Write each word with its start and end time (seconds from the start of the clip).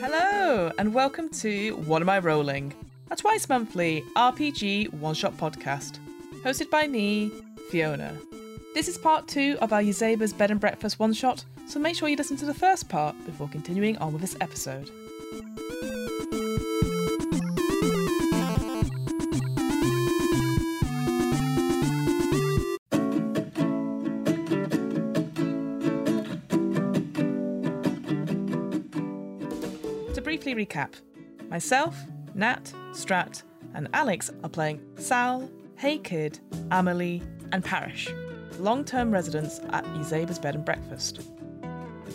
Hello, 0.00 0.72
and 0.78 0.94
welcome 0.94 1.28
to 1.28 1.72
What 1.84 2.00
Am 2.00 2.08
I 2.08 2.18
Rolling? 2.20 2.72
A 3.10 3.16
twice 3.16 3.46
monthly 3.46 4.02
RPG 4.16 4.94
one 4.94 5.14
shot 5.14 5.36
podcast, 5.36 5.98
hosted 6.42 6.70
by 6.70 6.86
me, 6.86 7.30
Fiona. 7.70 8.16
This 8.72 8.88
is 8.88 8.96
part 8.96 9.28
two 9.28 9.58
of 9.60 9.74
our 9.74 9.82
Yazeba's 9.82 10.32
Bed 10.32 10.50
and 10.50 10.58
Breakfast 10.58 10.98
one 10.98 11.12
shot, 11.12 11.44
so 11.66 11.78
make 11.78 11.94
sure 11.94 12.08
you 12.08 12.16
listen 12.16 12.38
to 12.38 12.46
the 12.46 12.54
first 12.54 12.88
part 12.88 13.14
before 13.26 13.48
continuing 13.48 13.98
on 13.98 14.14
with 14.14 14.22
this 14.22 14.36
episode. 14.40 14.90
Recap, 30.68 30.92
myself, 31.48 31.96
Nat, 32.34 32.72
Strat, 32.92 33.42
and 33.74 33.88
Alex 33.94 34.30
are 34.42 34.50
playing 34.50 34.82
Sal, 34.96 35.50
Hey 35.76 35.98
Kid, 35.98 36.40
Amelie, 36.70 37.22
and 37.52 37.64
Parish, 37.64 38.08
long 38.58 38.84
term 38.84 39.10
residents 39.10 39.60
at 39.70 39.84
Yazeba's 39.84 40.38
Bed 40.38 40.54
and 40.54 40.64
Breakfast. 40.64 41.22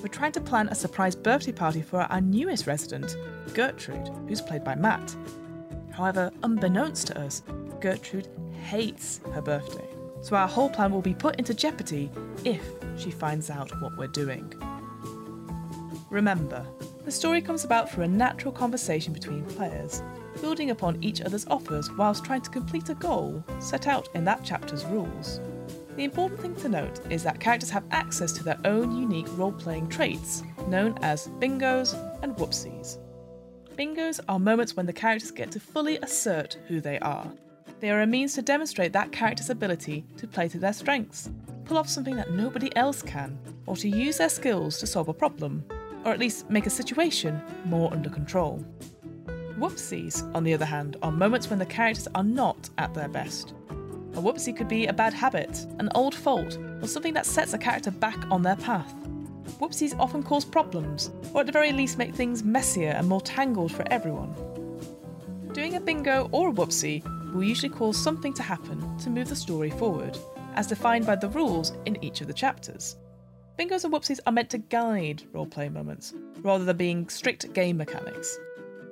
We're 0.02 0.08
trying 0.09 0.34
to 0.34 0.41
plan 0.41 0.67
a 0.67 0.75
surprise 0.75 1.16
birthday 1.16 1.52
party 1.52 1.81
for 1.81 2.02
our 2.02 2.21
newest 2.21 2.67
resident, 2.67 3.17
Gertrude, 3.53 4.09
who's 4.27 4.41
played 4.41 4.63
by 4.63 4.75
Matt. 4.75 5.16
However, 5.91 6.31
unbeknownst 6.44 7.08
to 7.08 7.20
us, 7.20 7.41
Gertrude 7.80 8.27
hates 8.66 9.20
her 9.33 9.41
birthday, 9.41 9.88
so 10.22 10.35
our 10.35 10.47
whole 10.47 10.70
plan 10.70 10.91
will 10.91 11.02
be 11.02 11.13
put 11.13 11.38
into 11.38 11.53
jeopardy 11.53 12.11
if 12.44 12.63
she 12.97 13.09
finds 13.09 13.50
out 13.50 13.72
what 13.81 13.97
we're 13.97 14.08
doing. 14.08 14.53
Remember, 16.09 16.66
the 17.06 17.12
story 17.12 17.42
comes 17.42 17.66
about 17.66 17.90
through 17.90 18.06
a 18.06 18.08
natural 18.08 18.52
conversation 18.52 19.14
between 19.14 19.44
players, 19.46 20.02
building 20.42 20.72
upon 20.72 21.04
each 21.04 21.22
other's 21.22 21.46
offers 21.48 21.92
whilst 21.92 22.23
trying 22.23 22.42
to 22.42 22.50
complete 22.50 22.90
a 22.90 22.96
goal 22.96 23.44
set 23.59 23.88
out 23.88 24.08
in 24.16 24.23
that 24.23 24.44
chapter's 24.44 24.86
rules. 24.86 25.42
The 25.96 26.06
important 26.06 26.40
thing 26.40 26.56
to 26.56 26.70
note 26.70 27.02
is 27.12 27.24
that 27.24 27.40
characters 27.40 27.70
have 27.70 27.84
access 27.92 28.31
to 28.34 28.44
their 28.44 28.59
own 28.66 28.98
unique 28.98 29.28
role 29.38 29.52
playing 29.52 29.90
traits, 29.90 30.44
known 30.68 30.98
as 31.02 31.28
bingos 31.40 31.94
and 32.24 32.36
whoopsies. 32.36 32.98
Bingos 33.78 34.20
are 34.28 34.40
moments 34.40 34.76
when 34.76 34.86
the 34.86 34.94
characters 34.94 35.31
get 35.31 35.52
to 35.52 35.59
fully 35.59 35.98
assert 35.98 36.58
who 36.68 36.81
they 36.81 37.00
are. 37.00 37.31
They 37.80 37.92
are 37.92 38.02
a 38.02 38.08
means 38.08 38.34
to 38.36 38.42
demonstrate 38.42 38.94
that 38.94 39.12
character's 39.12 39.50
ability 39.50 40.06
to 40.18 40.28
play 40.28 40.48
to 40.48 40.58
their 40.58 40.74
strengths, 40.74 41.30
pull 41.66 41.78
off 41.78 41.90
something 41.90 42.16
that 42.16 42.31
nobody 42.31 42.76
else 42.76 43.02
can, 43.02 43.38
or 43.66 43.76
to 43.76 43.90
use 43.90 44.18
their 44.18 44.30
skills 44.30 44.80
to 44.80 44.88
solve 44.88 45.09
a 45.09 45.14
problem, 45.14 45.64
or 46.06 46.12
at 46.12 46.20
least 46.20 46.50
make 46.50 46.66
a 46.66 46.70
situation 46.70 47.42
more 47.66 47.92
under 47.92 48.09
control. 48.09 48.64
Whoopsies, 49.58 50.34
on 50.36 50.44
the 50.44 50.54
other 50.54 50.66
hand, 50.66 50.98
are 51.02 51.12
moments 51.12 51.50
when 51.50 51.59
the 51.59 51.66
characters 51.66 52.08
are 52.16 52.23
not 52.23 52.70
at 52.78 52.94
their 52.94 53.08
best. 53.08 53.54
A 54.16 54.18
whoopsie 54.18 54.56
could 54.56 54.68
be 54.68 54.88
a 54.88 54.94
bad 54.94 55.14
habit, 55.14 55.66
an 55.80 55.90
old 55.96 56.14
fault, 56.14 56.58
or 56.81 56.88
something 56.88 57.14
that 57.14 57.26
sets 57.26 57.54
a 57.54 57.58
character 57.58 57.92
back 57.92 58.18
on 58.30 58.44
their 58.44 58.56
path. 58.56 58.94
Whoopsies 59.59 59.98
often 60.00 60.24
cause 60.24 60.46
problems, 60.46 61.12
or 61.34 61.42
at 61.42 61.46
the 61.46 61.52
very 61.52 61.72
least 61.72 61.98
make 61.98 62.14
things 62.14 62.44
messier 62.44 62.90
and 62.90 63.08
more 63.08 63.22
tangled 63.22 63.72
for 63.72 63.86
everyone. 63.92 64.34
Doing 65.54 65.76
a 65.76 65.80
bingo 65.81 66.30
or 66.31 66.50
a 66.50 66.52
whoopsie 66.52 67.04
will 67.34 67.44
usually 67.44 67.70
cause 67.70 67.98
something 67.98 68.34
to 68.34 68.44
happen 68.44 68.98
to 69.00 69.09
move 69.09 69.30
the 69.30 69.36
story 69.36 69.70
forward, 69.70 70.18
as 70.56 70.68
defined 70.68 71.06
by 71.06 71.16
the 71.16 71.30
rules 71.30 71.74
in 71.86 72.04
each 72.04 72.22
of 72.22 72.28
the 72.28 72.34
chapters. 72.34 72.98
Bingos 73.58 73.84
and 73.84 73.94
whoopsies 73.94 74.20
are 74.26 74.34
meant 74.34 74.50
to 74.50 74.58
guide 74.58 75.23
roleplay 75.32 75.72
moments, 75.72 76.16
rather 76.42 76.66
than 76.66 76.75
being 76.75 77.08
strict 77.08 77.53
game 77.53 77.78
mechanics. 77.78 78.40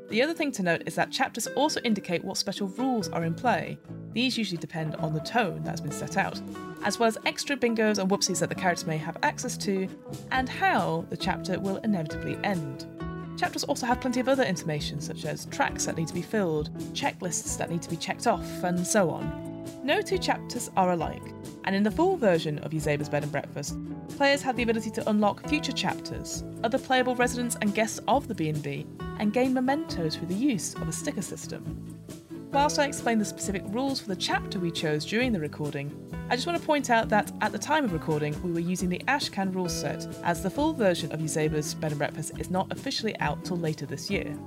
The 0.09 0.21
other 0.21 0.35
thing 0.35 0.51
to 0.51 0.61
note 0.61 0.83
is 0.85 0.93
that 0.95 1.11
chapters 1.11 1.47
also 1.47 1.81
indicate 1.81 2.23
what 2.23 2.37
special 2.37 2.67
rules 2.67 3.09
are 3.09 3.23
in 3.23 3.33
play. 3.33 3.79
These 4.13 4.37
usually 4.37 4.59
depend 4.59 4.95
on 4.97 5.13
the 5.15 5.19
tone 5.21 5.63
that's 5.63 5.81
been 5.81 5.91
set 5.91 6.15
out, 6.15 6.39
as 6.83 6.99
well 6.99 7.07
as 7.07 7.17
extra 7.25 7.57
bingos 7.57 7.97
and 7.97 8.07
whoopsies 8.07 8.39
that 8.39 8.49
the 8.49 8.55
characters 8.55 8.85
may 8.85 8.97
have 8.97 9.17
access 9.23 9.57
to, 9.57 9.87
and 10.31 10.47
how 10.47 11.05
the 11.09 11.17
chapter 11.17 11.59
will 11.59 11.77
inevitably 11.77 12.37
end. 12.43 12.85
Chapters 13.39 13.63
also 13.63 13.87
have 13.87 13.99
plenty 13.99 14.19
of 14.19 14.29
other 14.29 14.43
information, 14.43 15.01
such 15.01 15.25
as 15.25 15.45
tracks 15.45 15.85
that 15.85 15.97
need 15.97 16.07
to 16.09 16.13
be 16.13 16.21
filled, 16.21 16.69
checklists 16.93 17.57
that 17.57 17.71
need 17.71 17.81
to 17.81 17.89
be 17.89 17.97
checked 17.97 18.27
off, 18.27 18.63
and 18.63 18.85
so 18.85 19.09
on. 19.09 19.50
No 19.83 20.01
two 20.01 20.17
chapters 20.17 20.69
are 20.77 20.91
alike, 20.91 21.23
and 21.63 21.75
in 21.75 21.83
the 21.83 21.91
full 21.91 22.17
version 22.17 22.59
of 22.59 22.71
Yazeba's 22.71 23.09
Bed 23.09 23.23
and 23.23 23.31
Breakfast, 23.31 23.77
players 24.09 24.41
have 24.41 24.55
the 24.55 24.63
ability 24.63 24.91
to 24.91 25.09
unlock 25.09 25.47
future 25.47 25.71
chapters, 25.71 26.43
other 26.63 26.77
playable 26.77 27.15
residents 27.15 27.57
and 27.61 27.73
guests 27.73 27.99
of 28.07 28.27
the 28.27 28.35
B&B, 28.35 28.85
and 29.19 29.33
gain 29.33 29.53
mementos 29.53 30.15
through 30.15 30.27
the 30.27 30.33
use 30.33 30.73
of 30.75 30.87
a 30.87 30.91
sticker 30.91 31.21
system. 31.21 31.97
Whilst 32.51 32.79
I 32.79 32.85
explain 32.85 33.17
the 33.17 33.25
specific 33.25 33.63
rules 33.67 34.01
for 34.01 34.09
the 34.09 34.15
chapter 34.15 34.59
we 34.59 34.71
chose 34.71 35.05
during 35.05 35.31
the 35.31 35.39
recording, 35.39 35.95
I 36.29 36.35
just 36.35 36.47
want 36.47 36.59
to 36.59 36.65
point 36.65 36.89
out 36.89 37.07
that 37.09 37.31
at 37.41 37.51
the 37.51 37.57
time 37.57 37.85
of 37.85 37.93
recording, 37.93 38.41
we 38.43 38.51
were 38.51 38.59
using 38.59 38.89
the 38.89 39.01
Ashcan 39.07 39.53
rule 39.55 39.69
set, 39.69 40.05
as 40.23 40.43
the 40.43 40.49
full 40.49 40.73
version 40.73 41.11
of 41.11 41.19
Yazeba's 41.21 41.73
Bed 41.73 41.91
and 41.91 41.99
Breakfast 41.99 42.33
is 42.39 42.49
not 42.49 42.71
officially 42.71 43.17
out 43.19 43.43
till 43.45 43.57
later 43.57 43.85
this 43.85 44.09
year. 44.09 44.37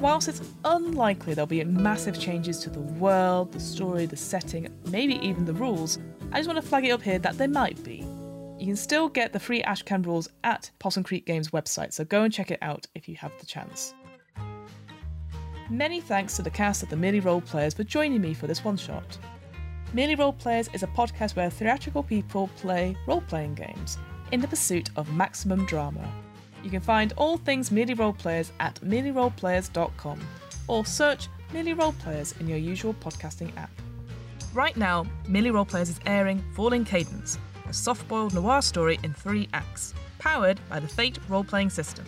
Whilst 0.00 0.28
it's 0.28 0.40
unlikely 0.64 1.34
there'll 1.34 1.46
be 1.46 1.62
massive 1.62 2.18
changes 2.18 2.58
to 2.60 2.70
the 2.70 2.80
world, 2.80 3.52
the 3.52 3.60
story, 3.60 4.06
the 4.06 4.16
setting, 4.16 4.66
maybe 4.86 5.16
even 5.16 5.44
the 5.44 5.52
rules, 5.52 5.98
I 6.32 6.38
just 6.38 6.48
want 6.48 6.58
to 6.58 6.66
flag 6.66 6.86
it 6.86 6.90
up 6.90 7.02
here 7.02 7.18
that 7.18 7.36
there 7.36 7.48
might 7.48 7.82
be. 7.84 7.98
You 8.58 8.66
can 8.66 8.76
still 8.76 9.10
get 9.10 9.34
the 9.34 9.38
free 9.38 9.62
Ashcan 9.62 10.06
rules 10.06 10.26
at 10.42 10.70
Possum 10.78 11.04
Creek 11.04 11.26
Games 11.26 11.50
website, 11.50 11.92
so 11.92 12.04
go 12.04 12.22
and 12.22 12.32
check 12.32 12.50
it 12.50 12.58
out 12.62 12.86
if 12.94 13.10
you 13.10 13.16
have 13.16 13.32
the 13.40 13.46
chance. 13.46 13.94
Many 15.68 16.00
thanks 16.00 16.34
to 16.36 16.42
the 16.42 16.50
cast 16.50 16.82
of 16.82 16.88
the 16.88 16.96
Merely 16.96 17.20
Role 17.20 17.42
Players 17.42 17.74
for 17.74 17.84
joining 17.84 18.22
me 18.22 18.32
for 18.32 18.46
this 18.46 18.64
one 18.64 18.78
shot. 18.78 19.18
Merely 19.92 20.14
Role 20.14 20.32
Players 20.32 20.70
is 20.72 20.82
a 20.82 20.88
podcast 20.88 21.36
where 21.36 21.50
theatrical 21.50 22.02
people 22.02 22.48
play 22.56 22.96
role 23.06 23.20
playing 23.20 23.54
games 23.54 23.98
in 24.32 24.40
the 24.40 24.48
pursuit 24.48 24.88
of 24.96 25.12
maximum 25.12 25.66
drama. 25.66 26.10
You 26.62 26.70
can 26.70 26.80
find 26.80 27.12
all 27.16 27.36
things 27.38 27.70
Merely 27.70 27.94
Role 27.94 28.12
Players 28.12 28.52
at 28.60 28.74
merelyroleplayers.com 28.76 30.20
or 30.68 30.84
search 30.84 31.28
Merely 31.52 31.74
Role 31.74 31.92
Players 31.92 32.34
in 32.40 32.48
your 32.48 32.58
usual 32.58 32.94
podcasting 32.94 33.56
app. 33.56 33.70
Right 34.52 34.76
now, 34.76 35.06
Merely 35.28 35.50
Role 35.50 35.64
Players 35.64 35.88
is 35.88 36.00
airing 36.06 36.44
Falling 36.54 36.84
Cadence, 36.84 37.38
a 37.68 37.72
soft 37.72 38.06
boiled 38.08 38.34
noir 38.34 38.62
story 38.62 38.98
in 39.02 39.14
three 39.14 39.48
acts, 39.54 39.94
powered 40.18 40.60
by 40.68 40.80
the 40.80 40.88
Fate 40.88 41.18
role 41.28 41.44
playing 41.44 41.70
system. 41.70 42.04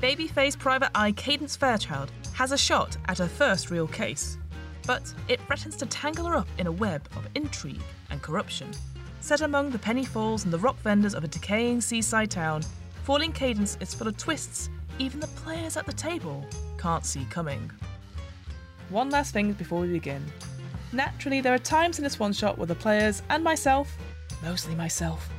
Babyface 0.00 0.58
Private 0.58 0.90
Eye 0.94 1.12
Cadence 1.12 1.56
Fairchild 1.56 2.10
has 2.34 2.52
a 2.52 2.58
shot 2.58 2.96
at 3.06 3.18
her 3.18 3.26
first 3.26 3.70
real 3.70 3.88
case, 3.88 4.36
but 4.86 5.12
it 5.28 5.40
threatens 5.46 5.74
to 5.76 5.86
tangle 5.86 6.26
her 6.26 6.36
up 6.36 6.48
in 6.58 6.66
a 6.66 6.72
web 6.72 7.08
of 7.16 7.26
intrigue 7.34 7.80
and 8.10 8.20
corruption. 8.22 8.70
Set 9.20 9.40
among 9.40 9.70
the 9.70 9.78
penny 9.78 10.04
falls 10.04 10.44
and 10.44 10.52
the 10.52 10.58
rock 10.58 10.76
vendors 10.82 11.14
of 11.14 11.24
a 11.24 11.28
decaying 11.28 11.80
seaside 11.80 12.30
town, 12.30 12.62
Falling 13.06 13.30
Cadence 13.30 13.78
is 13.80 13.94
full 13.94 14.08
of 14.08 14.16
twists 14.16 14.68
even 14.98 15.20
the 15.20 15.28
players 15.28 15.76
at 15.76 15.86
the 15.86 15.92
table 15.92 16.44
can't 16.76 17.06
see 17.06 17.24
coming. 17.30 17.70
One 18.88 19.10
last 19.10 19.32
thing 19.32 19.52
before 19.52 19.82
we 19.82 19.92
begin. 19.92 20.24
Naturally, 20.92 21.40
there 21.40 21.54
are 21.54 21.58
times 21.58 21.98
in 21.98 22.02
this 22.02 22.18
one 22.18 22.32
shot 22.32 22.58
where 22.58 22.66
the 22.66 22.74
players 22.74 23.22
and 23.28 23.44
myself, 23.44 23.96
mostly 24.42 24.74
myself, 24.74 25.30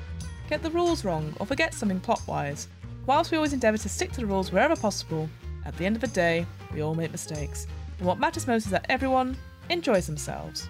get 0.50 0.64
the 0.64 0.72
rules 0.72 1.04
wrong 1.04 1.36
or 1.42 1.46
forget 1.46 1.74
something 1.74 2.00
plot 2.00 2.22
wise. 2.26 2.70
Whilst 3.06 3.32
we 3.32 3.38
always 3.38 3.52
endeavour 3.52 3.78
to 3.80 3.90
stick 3.90 4.14
to 4.14 4.22
the 4.22 4.28
rules 4.28 4.50
wherever 4.50 4.78
possible, 4.78 5.30
at 5.66 5.76
the 5.76 5.86
end 5.86 5.98
of 5.98 6.02
the 6.02 6.08
day, 6.08 6.46
we 6.74 6.82
all 6.82 6.96
make 6.96 7.12
mistakes. 7.12 7.68
And 7.98 8.08
what 8.08 8.18
matters 8.18 8.48
most 8.48 8.64
is 8.64 8.72
that 8.72 8.86
everyone 8.88 9.36
enjoys 9.70 10.08
themselves. 10.08 10.70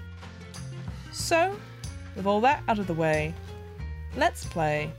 So, 1.12 1.56
with 2.16 2.26
all 2.26 2.42
that 2.42 2.64
out 2.68 2.80
of 2.80 2.88
the 2.88 2.96
way, 2.96 3.36
let's 4.16 4.46
play 4.46 4.92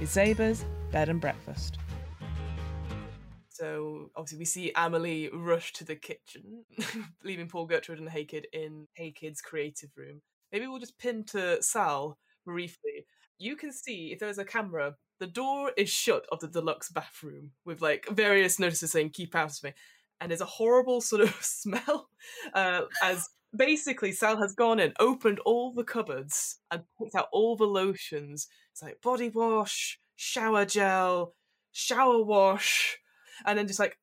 Yazeba's 0.00 0.64
Bed 0.92 1.08
and 1.08 1.20
Breakfast. 1.20 1.78
So 3.48 4.10
obviously 4.16 4.38
we 4.38 4.44
see 4.44 4.72
Amelie 4.74 5.28
rush 5.32 5.72
to 5.74 5.84
the 5.84 5.94
kitchen, 5.94 6.64
leaving 7.24 7.48
Paul 7.48 7.66
Gertrude 7.66 7.98
and 7.98 8.08
Hey 8.08 8.24
Kid 8.24 8.46
in 8.52 8.88
Hey 8.94 9.12
Kid's 9.12 9.40
creative 9.40 9.90
room. 9.96 10.22
Maybe 10.50 10.66
we'll 10.66 10.78
just 10.78 10.98
pin 10.98 11.24
to 11.24 11.62
Sal 11.62 12.18
briefly. 12.44 13.06
You 13.38 13.56
can 13.56 13.72
see 13.72 14.12
if 14.12 14.18
there's 14.18 14.38
a 14.38 14.44
camera, 14.44 14.96
the 15.18 15.26
door 15.26 15.72
is 15.76 15.90
shut 15.90 16.24
of 16.32 16.40
the 16.40 16.48
deluxe 16.48 16.90
bathroom 16.90 17.52
with 17.64 17.82
like 17.82 18.06
various 18.10 18.58
notices 18.58 18.90
saying 18.90 19.10
"keep 19.10 19.36
out 19.36 19.50
of 19.50 19.62
me," 19.62 19.74
and 20.20 20.30
there's 20.30 20.40
a 20.40 20.46
horrible 20.46 21.00
sort 21.02 21.22
of 21.22 21.36
smell 21.40 22.08
uh, 22.54 22.82
as 23.02 23.28
basically 23.54 24.12
Sal 24.12 24.38
has 24.38 24.54
gone 24.54 24.80
in, 24.80 24.94
opened 24.98 25.38
all 25.40 25.72
the 25.72 25.84
cupboards, 25.84 26.58
and 26.70 26.82
picked 27.00 27.14
out 27.14 27.28
all 27.32 27.56
the 27.56 27.66
lotions. 27.66 28.48
It's 28.72 28.82
like 28.82 29.00
body 29.02 29.28
wash, 29.28 30.00
shower 30.20 30.66
gel, 30.66 31.34
shower 31.72 32.22
wash, 32.22 32.98
and 33.46 33.58
then 33.58 33.66
just 33.66 33.80
like 33.80 33.98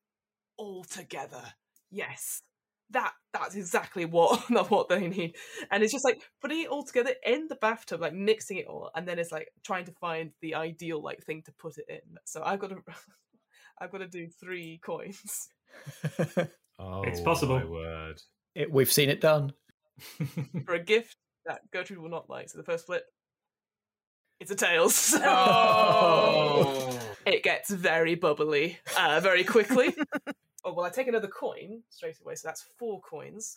all 0.56 0.82
together. 0.82 1.42
Yes, 1.90 2.42
that 2.90 3.12
that's 3.32 3.54
exactly 3.54 4.04
what 4.04 4.50
not 4.50 4.70
what 4.70 4.88
they 4.88 5.06
need 5.06 5.36
and 5.70 5.82
it's 5.82 5.92
just 5.92 6.04
like 6.04 6.22
putting 6.40 6.62
it 6.62 6.68
all 6.68 6.82
together 6.82 7.12
in 7.24 7.46
the 7.48 7.54
bathtub 7.56 8.00
like 8.00 8.14
mixing 8.14 8.56
it 8.56 8.66
all 8.66 8.90
and 8.94 9.06
then 9.06 9.18
it's 9.18 9.30
like 9.30 9.48
trying 9.62 9.84
to 9.84 9.92
find 9.92 10.30
the 10.40 10.54
ideal 10.54 11.02
like 11.02 11.22
thing 11.22 11.42
to 11.42 11.52
put 11.52 11.76
it 11.76 11.84
in 11.88 12.16
so 12.24 12.42
i've 12.42 12.58
got 12.58 12.70
to 12.70 12.76
i've 13.78 13.92
got 13.92 13.98
to 13.98 14.08
do 14.08 14.26
three 14.40 14.78
coins 14.82 15.48
Oh, 16.78 17.02
It's 17.02 17.20
possible. 17.20 17.58
My 17.58 17.64
word. 17.64 18.22
It, 18.54 18.72
we've 18.72 18.90
seen 18.90 19.10
it 19.10 19.20
done. 19.20 19.52
for 20.64 20.74
a 20.74 20.82
gift 20.82 21.16
that 21.44 21.60
gertrude 21.72 21.98
will 21.98 22.08
not 22.08 22.30
like 22.30 22.48
so 22.48 22.56
the 22.56 22.64
first 22.64 22.86
flip 22.86 23.04
it's 24.40 24.50
a 24.50 24.54
tails 24.56 24.94
so 24.94 25.20
Oh. 25.24 26.98
it 27.26 27.42
gets 27.42 27.70
very 27.70 28.14
bubbly 28.14 28.78
uh, 28.98 29.20
very 29.20 29.44
quickly. 29.44 29.94
oh 30.64 30.72
well, 30.72 30.86
I 30.86 30.90
take 30.90 31.08
another 31.08 31.28
coin 31.28 31.82
straight 31.90 32.16
away, 32.24 32.34
so 32.34 32.48
that's 32.48 32.64
four 32.78 33.00
coins. 33.00 33.56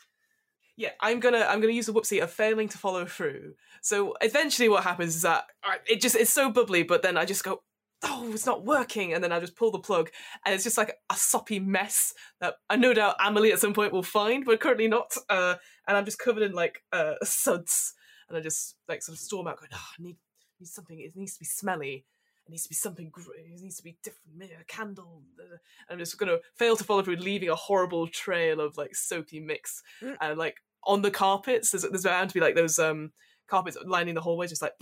Yeah, 0.78 0.90
I'm 1.00 1.20
gonna 1.20 1.46
I'm 1.48 1.62
gonna 1.62 1.74
use 1.74 1.86
the 1.86 1.94
whoopsie 1.94 2.22
of 2.24 2.32
failing 2.32 2.68
to 2.70 2.78
follow 2.78 3.06
through. 3.06 3.54
So 3.82 4.16
eventually, 4.22 4.70
what 4.70 4.84
happens 4.84 5.16
is 5.16 5.22
that 5.24 5.46
it 5.88 6.02
just 6.02 6.16
it's 6.16 6.32
so 6.32 6.50
bubbly, 6.52 6.84
but 6.84 7.04
then 7.04 7.18
I 7.18 7.26
just 7.26 7.44
go, 7.44 7.62
oh, 8.04 8.32
it's 8.34 8.46
not 8.46 8.66
working, 8.66 9.14
and 9.14 9.24
then 9.24 9.32
I 9.32 9.40
just 9.40 9.56
pull 9.56 9.72
the 9.72 9.80
plug, 9.80 10.10
and 10.46 10.56
it's 10.56 10.64
just 10.64 10.78
like 10.78 10.96
a 11.12 11.16
soppy 11.16 11.60
mess 11.60 12.14
that 12.40 12.56
I 12.70 12.78
no 12.78 12.94
doubt 12.94 13.16
Amelie 13.20 13.52
at 13.52 13.60
some 13.60 13.74
point 13.74 13.94
will 13.94 14.02
find, 14.02 14.46
but 14.46 14.60
currently 14.60 14.88
not. 14.88 15.16
Uh, 15.30 15.56
and 15.88 15.98
I'm 15.98 16.06
just 16.06 16.20
covered 16.20 16.44
in 16.44 16.54
like 16.54 16.82
uh, 16.92 17.14
suds, 17.24 17.94
and 18.30 18.38
I 18.38 18.42
just 18.42 18.76
like 18.88 19.04
sort 19.04 19.18
of 19.18 19.20
storm 19.20 19.48
out, 19.48 19.60
going, 19.60 19.70
oh, 19.74 19.88
I 20.00 20.02
need 20.02 20.18
need 20.62 20.68
something. 20.68 21.00
It 21.00 21.16
needs 21.16 21.34
to 21.34 21.40
be 21.40 21.46
smelly. 21.46 22.06
It 22.48 22.50
needs 22.52 22.64
to 22.64 22.70
be 22.70 22.76
something. 22.76 23.12
It 23.38 23.62
needs 23.62 23.78
to 23.78 23.84
be 23.84 23.98
different. 24.04 24.36
Maybe 24.36 24.54
a 24.54 24.64
candle. 24.66 25.22
uh, 25.40 25.58
I'm 25.90 26.00
just 26.00 26.18
gonna 26.18 26.38
fail 26.56 26.76
to 26.78 26.84
follow 26.84 27.02
through, 27.04 27.18
leaving 27.18 27.50
a 27.50 27.56
horrible 27.56 28.08
trail 28.08 28.60
of 28.62 28.78
like 28.78 28.96
soapy 28.96 29.40
mix, 29.40 29.84
Mm. 30.02 30.18
and 30.22 30.38
like 30.40 30.56
on 30.86 31.02
the 31.02 31.12
carpets. 31.12 31.72
There's 31.72 31.84
there's 31.84 32.04
bound 32.04 32.30
to 32.30 32.34
be 32.34 32.40
like 32.40 32.56
those 32.56 32.80
um 32.80 33.12
carpets 33.48 33.78
lining 33.86 34.16
the 34.16 34.22
hallways, 34.22 34.50
just 34.50 34.62
like 34.62 34.74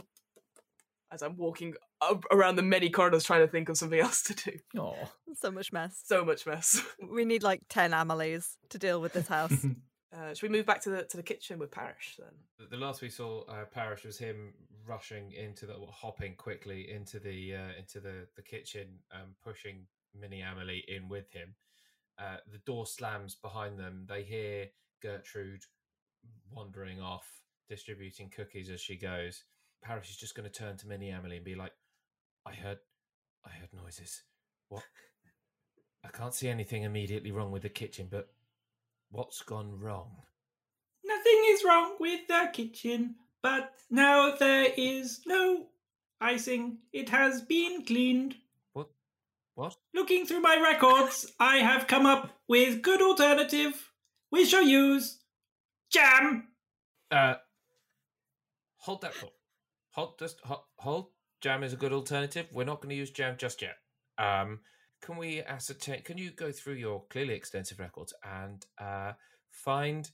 as 1.12 1.22
I'm 1.24 1.36
walking 1.38 1.74
a- 2.02 2.20
around 2.32 2.56
the 2.56 2.62
many 2.62 2.90
corridors, 2.90 3.24
trying 3.24 3.42
to 3.46 3.52
think 3.52 3.68
of 3.70 3.78
something 3.78 4.00
else 4.08 4.22
to 4.24 4.34
do. 4.36 4.52
Oh, 4.80 4.96
So 5.36 5.50
much 5.52 5.74
mess. 5.74 6.02
So 6.06 6.24
much 6.24 6.46
mess. 6.46 6.82
We 7.12 7.26
need 7.26 7.42
like 7.44 7.62
10 7.70 7.92
Amelies 7.92 8.56
to 8.70 8.78
deal 8.78 9.02
with 9.02 9.14
this 9.14 9.28
house. 9.28 9.66
Uh, 10.12 10.34
should 10.34 10.50
we 10.50 10.58
move 10.58 10.66
back 10.66 10.82
to 10.82 10.90
the 10.90 11.04
to 11.04 11.18
the 11.18 11.24
kitchen 11.24 11.60
with 11.60 11.72
Parish 11.72 12.18
then? 12.18 12.70
The- 12.70 12.78
last 12.78 13.02
we 13.02 13.10
saw 13.10 13.44
uh, 13.44 13.66
Parish 13.66 14.04
was 14.04 14.18
him 14.18 14.54
rushing 14.88 15.32
into 15.34 15.68
the 15.68 15.76
hopping 15.92 16.36
quickly 16.36 16.92
into 16.92 17.20
the 17.20 17.56
uh, 17.56 17.80
into 17.80 18.00
the 18.00 18.28
the 18.36 18.42
kitchen, 18.42 18.88
um, 19.14 19.36
pushing 19.44 19.86
Minnie 20.20 20.42
Amelie 20.42 20.84
in 20.88 21.10
with 21.10 21.32
him. 21.32 21.56
Uh, 22.18 22.38
the 22.52 22.58
door 22.60 22.86
slams 22.88 23.36
behind 23.36 23.78
them. 23.80 24.06
They 24.10 24.24
hear 24.24 24.70
Gertrude 25.02 25.64
wandering 26.52 27.00
off, 27.00 27.28
distributing 27.70 28.30
cookies 28.36 28.70
as 28.70 28.82
she 28.82 28.98
goes. 28.98 29.44
Parish 29.84 30.10
is 30.10 30.18
just 30.18 30.36
going 30.36 30.50
to 30.50 30.54
turn 30.54 30.76
to 30.78 30.88
Minnie 30.88 31.12
Amelie 31.12 31.38
and 31.38 31.46
be 31.46 31.56
like, 31.56 31.74
"I 32.46 32.54
heard, 32.54 32.80
I 33.46 33.50
heard 33.52 33.70
noises. 33.74 34.24
What? 34.70 34.84
I 36.04 36.10
can't 36.10 36.34
see 36.34 36.48
anything 36.48 36.84
immediately 36.84 37.32
wrong 37.32 37.52
with 37.52 37.62
the 37.64 37.70
kitchen, 37.70 38.08
but 38.10 38.30
what's 39.10 39.42
gone 39.42 39.80
wrong?" 39.80 40.24
Nothing 41.04 41.44
is 41.48 41.64
wrong 41.64 41.96
with 42.00 42.28
the 42.28 42.50
kitchen, 42.54 43.16
but 43.42 43.74
now 43.90 44.36
there 44.36 44.72
is 44.78 45.22
no 45.26 45.68
icing. 46.22 46.80
It 46.92 47.10
has 47.10 47.42
been 47.42 47.86
cleaned. 47.86 48.36
What? 48.74 48.90
What? 49.56 49.76
Looking 49.94 50.26
through 50.26 50.42
my 50.42 50.60
records, 50.62 51.32
I 51.40 51.58
have 51.58 51.88
come 51.88 52.06
up 52.06 52.32
with 52.48 52.82
good 52.82 53.02
alternative. 53.02 53.92
We 54.32 54.46
shall 54.46 54.64
use 54.64 55.20
jam. 55.90 56.50
Uh, 57.10 57.36
hold 58.78 59.02
that 59.02 59.16
thought. 59.16 59.34
Hold 59.92 60.20
just 60.20 60.40
hold, 60.44 60.62
hold. 60.78 61.08
Jam 61.42 61.64
is 61.64 61.74
a 61.74 61.78
good 61.78 61.94
alternative. 61.94 62.48
We're 62.52 62.66
not 62.66 62.82
going 62.82 62.90
to 62.90 62.96
use 62.96 63.12
jam 63.12 63.36
just 63.38 63.62
yet. 63.62 63.78
Um, 64.18 64.60
can 65.02 65.18
we 65.18 65.42
ascertain? 65.42 66.02
Can 66.04 66.18
you 66.18 66.32
go 66.32 66.52
through 66.52 66.74
your 66.76 67.04
clearly 67.10 67.34
extensive 67.34 67.80
records 67.80 68.14
and 68.24 68.66
uh, 68.78 69.14
find 69.50 70.12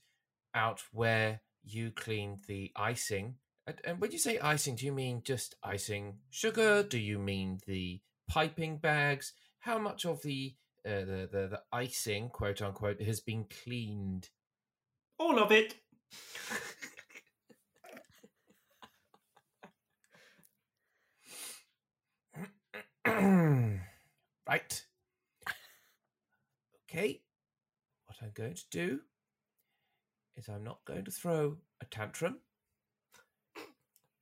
out 0.54 0.82
where 0.92 1.40
you 1.64 1.90
cleaned 1.90 2.44
the 2.46 2.72
icing? 2.76 3.36
And, 3.66 3.76
and 3.84 4.00
when 4.00 4.12
you 4.12 4.18
say 4.18 4.38
icing, 4.38 4.76
do 4.76 4.86
you 4.86 4.92
mean 4.92 5.22
just 5.24 5.56
icing 5.62 6.18
sugar? 6.30 6.82
Do 6.82 6.98
you 6.98 7.18
mean 7.18 7.60
the 7.66 8.00
piping 8.28 8.78
bags? 8.78 9.32
How 9.60 9.78
much 9.78 10.04
of 10.04 10.22
the 10.22 10.54
uh, 10.86 11.00
the, 11.00 11.28
the 11.30 11.48
the 11.48 11.62
icing, 11.72 12.28
quote 12.28 12.62
unquote, 12.62 13.02
has 13.02 13.20
been 13.20 13.46
cleaned? 13.64 14.28
All 15.18 15.38
of 15.38 15.50
it. 15.50 15.74
right. 24.46 24.84
Okay. 26.88 27.20
What 28.06 28.16
I'm 28.22 28.32
going 28.34 28.54
to 28.54 28.64
do 28.70 29.00
is 30.36 30.48
I'm 30.48 30.64
not 30.64 30.84
going 30.84 31.04
to 31.04 31.10
throw 31.10 31.56
a 31.80 31.84
tantrum. 31.86 32.38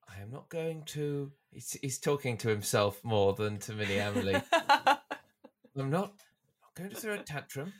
I 0.08 0.22
am 0.22 0.30
not 0.30 0.48
going 0.48 0.84
to. 0.86 1.32
He's, 1.50 1.76
he's 1.80 1.98
talking 1.98 2.36
to 2.38 2.48
himself 2.48 3.02
more 3.04 3.34
than 3.34 3.58
to 3.60 3.72
Minnie 3.72 3.98
Emily. 3.98 4.40
I'm 4.52 5.90
not, 5.90 6.14
not 6.62 6.74
going 6.76 6.90
to 6.90 6.96
throw 6.96 7.14
a 7.14 7.18
tantrum. 7.18 7.72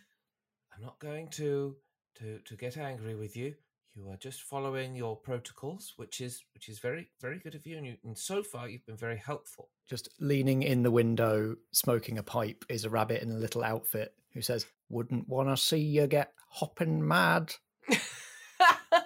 I'm 0.75 0.83
not 0.83 0.99
going 0.99 1.29
to 1.33 1.77
to 2.17 2.39
to 2.45 2.57
get 2.57 2.77
angry 2.77 3.15
with 3.15 3.37
you. 3.37 3.55
You 3.97 4.09
are 4.11 4.17
just 4.17 4.43
following 4.43 4.97
your 4.97 5.17
protocols, 5.17 5.93
which 5.97 6.21
is 6.21 6.43
which 6.53 6.69
is 6.69 6.81
very 6.81 7.11
very 7.21 7.39
good 7.39 7.55
of 7.55 7.65
you, 7.65 7.77
and, 7.77 7.87
you, 7.87 7.97
and 8.05 8.19
so 8.19 8.43
far 8.43 8.69
you've 8.69 8.85
been 8.87 8.97
very 8.97 9.17
helpful. 9.17 9.69
just 9.89 10.09
leaning 10.19 10.65
in 10.65 10.83
the 10.83 10.91
window, 10.91 11.55
smoking 11.71 12.19
a 12.19 12.23
pipe, 12.25 12.65
is 12.69 12.85
a 12.85 12.91
rabbit 12.91 13.23
in 13.23 13.31
a 13.31 13.39
little 13.39 13.63
outfit 13.63 14.13
who 14.33 14.43
says, 14.43 14.67
"Wouldn't 14.89 15.29
want 15.29 15.49
to 15.49 15.57
see 15.57 15.79
you 15.79 16.09
get 16.09 16.33
hopping 16.49 17.07
mad." 17.07 17.55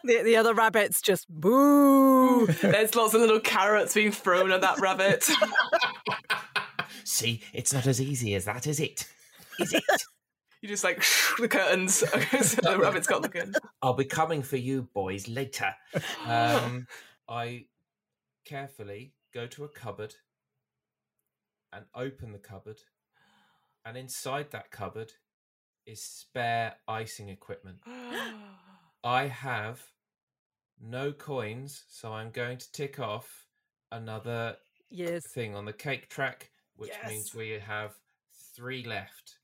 the, 0.05 0.23
the 0.23 0.37
other 0.37 0.55
rabbits 0.55 1.03
just 1.03 1.29
boo. 1.29 2.47
There's 2.63 2.95
lots 2.95 3.13
of 3.13 3.21
little 3.21 3.41
carrots 3.41 3.93
being 3.93 4.13
thrown 4.13 4.53
at 4.53 4.63
that 4.63 4.81
rabbit. 4.81 5.29
See, 7.05 7.43
it's 7.53 7.73
not 7.73 7.87
as 7.87 8.01
easy 8.01 8.35
as 8.35 8.45
that, 8.47 8.67
is 8.67 8.81
it? 8.81 9.07
Is 9.59 9.75
it? 9.75 10.03
You 10.61 10.69
just 10.69 10.85
like 10.85 11.05
the 11.39 11.49
curtains. 11.49 11.95
so 12.41 12.61
the 12.63 12.79
rabbit's 12.79 13.07
got 13.07 13.23
the 13.23 13.29
curtains. 13.29 13.57
I'll 13.83 13.95
be 13.95 14.05
coming 14.05 14.43
for 14.43 14.57
you 14.57 14.89
boys 14.95 15.29
later. 15.29 15.75
Um, 16.27 16.87
I 17.29 17.67
carefully 18.45 19.13
go 19.33 19.47
to 19.47 19.65
a 19.65 19.69
cupboard 19.69 20.15
and 21.73 21.85
open 21.95 22.33
the 22.33 22.39
cupboard, 22.39 22.81
and 23.85 23.97
inside 23.97 24.51
that 24.51 24.71
cupboard 24.71 25.13
is 25.87 26.03
spare 26.03 26.75
icing 26.89 27.29
equipment. 27.29 27.79
I 29.05 29.27
have 29.27 29.81
no 30.81 31.13
coins, 31.13 31.85
so 31.89 32.13
I'm 32.13 32.31
going 32.31 32.59
to 32.59 32.73
tick 32.73 32.99
off 32.99 33.47
another 33.93 34.57
Yes. 34.91 35.27
thing 35.29 35.55
on 35.55 35.67
the 35.67 35.73
cake 35.73 36.09
track, 36.09 36.51
which 36.77 36.93
means 37.07 37.35
we 37.35 37.51
have 37.51 37.93
three 38.57 38.83
left. 38.83 39.38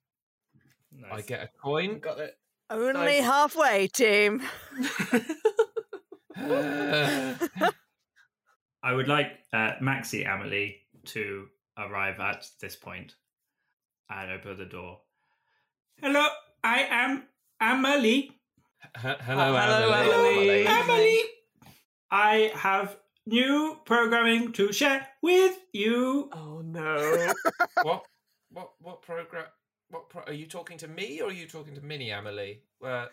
I 1.11 1.21
get 1.23 1.43
a 1.43 1.49
coin. 1.63 1.99
Got 1.99 2.21
it. 2.21 2.39
Only 2.71 3.21
Nice. 3.21 3.25
halfway, 3.25 3.89
team. 3.89 4.43
I 6.37 7.37
would 8.93 9.09
like 9.09 9.33
uh, 9.53 9.73
Maxi 9.83 10.25
Amelie 10.27 10.77
to 11.07 11.47
arrive 11.79 12.21
at 12.21 12.47
this 12.61 12.77
point 12.77 13.15
and 14.11 14.31
open 14.31 14.59
the 14.59 14.65
door. 14.67 15.01
Hello, 16.01 16.27
I 16.63 16.87
am 16.91 17.25
Amelie. 17.61 18.31
H- 18.97 19.17
hello, 19.21 19.55
hello, 19.57 19.93
Amelie. 19.93 20.67
Amelie. 20.67 20.69
Amelie. 20.83 21.23
I 22.11 22.53
have 22.55 22.97
new 23.27 23.79
programming 23.87 24.53
to 24.53 24.73
share 24.73 25.07
with 25.23 25.57
you. 25.73 26.29
oh 26.33 26.61
no. 26.65 27.33
what? 27.83 28.05
What? 28.51 28.71
What 28.81 29.03
program? 29.03 29.47
What 29.91 30.09
pro- 30.09 30.23
are 30.23 30.33
you 30.33 30.47
talking 30.47 30.79
to 30.79 30.89
me 30.89 31.21
or 31.21 31.29
are 31.29 31.33
you 31.33 31.47
talking 31.47 31.75
to 31.75 31.81
Minnie 31.81 32.11
Amelie? 32.11 32.63
Uh, 32.85 33.07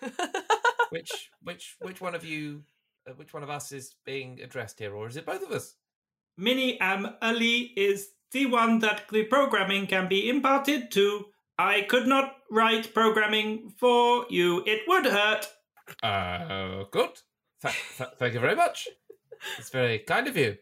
which 0.90 1.30
which 1.42 1.76
which 1.80 2.00
one 2.00 2.14
of 2.14 2.24
you? 2.24 2.62
Uh, 3.08 3.12
which 3.12 3.32
one 3.32 3.42
of 3.42 3.50
us 3.50 3.72
is 3.72 3.94
being 4.04 4.40
addressed 4.40 4.78
here, 4.78 4.94
or 4.94 5.08
is 5.08 5.16
it 5.16 5.26
both 5.26 5.42
of 5.42 5.50
us? 5.50 5.74
Mini 6.36 6.78
Amelie 6.80 7.72
is 7.76 8.10
the 8.30 8.46
one 8.46 8.78
that 8.80 9.08
the 9.10 9.24
programming 9.24 9.86
can 9.86 10.08
be 10.08 10.28
imparted 10.28 10.90
to. 10.92 11.26
I 11.58 11.82
could 11.82 12.06
not 12.06 12.36
write 12.50 12.94
programming 12.94 13.72
for 13.76 14.26
you. 14.30 14.62
It 14.64 14.82
would 14.86 15.06
hurt. 15.06 15.48
Uh, 16.02 16.84
good. 16.92 17.20
Th- 17.62 17.74
th- 17.96 18.10
thank 18.18 18.34
you 18.34 18.40
very 18.40 18.54
much. 18.54 18.86
It's 19.58 19.70
very 19.70 19.98
kind 20.00 20.28
of 20.28 20.36
you. 20.36 20.56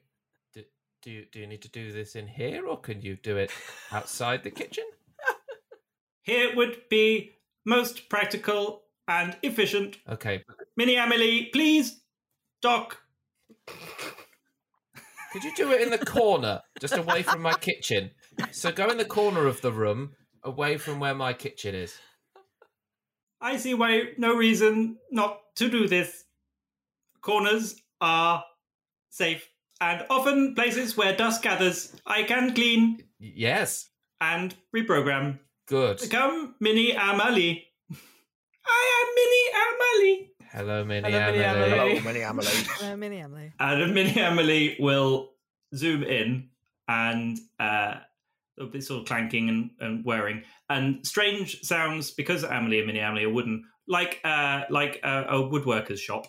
Do, 0.55 0.63
do 1.03 1.11
you 1.11 1.27
do 1.31 1.41
you 1.41 1.47
need 1.47 1.63
to 1.63 1.69
do 1.69 1.93
this 1.93 2.17
in 2.17 2.27
here, 2.27 2.67
or 2.67 2.81
can 2.81 3.03
you 3.03 3.17
do 3.17 3.37
it 3.37 3.51
outside 3.93 4.43
the 4.43 4.51
kitchen? 4.51 4.85
Here 6.27 6.55
would 6.57 6.83
be 6.91 7.31
most 7.65 8.09
practical. 8.11 8.83
and 9.09 9.37
efficient. 9.45 9.99
Okay. 10.09 10.43
Mini 10.77 10.97
Emily, 10.97 11.49
please 11.53 12.01
Doc. 12.61 12.97
Could 15.33 15.45
you 15.45 15.55
do 15.55 15.71
it 15.71 15.81
in 15.81 15.91
the 15.91 16.05
corner, 16.05 16.63
just 16.81 16.97
away 16.97 17.23
from 17.23 17.41
my 17.41 17.53
kitchen? 17.55 18.11
So 18.51 18.73
go 18.73 18.89
in 18.89 18.97
the 18.99 19.05
corner 19.05 19.47
of 19.47 19.61
the 19.61 19.71
room, 19.71 20.17
away 20.43 20.77
from 20.77 20.99
where 20.99 21.15
my 21.15 21.35
kitchen 21.35 21.77
is. 21.77 21.97
I 23.41 23.59
see 23.59 23.75
why 23.75 24.15
no 24.19 24.35
reason 24.35 24.99
not 25.13 25.39
to 25.57 25.69
do 25.69 25.87
this. 25.87 26.25
Corners 27.21 27.77
are 28.01 28.43
safe 29.11 29.49
and 29.81 30.05
often 30.11 30.57
places 30.57 30.97
where 30.97 31.17
dust 31.17 31.43
gathers. 31.45 31.95
I 32.05 32.25
can 32.25 32.55
clean 32.57 33.05
Yes. 33.21 33.89
and 34.21 34.53
reprogram. 34.75 35.39
Good. 35.67 36.11
Come, 36.11 36.55
Mini 36.61 36.93
Amali. 36.93 37.63
I 38.69 38.93
am 38.99 39.15
Mini 39.17 39.43
Amali. 39.63 40.29
Hello, 40.53 40.85
Minnie 40.85 41.11
Hello, 41.11 41.33
Minnie 41.33 41.45
Emily. 41.45 41.65
Emily. 41.75 41.99
Hello, 41.99 42.05
Minnie 42.05 42.23
Emily. 42.23 42.53
Uh, 42.83 42.97
Mini 42.97 43.21
Emily. 43.21 43.53
And 43.59 43.95
Mini 43.95 44.19
Emily 44.19 44.77
will 44.79 45.33
zoom 45.75 46.03
in 46.03 46.51
and 46.89 47.39
uh, 47.59 47.95
there'll 48.57 48.71
be 48.71 48.81
sort 48.81 49.01
of 49.01 49.07
clanking 49.07 49.49
and, 49.49 49.71
and 49.81 50.05
whirring 50.05 50.45
and 50.69 51.07
strange 51.07 51.61
sounds 51.63 52.11
because 52.11 52.45
Emily 52.45 52.79
and 52.79 52.87
Mini 52.87 53.01
Emily 53.01 53.25
are 53.25 53.31
wooden, 53.31 53.65
like 53.87 54.21
uh, 54.25 54.63
like 54.71 55.01
a, 55.03 55.25
a 55.29 55.35
woodworker's 55.43 56.01
shop. 56.01 56.27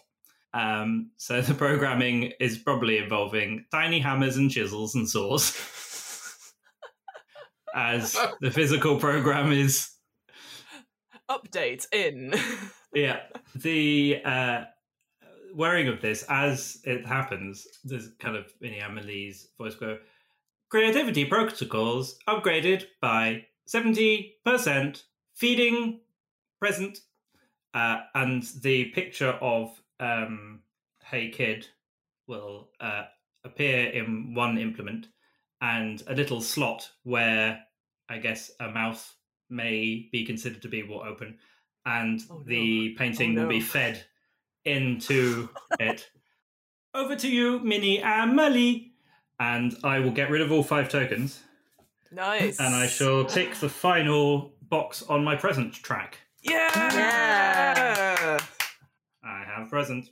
Um, 0.53 1.11
so 1.17 1.41
the 1.41 1.53
programming 1.53 2.33
is 2.39 2.57
probably 2.57 2.97
involving 2.97 3.65
tiny 3.71 3.99
hammers 3.99 4.37
and 4.37 4.49
chisels 4.49 4.95
and 4.95 5.09
saws, 5.09 5.51
as 7.77 8.17
the 8.41 8.51
physical 8.51 8.99
program 8.99 9.51
is. 9.51 9.91
Update 11.29 11.85
in. 11.93 12.33
yeah. 12.93 13.19
The 13.55 14.21
uh 14.25 14.63
wearing 15.53 15.87
of 15.87 16.01
this 16.01 16.23
as 16.29 16.77
it 16.83 17.05
happens 17.05 17.65
there's 17.83 18.09
kind 18.19 18.35
of 18.35 18.45
Minnie 18.59 18.81
Emily's 18.81 19.47
voice 19.57 19.75
go 19.75 19.97
creativity 20.69 21.25
protocols 21.25 22.19
upgraded 22.27 22.83
by 23.01 23.45
70% 23.67 25.03
feeding 25.33 26.01
present. 26.59 26.99
Uh, 27.73 28.01
and 28.15 28.43
the 28.61 28.85
picture 28.85 29.37
of 29.41 29.79
um 29.99 30.59
hey 31.03 31.29
kid 31.29 31.67
will 32.27 32.69
uh, 32.81 33.03
appear 33.43 33.89
in 33.89 34.33
one 34.33 34.57
implement 34.57 35.07
and 35.61 36.03
a 36.07 36.13
little 36.15 36.41
slot 36.41 36.89
where 37.03 37.59
i 38.09 38.17
guess 38.17 38.51
a 38.59 38.69
mouth 38.69 39.13
may 39.49 40.07
be 40.11 40.25
considered 40.25 40.61
to 40.61 40.67
be 40.67 40.83
what 40.83 41.07
open 41.07 41.37
and 41.85 42.21
Oh, 42.29 42.37
no. 42.39 42.43
the 42.43 42.95
painting 42.97 43.37
Oh, 43.37 43.43
will 43.43 43.49
be 43.49 43.61
fed 43.61 44.03
into 44.65 45.47
it. 45.79 46.09
Over 46.93 47.15
to 47.15 47.29
you, 47.29 47.59
Minnie 47.59 48.01
Emily. 48.03 48.91
And 49.39 49.73
I 49.85 49.99
will 49.99 50.11
get 50.11 50.29
rid 50.29 50.41
of 50.41 50.51
all 50.51 50.63
five 50.63 50.89
tokens, 50.89 51.41
Nice. 52.11 52.59
and 52.59 52.75
I 52.75 52.87
shall 52.87 53.23
tick 53.23 53.53
the 53.55 53.69
final 53.69 54.51
box 54.63 55.03
on 55.03 55.23
my 55.23 55.35
present 55.37 55.73
track. 55.75 56.17
Yeah. 56.41 56.69
Yeah. 56.75 58.39
I 59.23 59.43
have 59.45 59.69
present. 59.69 60.09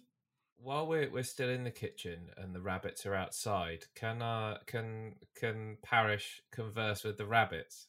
While 0.66 0.88
we're 0.88 1.12
we're 1.12 1.22
still 1.22 1.50
in 1.50 1.64
the 1.64 1.70
kitchen 1.70 2.32
and 2.38 2.56
the 2.56 2.60
rabbits 2.60 3.06
are 3.06 3.14
outside, 3.14 3.86
can 3.94 4.24
uh 4.24 4.58
can 4.66 5.14
can 5.40 5.78
Parish 5.84 6.42
converse 6.52 7.04
with 7.04 7.20
the 7.20 7.26
rabbits? 7.28 7.86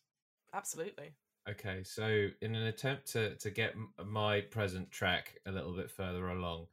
Absolutely. 0.53 1.15
Okay, 1.49 1.83
so 1.85 2.29
in 2.43 2.55
an 2.55 2.67
attempt 2.67 3.11
to, 3.13 3.35
to 3.37 3.51
get 3.51 3.75
my 4.05 4.43
present 4.43 4.91
track 4.91 5.39
a 5.47 5.53
little 5.53 5.73
bit 5.73 5.91
further 5.91 6.29
along, 6.29 6.67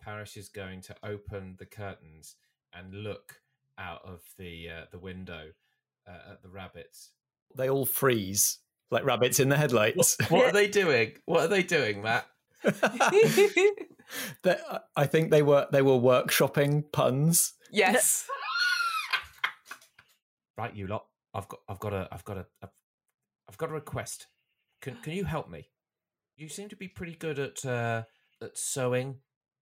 Parish 0.00 0.36
is 0.36 0.48
going 0.48 0.80
to 0.82 0.94
open 1.02 1.56
the 1.58 1.66
curtains 1.66 2.36
and 2.72 2.94
look 2.94 3.40
out 3.78 4.02
of 4.04 4.22
the 4.38 4.68
uh, 4.70 4.84
the 4.92 5.00
window 5.00 5.48
uh, 6.06 6.34
at 6.34 6.42
the 6.42 6.50
rabbits. 6.50 7.10
They 7.56 7.68
all 7.68 7.84
freeze 7.84 8.60
like 8.92 9.04
rabbits 9.04 9.40
in 9.40 9.48
the 9.48 9.56
headlights. 9.56 10.18
What 10.28 10.46
are 10.46 10.52
they 10.60 10.68
doing? 10.68 11.14
What 11.24 11.40
are 11.40 11.48
they 11.48 11.64
doing, 11.64 12.00
Matt? 12.00 12.28
They- 14.42 14.56
I 14.96 15.06
think 15.06 15.30
they 15.30 15.42
were 15.42 15.66
they 15.70 15.82
were 15.82 15.92
workshopping 15.92 16.90
puns. 16.92 17.52
yes. 17.70 18.26
Right, 20.56 20.74
you 20.74 20.86
lot. 20.86 21.06
I've 21.34 21.46
got 21.48 21.60
I've 21.68 21.78
got 21.78 21.92
a 21.92 22.08
I've 22.10 22.24
got 22.24 22.38
a, 22.38 22.46
a 22.62 22.68
I've 23.48 23.58
got 23.58 23.70
a 23.70 23.74
request. 23.74 24.26
Can 24.80 24.96
can 25.02 25.12
you 25.12 25.24
help 25.24 25.48
me? 25.50 25.68
You 26.36 26.48
seem 26.48 26.68
to 26.70 26.76
be 26.76 26.88
pretty 26.88 27.14
good 27.14 27.38
at 27.38 27.64
uh, 27.64 28.04
at 28.42 28.56
sewing 28.56 29.16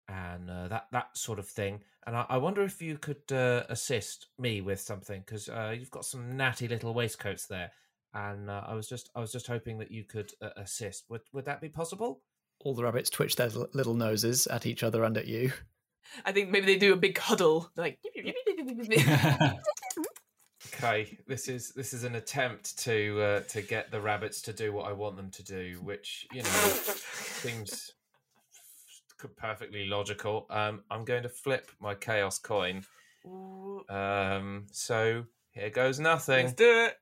and 0.09 0.49
uh, 0.51 0.69
that 0.69 0.87
that 0.93 1.17
sort 1.19 1.39
of 1.39 1.49
thing. 1.49 1.81
And 2.07 2.17
I, 2.17 2.25
I 2.29 2.37
wonder 2.37 2.63
if 2.63 2.81
you 2.81 2.99
could 2.99 3.31
uh, 3.33 3.65
assist 3.69 4.29
me 4.39 4.61
with 4.61 4.81
something 4.81 5.23
because 5.27 5.49
uh, 5.49 5.75
you've 5.77 5.91
got 5.91 6.05
some 6.05 6.37
natty 6.37 6.69
little 6.69 6.95
waistcoats 6.95 7.47
there, 7.47 7.73
and 8.15 8.49
uh, 8.49 8.63
I 8.67 8.75
was 8.75 8.89
just 8.89 9.11
I 9.15 9.21
was 9.21 9.33
just 9.33 9.49
hoping 9.49 9.79
that 9.79 9.91
you 9.91 10.05
could 10.05 10.33
uh, 10.41 10.51
assist. 10.57 11.05
Would 11.11 11.23
would 11.33 11.45
that 11.47 11.61
be 11.61 11.69
possible? 11.69 12.23
All 12.61 12.75
the 12.75 12.85
rabbits 12.85 13.11
twitch 13.11 13.37
their 13.37 13.49
little 13.49 13.95
noses 13.95 14.47
at 14.47 14.67
each 14.67 14.83
other 14.83 15.05
and 15.05 15.17
at 15.17 15.27
you. 15.27 15.53
I 16.25 16.33
think 16.33 16.51
maybe 16.51 16.67
they 16.67 16.79
do 16.79 16.93
a 16.93 16.97
big 16.97 17.19
huddle. 17.19 17.71
Like, 17.77 17.99
Okay, 20.75 21.19
this 21.27 21.49
is 21.49 21.71
this 21.71 21.95
is 21.95 22.05
an 22.05 22.17
attempt 22.17 22.79
to 22.81 23.21
uh, 23.21 23.41
to 23.49 23.63
get 23.63 23.91
the 23.91 24.01
rabbits 24.01 24.43
to 24.43 24.53
do 24.53 24.73
what 24.73 24.87
I 24.87 24.93
want 24.93 25.17
them 25.17 25.31
to 25.31 25.43
do, 25.43 25.79
which 25.83 26.27
you 26.33 26.43
know 26.43 26.51
seems 27.13 27.93
perfectly 29.37 29.87
logical. 29.87 30.47
Um, 30.51 30.83
I'm 30.91 31.05
going 31.05 31.23
to 31.23 31.29
flip 31.29 31.71
my 31.81 31.95
chaos 31.95 32.39
coin. 32.39 32.83
Um, 33.89 34.67
so 34.71 35.25
here 35.51 35.71
goes 35.71 35.99
nothing. 35.99 36.45
let's 36.45 36.57
do 36.57 36.85
it. 36.87 36.95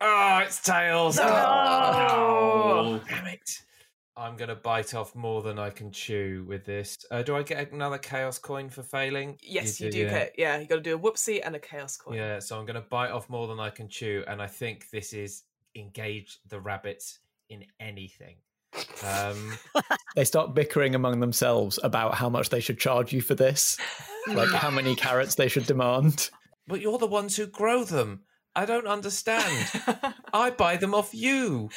Oh, 0.00 0.38
it's 0.44 0.60
tails. 0.60 1.16
No. 1.16 1.24
Oh. 1.26 3.00
Damn 3.08 3.26
it! 3.28 3.62
I'm 4.16 4.36
going 4.36 4.48
to 4.48 4.54
bite 4.54 4.94
off 4.94 5.14
more 5.16 5.42
than 5.42 5.58
I 5.58 5.70
can 5.70 5.90
chew 5.90 6.44
with 6.48 6.64
this. 6.64 6.96
Uh, 7.10 7.22
do 7.22 7.34
I 7.34 7.42
get 7.42 7.72
another 7.72 7.98
chaos 7.98 8.38
coin 8.38 8.68
for 8.68 8.82
failing? 8.84 9.38
Yes, 9.42 9.80
you, 9.80 9.90
do. 9.90 9.98
yeah. 10.00 10.10
Get, 10.10 10.34
yeah, 10.38 10.58
you 10.60 10.66
got 10.66 10.76
to 10.76 10.80
do 10.80 10.94
a 10.94 10.98
whoopsie 10.98 11.40
and 11.44 11.56
a 11.56 11.58
chaos 11.58 11.96
coin. 11.96 12.14
Yeah, 12.14 12.38
so 12.38 12.58
I'm 12.58 12.64
going 12.64 12.76
to 12.80 12.88
bite 12.88 13.10
off 13.10 13.28
more 13.28 13.48
than 13.48 13.58
I 13.58 13.70
can 13.70 13.88
chew, 13.88 14.22
and 14.28 14.40
I 14.40 14.46
think 14.46 14.88
this 14.90 15.12
is 15.12 15.42
engage 15.74 16.38
the 16.48 16.60
rabbits 16.60 17.18
in 17.48 17.64
anything. 17.80 18.36
Um, 19.04 19.58
They 20.16 20.24
start 20.24 20.54
bickering 20.54 20.94
among 20.94 21.18
themselves 21.18 21.80
about 21.82 22.14
how 22.14 22.28
much 22.28 22.50
they 22.50 22.60
should 22.60 22.78
charge 22.78 23.12
you 23.12 23.20
for 23.20 23.34
this, 23.34 23.76
like 24.28 24.50
how 24.50 24.70
many 24.70 24.94
carrots 25.06 25.34
they 25.34 25.48
should 25.48 25.66
demand. 25.66 26.30
but 26.68 26.80
you're 26.80 26.98
the 26.98 27.06
ones 27.08 27.36
who 27.36 27.46
grow 27.46 27.82
them. 27.82 28.20
I 28.54 28.64
don't 28.64 28.86
understand. 28.86 29.68
I 30.32 30.50
buy 30.50 30.76
them 30.76 30.94
off 30.94 31.12
you. 31.12 31.70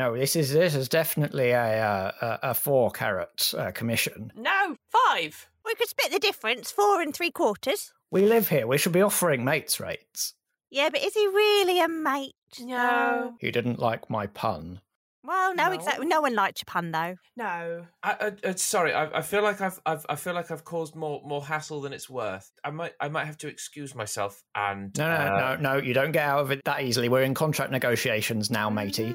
No, 0.00 0.16
this 0.16 0.34
is 0.34 0.50
this 0.50 0.74
is 0.74 0.88
definitely 0.88 1.50
a 1.50 1.84
uh, 1.84 2.12
a, 2.22 2.50
a 2.50 2.54
four 2.54 2.90
carat 2.90 3.52
uh, 3.54 3.70
commission. 3.72 4.32
no, 4.34 4.76
five. 4.90 5.46
We 5.66 5.74
could 5.74 5.88
split 5.90 6.10
the 6.10 6.18
difference, 6.18 6.70
four 6.70 7.02
and 7.02 7.14
three 7.14 7.30
quarters. 7.30 7.92
We 8.10 8.22
live 8.24 8.48
here. 8.48 8.66
We 8.66 8.78
should 8.78 8.92
be 8.92 9.02
offering 9.02 9.44
mates 9.44 9.78
rates. 9.78 10.32
Yeah, 10.70 10.88
but 10.90 11.02
is 11.04 11.12
he 11.12 11.26
really 11.26 11.80
a 11.82 11.88
mate? 11.88 12.32
No. 12.60 13.34
He 13.40 13.50
didn't 13.50 13.78
like 13.78 14.08
my 14.08 14.26
pun. 14.26 14.80
Well, 15.22 15.54
no, 15.54 15.66
No. 15.66 15.72
exactly. 15.72 16.06
No 16.06 16.22
one 16.22 16.34
liked 16.34 16.60
your 16.62 16.64
pun, 16.66 16.92
though. 16.92 17.16
No. 17.36 17.84
I, 18.02 18.32
I, 18.44 18.48
I 18.48 18.54
sorry, 18.54 18.94
I, 18.94 19.18
I 19.18 19.20
feel 19.20 19.42
like 19.42 19.60
I've, 19.60 19.78
I've 19.84 20.06
I 20.08 20.16
feel 20.16 20.32
like 20.32 20.50
I've 20.50 20.64
caused 20.64 20.96
more 20.96 21.20
more 21.26 21.44
hassle 21.44 21.82
than 21.82 21.92
it's 21.92 22.08
worth. 22.08 22.50
I 22.64 22.70
might 22.70 22.94
I 23.00 23.10
might 23.10 23.26
have 23.26 23.36
to 23.38 23.48
excuse 23.48 23.94
myself 23.94 24.42
and 24.54 24.96
No, 24.96 25.06
no, 25.06 25.14
uh, 25.14 25.56
no, 25.60 25.74
no. 25.74 25.82
You 25.82 25.92
don't 25.92 26.12
get 26.12 26.26
out 26.26 26.40
of 26.40 26.50
it 26.52 26.62
that 26.64 26.84
easily. 26.84 27.10
We're 27.10 27.20
in 27.24 27.34
contract 27.34 27.70
negotiations 27.70 28.50
now, 28.50 28.70
matey. 28.70 29.14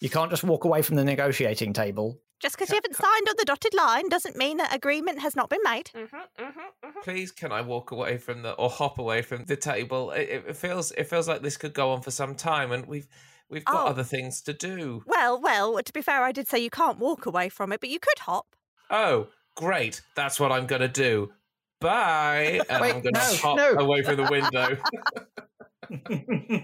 You 0.00 0.08
can't 0.10 0.30
just 0.30 0.44
walk 0.44 0.64
away 0.64 0.82
from 0.82 0.96
the 0.96 1.04
negotiating 1.04 1.72
table. 1.74 2.18
Just 2.40 2.56
because 2.56 2.70
you 2.70 2.76
haven't 2.76 2.96
signed 2.96 3.28
on 3.28 3.34
the 3.36 3.44
dotted 3.44 3.74
line 3.74 4.08
doesn't 4.08 4.34
mean 4.34 4.56
that 4.56 4.74
agreement 4.74 5.18
has 5.20 5.36
not 5.36 5.50
been 5.50 5.60
made. 5.62 5.90
Mhm, 5.94 6.08
mhm, 6.38 6.52
mhm. 6.82 7.02
Please, 7.04 7.30
can 7.30 7.52
I 7.52 7.60
walk 7.60 7.90
away 7.90 8.16
from 8.16 8.40
the 8.40 8.52
or 8.52 8.70
hop 8.70 8.98
away 8.98 9.20
from 9.20 9.44
the 9.44 9.56
table? 9.56 10.10
It, 10.12 10.28
it- 10.28 10.44
it 10.48 10.56
feels 10.56 10.90
it 10.92 11.04
feels 11.04 11.28
like 11.28 11.42
this 11.42 11.58
could 11.58 11.74
go 11.74 11.90
on 11.90 12.00
for 12.00 12.10
some 12.10 12.34
time, 12.34 12.72
and 12.72 12.86
we've 12.86 13.06
we've 13.50 13.64
got 13.66 13.84
Oh. 13.86 13.90
other 13.90 14.04
things 14.04 14.40
to 14.42 14.54
do. 14.54 15.02
Well, 15.06 15.38
well, 15.38 15.82
to 15.82 15.92
be 15.92 16.00
fair, 16.00 16.22
I 16.22 16.32
did 16.32 16.48
say 16.48 16.58
you 16.60 16.70
can't 16.70 16.98
walk 16.98 17.26
away 17.26 17.50
from 17.50 17.72
it, 17.72 17.80
but 17.80 17.90
you 17.90 18.00
could 18.00 18.20
hop. 18.20 18.56
Oh, 18.88 19.28
great! 19.54 20.00
That's 20.14 20.40
what 20.40 20.50
I'm 20.50 20.66
gonna 20.66 20.88
do. 20.88 21.32
Bye, 21.78 22.62
and 22.70 22.80
Wait, 22.80 22.94
I'm 22.94 23.02
gonna 23.02 23.18
no, 23.18 23.36
hop 23.36 23.56
no. 23.58 23.72
away 23.74 24.02
from 24.02 24.16
the 24.16 24.30
window. 24.30 24.78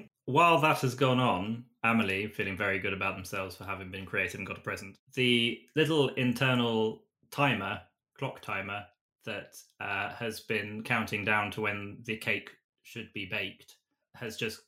While 0.26 0.61
that 0.61 0.78
has 0.78 0.97
gone 0.97 1.21
on, 1.21 1.64
Amelie, 1.85 2.26
feeling 2.26 2.56
very 2.56 2.80
good 2.80 2.92
about 2.92 3.14
themselves 3.14 3.54
for 3.54 3.64
having 3.64 3.92
been 3.92 4.04
creative 4.04 4.38
and 4.38 4.47
got 4.47 4.59
a 4.59 4.61
present, 4.61 4.99
the 5.14 5.61
little 5.76 6.09
internal 6.11 7.04
timer, 7.30 7.80
clock 8.18 8.42
timer, 8.42 8.85
that 9.25 9.56
uh, 9.80 10.11
has 10.11 10.40
been 10.40 10.83
counting 10.83 11.25
down 11.25 11.52
to 11.52 11.61
when 11.61 11.99
the 12.04 12.16
cake 12.16 12.50
should 12.83 13.12
be 13.12 13.26
baked 13.26 13.76
has 14.14 14.37
just 14.37 14.62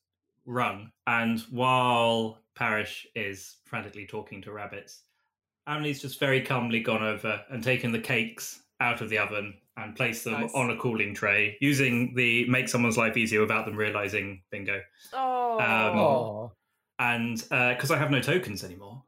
rung. 0.46 0.92
And 1.08 1.40
while 1.50 2.38
Parish 2.54 3.06
is 3.16 3.56
frantically 3.64 4.06
talking 4.06 4.40
to 4.42 4.52
rabbits, 4.52 5.02
Amelie's 5.66 6.02
just 6.02 6.20
very 6.20 6.40
calmly 6.40 6.80
gone 6.80 7.02
over 7.02 7.42
and 7.50 7.64
taken 7.64 7.90
the 7.90 7.98
cakes 7.98 8.62
out 8.80 9.00
of 9.00 9.10
the 9.10 9.18
oven 9.18 9.54
and 9.78 9.94
place 9.94 10.24
them 10.24 10.40
Nice. 10.40 10.50
on 10.54 10.70
a 10.70 10.76
cooling 10.76 11.14
tray 11.14 11.56
using 11.60 12.14
the 12.14 12.48
make 12.48 12.68
someone's 12.68 12.96
life 12.98 13.16
easier 13.16 13.40
without 13.40 13.64
them 13.64 13.76
realizing 13.76 14.42
bingo. 14.50 14.80
Oh. 15.12 15.58
Um, 15.60 15.98
Oh, 15.98 16.52
And 16.98 17.36
because 17.48 17.90
I 17.90 17.96
have 17.98 18.10
no 18.10 18.20
tokens 18.20 18.64
anymore, 18.64 19.02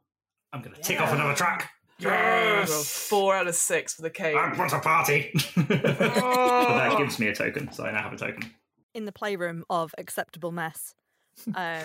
I'm 0.53 0.61
going 0.61 0.75
to 0.75 0.81
tick 0.81 0.99
off 1.01 1.11
another 1.13 1.33
track. 1.33 1.69
Well, 2.03 2.65
Four 2.65 3.35
out 3.35 3.47
of 3.47 3.55
six 3.55 3.93
for 3.93 4.01
the 4.01 4.09
cake. 4.09 4.35
I 4.35 4.57
want 4.57 4.73
a 4.73 4.79
party. 4.79 5.31
so 5.37 5.61
that 5.67 6.95
gives 6.97 7.19
me 7.19 7.27
a 7.27 7.35
token. 7.35 7.71
So 7.71 7.85
I 7.85 7.91
now 7.91 8.01
have 8.03 8.13
a 8.13 8.17
token. 8.17 8.49
In 8.93 9.05
the 9.05 9.11
playroom 9.11 9.63
of 9.69 9.93
acceptable 9.97 10.51
mess, 10.51 10.95
um, 11.55 11.83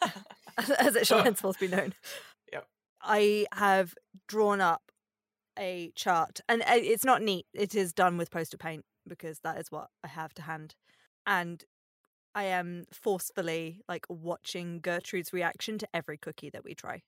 as 0.78 0.94
it 0.96 1.06
shall 1.06 1.22
henceforth 1.22 1.58
be 1.58 1.68
known. 1.68 1.94
Yep. 2.52 2.66
I 3.02 3.46
have 3.52 3.94
drawn 4.28 4.60
up 4.60 4.85
a 5.58 5.92
chart, 5.94 6.40
and 6.48 6.62
uh, 6.62 6.66
it's 6.74 7.04
not 7.04 7.22
neat. 7.22 7.46
It 7.54 7.74
is 7.74 7.92
done 7.92 8.16
with 8.16 8.30
poster 8.30 8.56
paint 8.56 8.84
because 9.08 9.40
that 9.40 9.58
is 9.58 9.70
what 9.70 9.88
I 10.04 10.08
have 10.08 10.34
to 10.34 10.42
hand, 10.42 10.74
and 11.26 11.62
I 12.34 12.44
am 12.44 12.84
forcefully 12.92 13.80
like 13.88 14.04
watching 14.08 14.80
Gertrude's 14.80 15.32
reaction 15.32 15.78
to 15.78 15.88
every 15.94 16.18
cookie 16.18 16.50
that 16.50 16.64
we 16.64 16.74
try. 16.74 17.02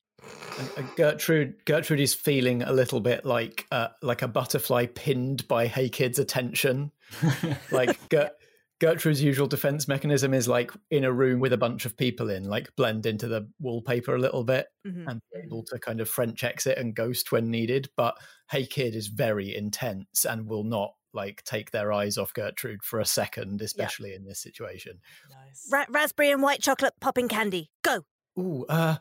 and- 0.58 0.70
and 0.76 0.96
Gertrude. 0.96 1.64
Gertrude 1.64 2.00
is 2.00 2.14
feeling 2.14 2.62
a 2.62 2.72
little 2.72 3.00
bit 3.00 3.24
like 3.24 3.66
uh, 3.70 3.88
like 4.02 4.22
a 4.22 4.28
butterfly 4.28 4.86
pinned 4.86 5.46
by 5.48 5.66
Hey 5.66 5.88
Kid's 5.88 6.18
attention. 6.18 6.90
Like 7.70 7.96
Ger- 8.08 8.30
Gertrude's 8.80 9.22
usual 9.22 9.48
defense 9.48 9.88
mechanism 9.88 10.32
is 10.32 10.46
like 10.46 10.70
in 10.90 11.02
a 11.04 11.12
room 11.12 11.40
with 11.40 11.52
a 11.52 11.56
bunch 11.58 11.84
of 11.84 11.96
people 11.96 12.30
in, 12.30 12.44
like 12.44 12.74
blend 12.76 13.06
into 13.06 13.26
the 13.26 13.48
wallpaper 13.58 14.14
a 14.14 14.20
little 14.20 14.44
bit 14.44 14.68
Mhm. 14.86 15.08
and 15.10 15.20
be 15.32 15.40
able 15.40 15.64
to 15.64 15.78
kind 15.80 16.00
of 16.00 16.08
French 16.08 16.44
exit 16.44 16.78
and 16.78 16.94
ghost 16.94 17.32
when 17.32 17.50
needed. 17.50 17.90
But 17.96 18.16
Hey 18.50 18.66
Kid 18.66 18.94
is 18.94 19.08
very 19.08 19.54
intense 19.56 20.24
and 20.24 20.46
will 20.46 20.62
not 20.64 20.94
like 21.12 21.42
take 21.42 21.70
their 21.72 21.92
eyes 21.92 22.18
off 22.18 22.32
Gertrude 22.34 22.84
for 22.84 23.00
a 23.00 23.04
second, 23.04 23.60
especially 23.62 24.14
in 24.14 24.24
this 24.24 24.40
situation. 24.40 25.00
Nice. 25.30 25.68
Ra- 25.72 25.86
raspberry 25.88 26.30
and 26.30 26.42
white 26.42 26.60
chocolate 26.62 26.94
popping 27.00 27.28
candy. 27.28 27.70
Go. 27.82 28.04
Ooh, 28.38 28.64
uh, 28.68 28.98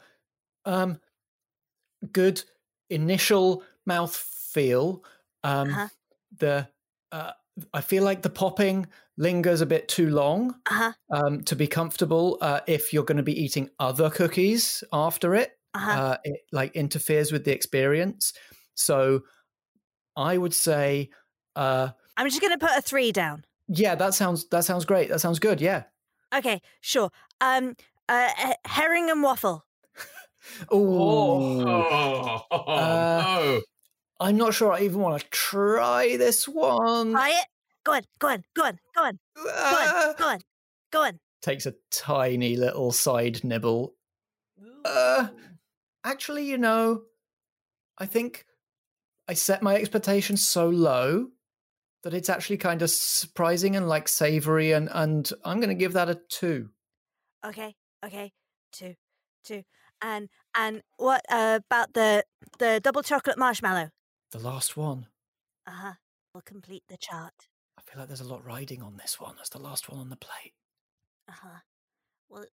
um, 0.65 1.00
good 2.12 2.43
initial 2.89 3.63
mouth 3.86 4.15
feel. 4.15 5.03
Um, 5.43 5.69
Uh-huh. 5.69 5.88
the 6.36 6.69
uh, 7.12 7.34
I 7.74 7.81
feel 7.81 8.03
like 8.03 8.22
the 8.22 8.29
popping 8.29 8.88
lingers 9.17 9.62
a 9.62 9.65
bit 9.65 9.88
too 9.88 10.09
long 10.09 10.55
Uh 10.69 10.74
huh. 10.74 10.93
um, 11.12 11.43
to 11.45 11.55
be 11.55 11.67
comfortable. 11.67 12.38
Uh, 12.41 12.62
if 12.67 12.93
you're 12.93 13.03
going 13.05 13.17
to 13.17 13.24
be 13.24 13.39
eating 13.39 13.69
other 13.79 14.09
cookies 14.09 14.83
after 14.93 15.36
it, 15.36 15.51
Uh 15.74 15.79
huh. 15.79 15.91
uh, 16.01 16.17
it 16.24 16.39
like 16.51 16.75
interferes 16.75 17.31
with 17.31 17.43
the 17.45 17.51
experience. 17.53 18.33
So, 18.75 19.21
I 20.15 20.38
would 20.38 20.53
say, 20.53 21.09
uh, 21.55 21.89
I'm 22.15 22.27
just 22.29 22.41
gonna 22.41 22.57
put 22.57 22.71
a 22.77 22.81
three 22.81 23.12
down. 23.12 23.45
yeah, 23.67 23.95
that 23.95 24.13
sounds 24.13 24.47
that 24.50 24.65
sounds 24.65 24.86
great. 24.86 25.09
That 25.09 25.19
sounds 25.19 25.39
good. 25.39 25.62
Yeah. 25.62 25.83
Okay, 26.33 26.62
sure. 26.81 27.09
Um, 27.41 27.75
uh, 28.09 28.29
herring 28.65 29.09
and 29.09 29.21
waffle. 29.24 29.65
Ooh. 30.74 30.77
Oh, 31.62 32.41
Uh, 32.51 33.21
no. 33.21 33.62
I'm 34.19 34.38
not 34.38 34.53
sure 34.53 34.71
I 34.74 34.81
even 34.81 35.00
want 35.00 35.21
to 35.21 35.29
try 35.29 36.17
this 36.17 36.47
one. 36.47 37.12
Try 37.12 37.29
it. 37.29 37.45
Go 37.88 37.94
on. 37.94 38.01
Go 38.20 38.27
on. 38.27 38.44
Go 38.53 38.63
on. 38.65 38.79
Go 38.94 39.03
on. 39.03 39.20
Go 39.34 39.51
on. 39.53 40.15
Go 40.17 40.27
on. 40.27 40.39
Go 40.91 41.03
on. 41.03 41.20
Takes 41.41 41.65
a 41.65 41.74
tiny 41.89 42.58
little 42.58 42.91
side 42.91 43.46
nibble. 43.46 43.94
Uh, 44.84 45.29
Actually, 46.03 46.46
you 46.46 46.58
know, 46.58 47.03
I 47.98 48.06
think 48.06 48.46
I 49.29 49.36
set 49.36 49.63
my 49.63 49.75
expectations 49.75 50.46
so 50.46 50.67
low 50.67 51.27
that 52.03 52.13
it's 52.13 52.29
actually 52.29 52.58
kind 52.58 52.82
of 52.82 52.89
surprising 52.89 53.77
and 53.77 53.88
like 53.88 54.10
savory, 54.10 54.74
and 54.74 54.89
and 54.91 55.29
I'm 55.46 55.58
going 55.58 55.70
to 55.70 55.75
give 55.75 55.94
that 55.94 56.10
a 56.10 56.20
two. 56.29 56.69
Okay. 57.45 57.73
Okay. 58.06 58.34
Two. 58.73 58.95
Two. 59.45 59.63
And 60.02 60.28
and 60.56 60.82
what 60.97 61.21
uh, 61.30 61.60
about 61.69 61.93
the 61.93 62.26
the 62.60 62.82
double 62.84 63.04
chocolate 63.04 63.38
marshmallow? 63.38 63.91
The 64.32 64.39
last 64.39 64.76
one. 64.76 65.08
Uh 65.65 65.71
huh. 65.71 65.93
We'll 66.34 66.41
complete 66.41 66.84
the 66.89 66.97
chart. 66.97 67.34
I 67.88 67.91
feel 67.91 68.00
like 68.02 68.10
there's 68.10 68.21
a 68.21 68.28
lot 68.28 68.45
riding 68.45 68.82
on 68.82 68.97
this 68.97 69.19
one. 69.19 69.36
That's 69.38 69.50
the 69.50 69.60
last 69.60 69.89
one 69.89 70.00
on 70.00 70.10
the 70.10 70.15
plate. 70.17 70.54
Uh 71.30 71.34
huh. 71.41 71.60
Well, 72.30 72.45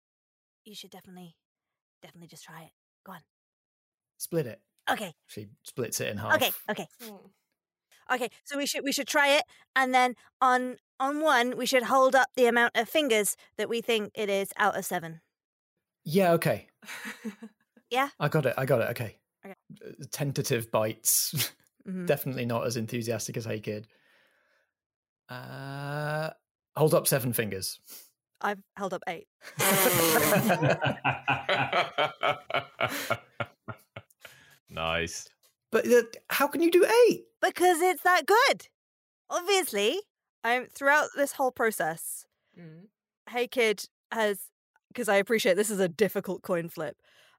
you 0.65 0.75
should 0.75 0.91
definitely, 0.91 1.37
definitely 2.03 2.29
just 2.29 2.45
try 2.45 2.63
it. 2.63 2.71
Go 3.05 3.13
on. 3.13 3.21
Split 4.19 4.47
it. 4.47 4.61
Okay. 4.91 5.15
She 5.27 5.49
splits 5.65 6.01
it 6.01 6.09
in 6.09 6.19
half. 6.19 6.37
Okay. 6.37 6.51
Okay. 6.71 6.87
Mm. 7.03 7.31
Okay. 8.13 8.29
So 8.45 8.57
we 8.57 8.67
should 8.67 8.85
we 8.85 8.93
should 8.93 9.09
try 9.09 9.29
it, 9.29 9.45
and 9.75 9.95
then 9.95 10.15
on 10.41 10.77
on 11.01 11.21
one 11.21 11.57
we 11.57 11.67
should 11.67 11.85
hold 11.85 12.15
up 12.15 12.29
the 12.37 12.47
amount 12.47 12.73
of 12.77 12.89
fingers 12.89 13.37
that 13.57 13.69
we 13.69 13.81
think 13.81 14.13
it 14.15 14.29
is 14.29 14.53
out 14.57 14.77
of 14.77 14.85
seven. 14.85 15.21
Yeah. 16.05 16.33
Okay. 16.33 16.69
Yeah? 17.91 18.09
I 18.19 18.29
got 18.29 18.47
it. 18.47 18.55
I 18.59 18.65
got 18.65 18.81
it. 18.81 18.89
Okay. 18.91 19.19
Okay. 19.45 19.55
Uh, 19.87 20.05
Tentative 20.11 20.71
bites. 20.71 21.53
Mhm. 21.87 22.07
Definitely 22.07 22.47
not 22.47 22.67
as 22.67 22.79
enthusiastic 22.79 23.37
as 23.37 23.45
Hey 23.45 23.61
Kid. 23.61 23.87
Uh, 25.29 26.31
hold 26.77 26.95
up 26.95 27.07
seven 27.07 27.33
fingers. 27.33 27.81
I've 28.41 28.61
held 28.77 28.95
up 28.95 29.03
eight. 29.09 29.27
nice. 34.69 35.29
But 35.73 35.87
uh, 35.87 36.03
how 36.29 36.47
can 36.47 36.61
you 36.63 36.71
do 36.71 36.85
eight? 37.09 37.25
Because 37.41 37.81
it's 37.81 38.03
that 38.03 38.27
good. 38.27 38.69
Obviously. 39.31 40.01
Um, 40.47 40.67
throughout 40.75 41.09
this 41.17 41.33
whole 41.33 41.53
process, 41.53 42.27
Mm. 42.59 42.87
Hey 43.31 43.49
Kid 43.49 43.85
has, 44.13 44.39
because 44.89 45.09
I 45.09 45.17
appreciate 45.17 45.55
this 45.55 45.71
is 45.71 45.81
a 45.81 45.89
difficult 45.89 46.43
coin 46.43 46.69
flip, 46.69 46.97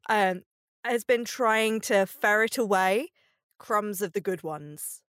um, 0.09 0.41
has 0.83 1.03
been 1.03 1.25
trying 1.25 1.79
to 1.81 2.05
ferret 2.05 2.57
away 2.57 3.09
crumbs 3.57 4.01
of 4.01 4.13
the 4.13 4.21
good 4.21 4.43
ones. 4.43 5.01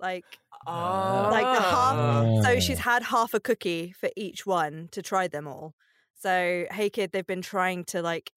Like, 0.00 0.38
Ah. 0.66 1.28
like 1.30 1.44
the 1.56 1.62
half. 1.62 2.44
So 2.44 2.50
Oh. 2.52 2.60
she's 2.60 2.78
had 2.80 3.02
half 3.04 3.34
a 3.34 3.40
cookie 3.40 3.92
for 3.92 4.10
each 4.16 4.46
one 4.46 4.88
to 4.92 5.02
try 5.02 5.26
them 5.28 5.46
all. 5.48 5.74
So, 6.14 6.66
Hey 6.70 6.90
Kid, 6.90 7.12
they've 7.12 7.26
been 7.26 7.42
trying 7.42 7.84
to 7.86 8.02
like 8.02 8.32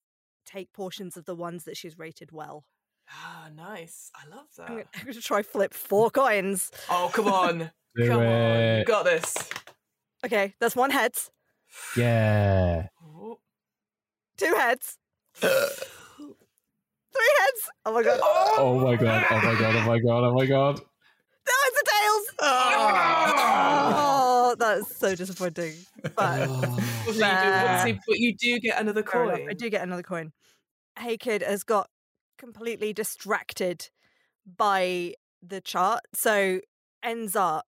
take 0.45 0.71
portions 0.73 1.17
of 1.17 1.25
the 1.25 1.35
ones 1.35 1.63
that 1.65 1.77
she's 1.77 1.97
rated 1.97 2.31
well. 2.31 2.65
Ah, 3.09 3.49
nice. 3.53 4.09
I 4.15 4.27
love 4.27 4.47
I'm 4.59 4.65
that. 4.65 4.67
gonna, 4.67 4.83
I'm 4.95 5.05
gonna 5.05 5.21
try 5.21 5.41
flip 5.43 5.73
four 5.73 6.09
coins. 6.09 6.71
Oh, 6.89 7.09
come 7.13 7.27
on. 7.27 7.71
Do 7.95 8.07
come 8.07 8.21
on. 8.21 8.77
You 8.79 8.85
got 8.85 9.03
this. 9.05 9.35
Okay, 10.25 10.53
that's 10.59 10.75
one 10.75 10.91
heads, 10.91 11.29
Yeah. 11.97 12.87
Oh. 13.03 13.39
two 14.37 14.53
heads, 14.55 14.97
three 15.35 15.49
heads. 17.39 17.69
Oh 17.85 17.93
my 17.93 18.03
god! 18.03 18.19
Oh 18.23 18.79
my 18.79 18.95
god. 18.95 19.25
Oh 19.29 19.35
my 19.41 19.55
god. 19.59 19.75
Oh 19.75 19.85
my 19.87 19.99
god. 19.99 20.23
Oh 20.23 20.33
my 20.33 20.45
god. 20.45 20.79
No, 20.79 21.53
it's 21.65 21.81
a 21.81 21.85
tails. 21.85 22.25
Oh, 22.41 24.15
that's 24.59 24.97
so 24.97 25.15
disappointing. 25.15 25.73
But 26.01 26.15
Well, 26.49 26.63
so 27.13 27.85
you 27.85 27.93
do, 27.93 27.99
but 28.07 28.19
you 28.19 28.35
do 28.35 28.59
get 28.59 28.79
another 28.79 29.03
coin. 29.03 29.47
I 29.49 29.53
do 29.53 29.69
get 29.69 29.83
another 29.83 30.03
coin. 30.03 30.31
Hey 30.99 31.17
Kid 31.17 31.41
has 31.41 31.63
got 31.63 31.89
completely 32.37 32.93
distracted 32.93 33.89
by 34.57 35.13
the 35.41 35.61
chart, 35.61 36.01
so 36.13 36.59
ends 37.03 37.35
up 37.35 37.65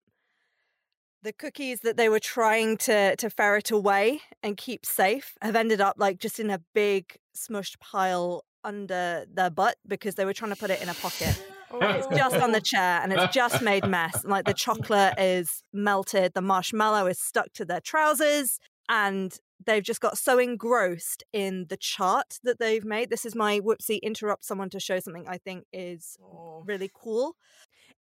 the 1.24 1.34
cookies 1.34 1.80
that 1.82 1.98
they 1.98 2.10
were 2.10 2.20
trying 2.20 2.78
to 2.78 3.16
to 3.16 3.30
ferret 3.30 3.72
away 3.72 4.22
and 4.44 4.58
keep 4.58 4.86
safe 4.86 5.38
have 5.42 5.56
ended 5.56 5.80
up 5.80 5.96
like 5.98 6.20
just 6.20 6.40
in 6.40 6.50
a 6.50 6.60
big 6.76 7.16
smushed 7.36 7.80
pile 7.80 8.44
under 8.64 9.26
their 9.32 9.50
butt 9.50 9.78
because 9.88 10.16
they 10.16 10.26
were 10.26 10.34
trying 10.34 10.52
to 10.52 10.58
put 10.58 10.70
it 10.70 10.82
in 10.82 10.90
a 10.90 10.94
pocket. 10.96 11.42
It's 11.82 12.08
just 12.14 12.40
on 12.42 12.52
the 12.52 12.62
chair 12.62 13.02
and 13.02 13.14
it's 13.14 13.28
just 13.28 13.62
made 13.62 13.86
mess. 13.86 14.24
And, 14.24 14.32
like 14.32 14.46
the 14.46 14.54
chocolate 14.54 15.14
is 15.18 15.64
melted, 15.74 16.34
the 16.34 16.42
marshmallow 16.42 17.08
is 17.08 17.20
stuck 17.20 17.54
to 17.54 17.66
their 17.66 17.82
trousers, 17.82 18.60
and 18.90 19.38
they've 19.66 19.84
just 19.84 20.02
got 20.02 20.18
so 20.18 20.40
engrossed 20.40 21.24
in 21.34 21.68
the 21.70 21.78
chart 21.78 22.40
that 22.44 22.60
they've 22.60 22.86
made. 22.86 23.10
This 23.10 23.26
is 23.26 23.36
my 23.36 23.60
whoopsie 23.60 24.02
interrupt 24.02 24.46
someone 24.46 24.70
to 24.72 24.80
show 24.80 25.00
something 25.00 25.28
I 25.28 25.38
think 25.38 25.66
is 25.74 26.18
Oh. 26.20 26.68
really 26.68 26.90
cool. 26.94 27.36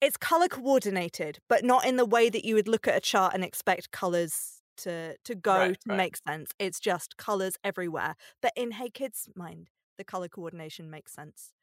It's 0.01 0.17
color 0.17 0.47
coordinated, 0.49 1.39
but 1.49 1.63
not 1.65 1.85
in 1.85 1.97
the 1.97 2.05
way 2.05 2.29
that 2.29 2.45
you 2.45 2.55
would 2.55 2.67
look 2.69 2.87
at 2.87 2.97
a 2.97 3.01
chart 3.01 3.33
and 3.35 3.43
expect 3.43 3.91
colors 3.91 4.61
to 4.77 5.17
to 5.25 5.35
go 5.35 5.69
Right, 5.69 5.75
to 5.75 5.89
right. 5.89 6.03
make 6.03 6.17
sense. 6.27 6.51
It's 6.59 6.79
just 6.79 7.17
colors 7.17 7.57
everywhere. 7.63 8.15
But 8.41 8.53
in 8.57 8.71
Hey 8.71 8.89
Kids' 8.91 9.29
mind, 9.35 9.69
the 9.97 10.03
color 10.05 10.29
coordination 10.29 10.89
makes 10.91 11.13
sense. 11.13 11.53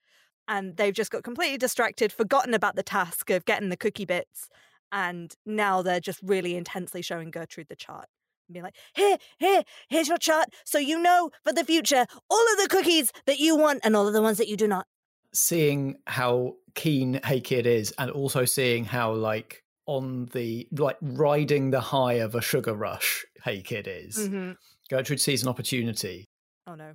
And 0.51 0.77
they've 0.77 0.93
just 0.93 1.11
got 1.13 1.23
completely 1.23 1.57
distracted, 1.57 2.13
forgotten 2.13 2.53
about 2.55 2.77
the 2.77 2.83
task 2.83 3.31
of 3.31 3.45
getting 3.47 3.71
the 3.71 3.77
cookie 3.77 4.05
bits, 4.05 4.49
and 4.93 5.33
now 5.47 5.81
they're 5.81 6.01
just 6.01 6.21
really 6.23 6.57
intensely 6.57 7.01
showing 7.03 7.31
Gertrude 7.31 7.69
the 7.69 7.77
chart. 7.77 8.07
And 8.49 8.55
being 8.55 8.65
like, 8.65 8.75
here, 8.95 9.17
here, 9.39 9.63
here's 9.89 10.09
your 10.09 10.19
chart, 10.19 10.49
so 10.65 10.79
you 10.79 10.99
know 11.01 11.31
for 11.45 11.53
the 11.53 11.65
future 11.65 12.05
all 12.29 12.53
of 12.53 12.59
the 12.59 12.69
cookies 12.69 13.13
that 13.27 13.39
you 13.39 13.57
want 13.57 13.81
and 13.85 13.95
all 13.97 14.09
of 14.09 14.13
the 14.13 14.21
ones 14.21 14.39
that 14.39 14.49
you 14.49 14.57
do 14.57 14.67
not. 14.67 14.87
seeing 15.33 15.95
how 16.09 16.57
keen 16.75 17.21
Hey 17.25 17.41
Kid 17.41 17.65
is, 17.65 17.95
and 17.99 18.11
also 18.11 18.45
seeing 18.45 18.85
how 18.85 19.13
like 19.13 19.63
on 19.87 20.27
the 20.33 20.67
like 20.73 20.97
riding 21.01 21.71
the 21.71 21.81
high 21.81 22.15
of 22.15 22.35
a 22.35 22.41
sugar 22.43 22.75
rush 22.75 23.25
Hey 23.45 23.63
Kid 23.63 23.87
is, 23.89 24.19
Mhm. 24.19 24.57
Gertrude 24.91 25.21
sees 25.21 25.45
an 25.45 25.49
opportunity. 25.49 26.27
Oh 26.67 26.75
no. 26.75 26.95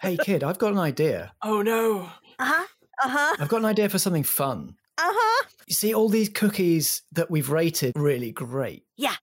Hey 0.00 0.16
Kid, 0.16 0.44
I've 0.44 0.58
got 0.58 0.72
an 0.72 0.78
idea. 0.78 1.32
Oh 1.42 1.62
no. 1.62 2.02
Uh 2.38 2.44
huh. 2.44 2.66
Uh 3.04 3.08
huh. 3.08 3.36
I've 3.40 3.48
got 3.48 3.58
an 3.58 3.64
idea 3.66 3.88
for 3.88 3.98
something 3.98 4.22
fun. 4.24 4.74
Uh 4.98 5.02
huh. 5.12 5.46
You 5.66 5.74
see 5.74 5.92
all 5.94 6.08
these 6.08 6.28
cookies 6.28 7.02
that 7.12 7.30
we've 7.30 7.50
rated 7.50 7.92
really 7.96 8.30
great. 8.32 8.84
Yeah. 8.96 9.14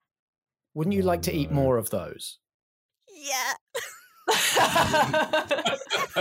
Wouldn't 0.73 0.95
you 0.95 1.01
like 1.03 1.21
to 1.23 1.33
eat 1.33 1.51
more 1.51 1.77
of 1.77 1.89
those? 1.89 2.39
Yeah. 3.07 3.53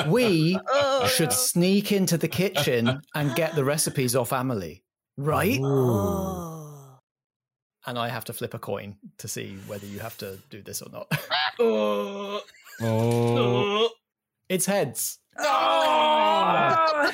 We 0.08 0.58
Oh. 0.72 1.06
should 1.06 1.32
sneak 1.32 1.92
into 1.92 2.18
the 2.18 2.26
kitchen 2.28 3.00
and 3.14 3.34
get 3.36 3.54
the 3.54 3.64
recipes 3.64 4.16
off 4.16 4.32
Amelie. 4.32 4.82
Right? 5.16 5.60
Oh. 5.62 6.98
And 7.86 7.96
I 7.98 8.08
have 8.08 8.24
to 8.24 8.32
flip 8.32 8.54
a 8.54 8.58
coin 8.58 8.96
to 9.18 9.28
see 9.28 9.56
whether 9.68 9.86
you 9.86 10.00
have 10.00 10.16
to 10.18 10.38
do 10.50 10.62
this 10.62 10.82
or 10.82 10.90
not. 10.90 11.06
oh. 11.60 12.40
Oh, 12.82 13.88
it's 14.48 14.66
heads. 14.66 15.18
Oh. 15.38 17.12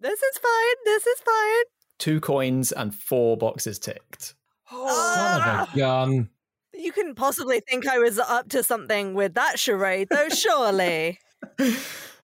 This 0.00 0.22
is 0.22 0.38
fine. 0.38 0.74
This 0.84 1.06
is 1.06 1.20
fine. 1.20 1.64
Two 1.98 2.20
coins 2.20 2.72
and 2.72 2.94
four 2.94 3.36
boxes 3.36 3.78
ticked. 3.78 4.34
son 4.68 5.40
of 5.40 5.46
a 5.46 5.50
ah! 5.50 5.72
gun. 5.74 6.28
You 6.74 6.92
couldn't 6.92 7.14
possibly 7.14 7.60
think 7.60 7.88
I 7.88 7.98
was 7.98 8.18
up 8.18 8.50
to 8.50 8.62
something 8.62 9.14
with 9.14 9.34
that 9.34 9.58
charade, 9.58 10.08
though, 10.10 10.28
surely. 10.28 11.18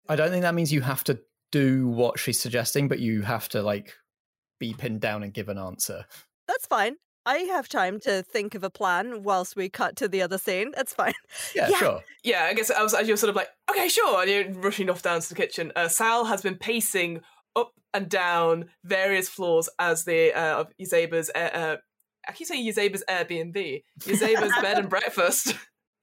I 0.09 0.17
don't 0.17 0.31
think 0.31 0.43
that 0.43 0.55
means 0.55 0.73
you 0.73 0.83
have 0.83 1.05
to 1.05 1.21
do 1.51 1.89
what 1.89 2.19
she's 2.19 2.39
suggesting, 2.39 2.89
but 2.89 2.99
you 2.99 3.23
have 3.23 3.49
to 3.51 3.63
like 3.63 3.95
be 4.59 4.75
pinned 4.75 5.01
down 5.01 5.23
and 5.23 5.33
give 5.33 5.49
an 5.49 5.59
answer. 5.59 6.05
That's 6.47 6.67
fine. 6.67 6.97
I 7.25 7.39
have 7.39 7.69
time 7.69 8.01
to 8.01 8.23
think 8.23 8.55
of 8.55 8.65
a 8.65 8.71
plan 8.71 9.23
whilst 9.23 9.55
we 9.57 9.69
cut 9.69 9.97
to 9.97 10.09
the 10.09 10.23
other 10.23 10.39
scene. 10.39 10.73
That's 10.75 10.93
fine. 10.95 11.13
Yeah, 11.55 11.69
Yeah. 11.69 11.77
sure. 11.79 12.01
yeah, 12.25 12.45
I 12.45 12.55
guess 12.55 12.71
I 12.71 12.83
was 12.83 12.95
as 12.95 13.07
you're 13.09 13.17
sort 13.17 13.31
of 13.31 13.37
like, 13.37 13.49
okay, 13.71 13.89
sure, 13.89 14.23
and 14.23 14.31
you're 14.31 14.61
rushing 14.61 14.91
off 14.91 15.03
down 15.03 15.21
to 15.21 15.29
the 15.29 15.35
kitchen. 15.35 15.73
Uh, 15.77 15.89
Sal 15.89 16.25
has 16.25 16.43
been 16.43 16.57
pacing 16.57 17.21
up 17.55 17.73
and 17.95 18.09
down 18.09 18.67
various 18.85 19.29
floors 19.29 19.69
as 19.79 20.05
the 20.05 20.33
uh, 20.33 20.61
of 20.61 20.69
Yazeba's. 20.81 21.31
Uh, 21.35 21.39
uh, 21.39 21.77
I 22.29 22.33
keep 22.33 22.47
saying 22.47 22.67
Yazeba's 22.67 23.05
Airbnb, 23.09 23.83
Yazeba's 24.01 24.53
bed 24.63 24.79
and 24.79 24.89
breakfast. 24.91 25.55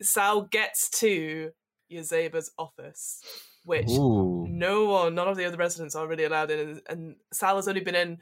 Sal 0.02 0.44
gets 0.44 0.90
to 1.00 1.52
Yazeba's 1.92 2.52
office, 2.58 3.22
which 3.64 3.90
Ooh. 3.90 4.46
no 4.50 4.86
one, 4.86 5.16
none 5.16 5.28
of 5.28 5.38
the 5.38 5.46
other 5.46 5.58
residents 5.58 5.96
are 5.96 6.08
really 6.08 6.24
allowed 6.26 6.52
in, 6.52 6.60
and, 6.60 6.82
and 6.90 7.16
Sal 7.34 7.56
has 7.58 7.68
only 7.68 7.82
been 7.82 7.96
in 7.96 8.12
a 8.14 8.18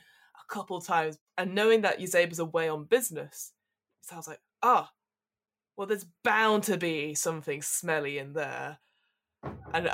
couple 0.47 0.79
times. 0.81 1.17
And 1.37 1.55
knowing 1.55 1.81
that 1.81 1.99
Yazeba's 1.99 2.39
away 2.39 2.69
on 2.69 2.85
business, 2.85 3.53
Sal's 4.01 4.27
like, 4.27 4.41
ah, 4.63 4.91
well, 5.75 5.87
there's 5.87 6.05
bound 6.23 6.63
to 6.63 6.77
be 6.77 7.13
something 7.13 7.61
smelly 7.61 8.17
in 8.17 8.33
there. 8.33 8.79
And 9.73 9.89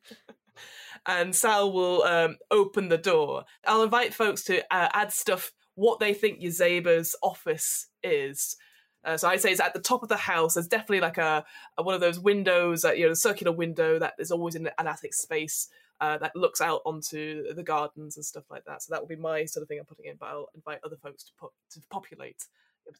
and 1.06 1.34
Sal 1.34 1.72
will 1.72 2.02
um, 2.02 2.36
open 2.50 2.88
the 2.88 2.98
door. 2.98 3.44
I'll 3.66 3.82
invite 3.82 4.14
folks 4.14 4.44
to 4.44 4.62
uh, 4.74 4.88
add 4.92 5.12
stuff 5.12 5.52
what 5.74 6.00
they 6.00 6.12
think 6.12 6.40
Yazeba's 6.40 7.16
office 7.22 7.88
is. 8.02 8.56
Uh, 9.04 9.16
so 9.16 9.28
I'd 9.28 9.40
say 9.40 9.50
it's 9.50 9.60
at 9.60 9.74
the 9.74 9.80
top 9.80 10.02
of 10.02 10.08
the 10.08 10.16
house. 10.16 10.54
There's 10.54 10.68
definitely 10.68 11.00
like 11.00 11.18
a, 11.18 11.44
a 11.76 11.82
one 11.82 11.94
of 11.94 12.00
those 12.00 12.20
windows, 12.20 12.82
that 12.82 12.98
you 12.98 13.08
know, 13.08 13.14
circular 13.14 13.52
window 13.52 13.98
that 13.98 14.14
is 14.18 14.30
always 14.30 14.54
in 14.54 14.68
an 14.78 14.86
attic 14.86 15.14
space 15.14 15.68
uh, 16.02 16.18
that 16.18 16.36
looks 16.36 16.60
out 16.60 16.82
onto 16.84 17.52
the 17.54 17.62
gardens 17.62 18.16
and 18.16 18.26
stuff 18.26 18.44
like 18.50 18.64
that. 18.66 18.82
So 18.82 18.92
that 18.92 19.00
will 19.00 19.08
be 19.08 19.16
my 19.16 19.46
sort 19.46 19.62
of 19.62 19.68
thing 19.68 19.78
I'm 19.80 19.86
putting 19.86 20.06
in. 20.06 20.16
But 20.18 20.26
I'll 20.30 20.50
invite 20.54 20.80
other 20.84 20.98
folks 20.98 21.24
to 21.24 21.32
put 21.38 21.52
to 21.72 21.80
populate 21.90 22.42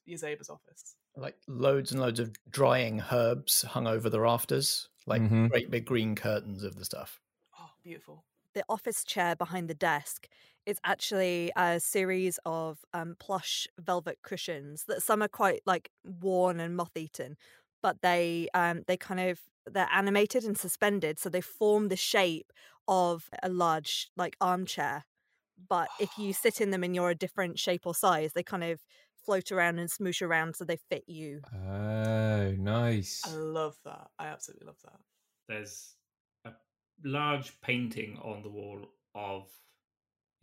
Yazeba's 0.09 0.51
office. 0.51 0.97
Like 1.17 1.38
loads 1.47 1.91
and 1.93 2.01
loads 2.01 2.21
of 2.21 2.35
drying 2.51 3.01
herbs 3.11 3.62
hung 3.62 3.87
over 3.87 4.09
the 4.11 4.21
rafters, 4.21 4.88
like 5.07 5.23
Mhm. 5.23 5.49
great 5.51 5.71
big 5.71 5.85
green 5.87 6.15
curtains 6.15 6.62
of 6.65 6.77
the 6.77 6.85
stuff. 6.85 7.21
Oh, 7.59 7.71
beautiful. 7.83 8.25
The 8.55 8.65
office 8.69 9.05
chair 9.05 9.35
behind 9.37 9.69
the 9.69 9.75
desk 9.75 10.29
is 10.67 10.79
actually 10.85 11.51
a 11.57 11.81
series 11.81 12.38
of 12.45 12.85
um, 12.93 13.17
plush 13.19 13.67
velvet 13.79 14.19
cushions 14.23 14.85
that 14.85 15.03
some 15.03 15.23
are 15.23 15.29
quite 15.29 15.62
like 15.67 15.91
worn 16.05 16.61
and 16.61 16.77
moth-eaten, 16.77 17.37
but 17.83 18.03
they 18.03 18.49
um, 18.55 18.83
they 18.87 18.97
kind 18.97 19.21
of 19.21 19.41
they're 19.67 19.88
animated 19.93 20.45
and 20.45 20.59
suspended, 20.59 21.19
so 21.19 21.29
they 21.31 21.41
form 21.41 21.88
the 21.88 21.97
shape 21.97 22.53
of 22.88 23.29
a 23.42 23.49
large 23.49 24.11
like 24.16 24.37
armchair. 24.40 25.05
But 25.68 25.88
if 26.01 26.11
you 26.18 26.33
sit 26.33 26.61
in 26.61 26.71
them 26.71 26.83
and 26.83 26.95
you're 26.95 27.11
a 27.11 27.14
different 27.14 27.59
shape 27.59 27.87
or 27.87 27.95
size, 27.95 28.33
they 28.33 28.42
kind 28.42 28.64
of 28.64 28.81
float 29.25 29.53
around 29.53 29.79
and 29.79 29.88
smoosh 29.88 30.23
around 30.23 30.57
so 30.57 30.64
they 30.64 30.79
fit 30.88 31.05
you. 31.07 31.40
Oh, 31.55 32.55
nice. 32.59 33.23
I 33.25 33.37
love 33.37 33.77
that. 33.85 34.09
I 34.18 34.27
absolutely 34.27 34.66
love 34.66 34.81
that. 34.85 34.99
There's 35.49 35.95
a 36.45 36.51
large 37.05 37.61
painting 37.61 38.18
on 38.23 38.42
the 38.42 38.51
wall 38.51 38.81
of 39.14 39.49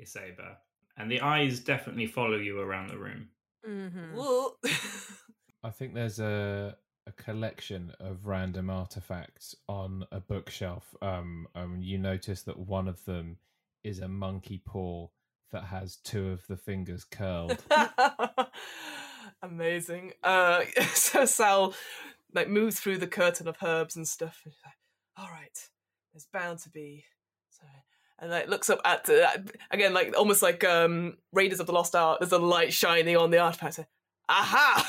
Yazeba, 0.02 0.56
and 0.98 1.12
the 1.12 1.22
eyes 1.22 1.60
definitely 1.60 2.08
follow 2.08 2.38
you 2.38 2.60
around 2.60 2.90
the 2.90 2.98
room. 2.98 3.28
Mm-hmm. 3.68 4.18
I 5.64 5.70
think 5.72 5.94
there's 5.94 6.20
a 6.20 6.78
a 7.10 7.22
collection 7.24 7.92
of 8.00 8.28
random 8.28 8.70
artifacts 8.70 9.56
on 9.68 10.06
a 10.12 10.20
bookshelf. 10.20 10.96
Um, 11.02 11.48
um, 11.56 11.82
you 11.82 11.98
notice 11.98 12.44
that 12.44 12.60
one 12.60 12.88
of 12.88 13.04
them 13.06 13.38
is 13.84 14.00
a 14.00 14.08
monkey 14.08 14.62
paw 14.64 15.08
that 15.52 15.66
has 15.66 15.98
two 15.98 16.30
of 16.30 16.46
the 16.48 16.58
fingers 16.58 17.04
curled. 17.04 17.64
Amazing. 19.42 20.14
Uh, 20.24 20.62
so 20.94 21.26
Sal 21.26 21.74
like 22.34 22.48
moves 22.48 22.80
through 22.80 23.00
the 23.00 23.08
curtain 23.08 23.48
of 23.48 23.58
herbs 23.64 23.96
and 23.96 24.08
stuff. 24.08 24.42
And 24.46 24.54
like, 24.64 24.76
All 25.18 25.32
right, 25.34 25.58
there's 26.14 26.28
bound 26.32 26.60
to 26.60 26.70
be. 26.70 27.06
So, 27.50 27.66
and 28.20 28.30
like 28.30 28.48
looks 28.48 28.70
up 28.70 28.82
at 28.86 29.06
the, 29.06 29.52
again, 29.72 29.94
like 29.94 30.14
almost 30.16 30.44
like 30.44 30.64
um 30.64 31.18
Raiders 31.34 31.60
of 31.60 31.66
the 31.66 31.74
Lost 31.74 31.96
Ark. 31.96 32.20
There's 32.20 32.32
a 32.32 32.38
light 32.38 32.72
shining 32.72 33.18
on 33.18 33.32
the 33.32 33.40
artifact. 33.40 33.80
Aha! 34.30 34.88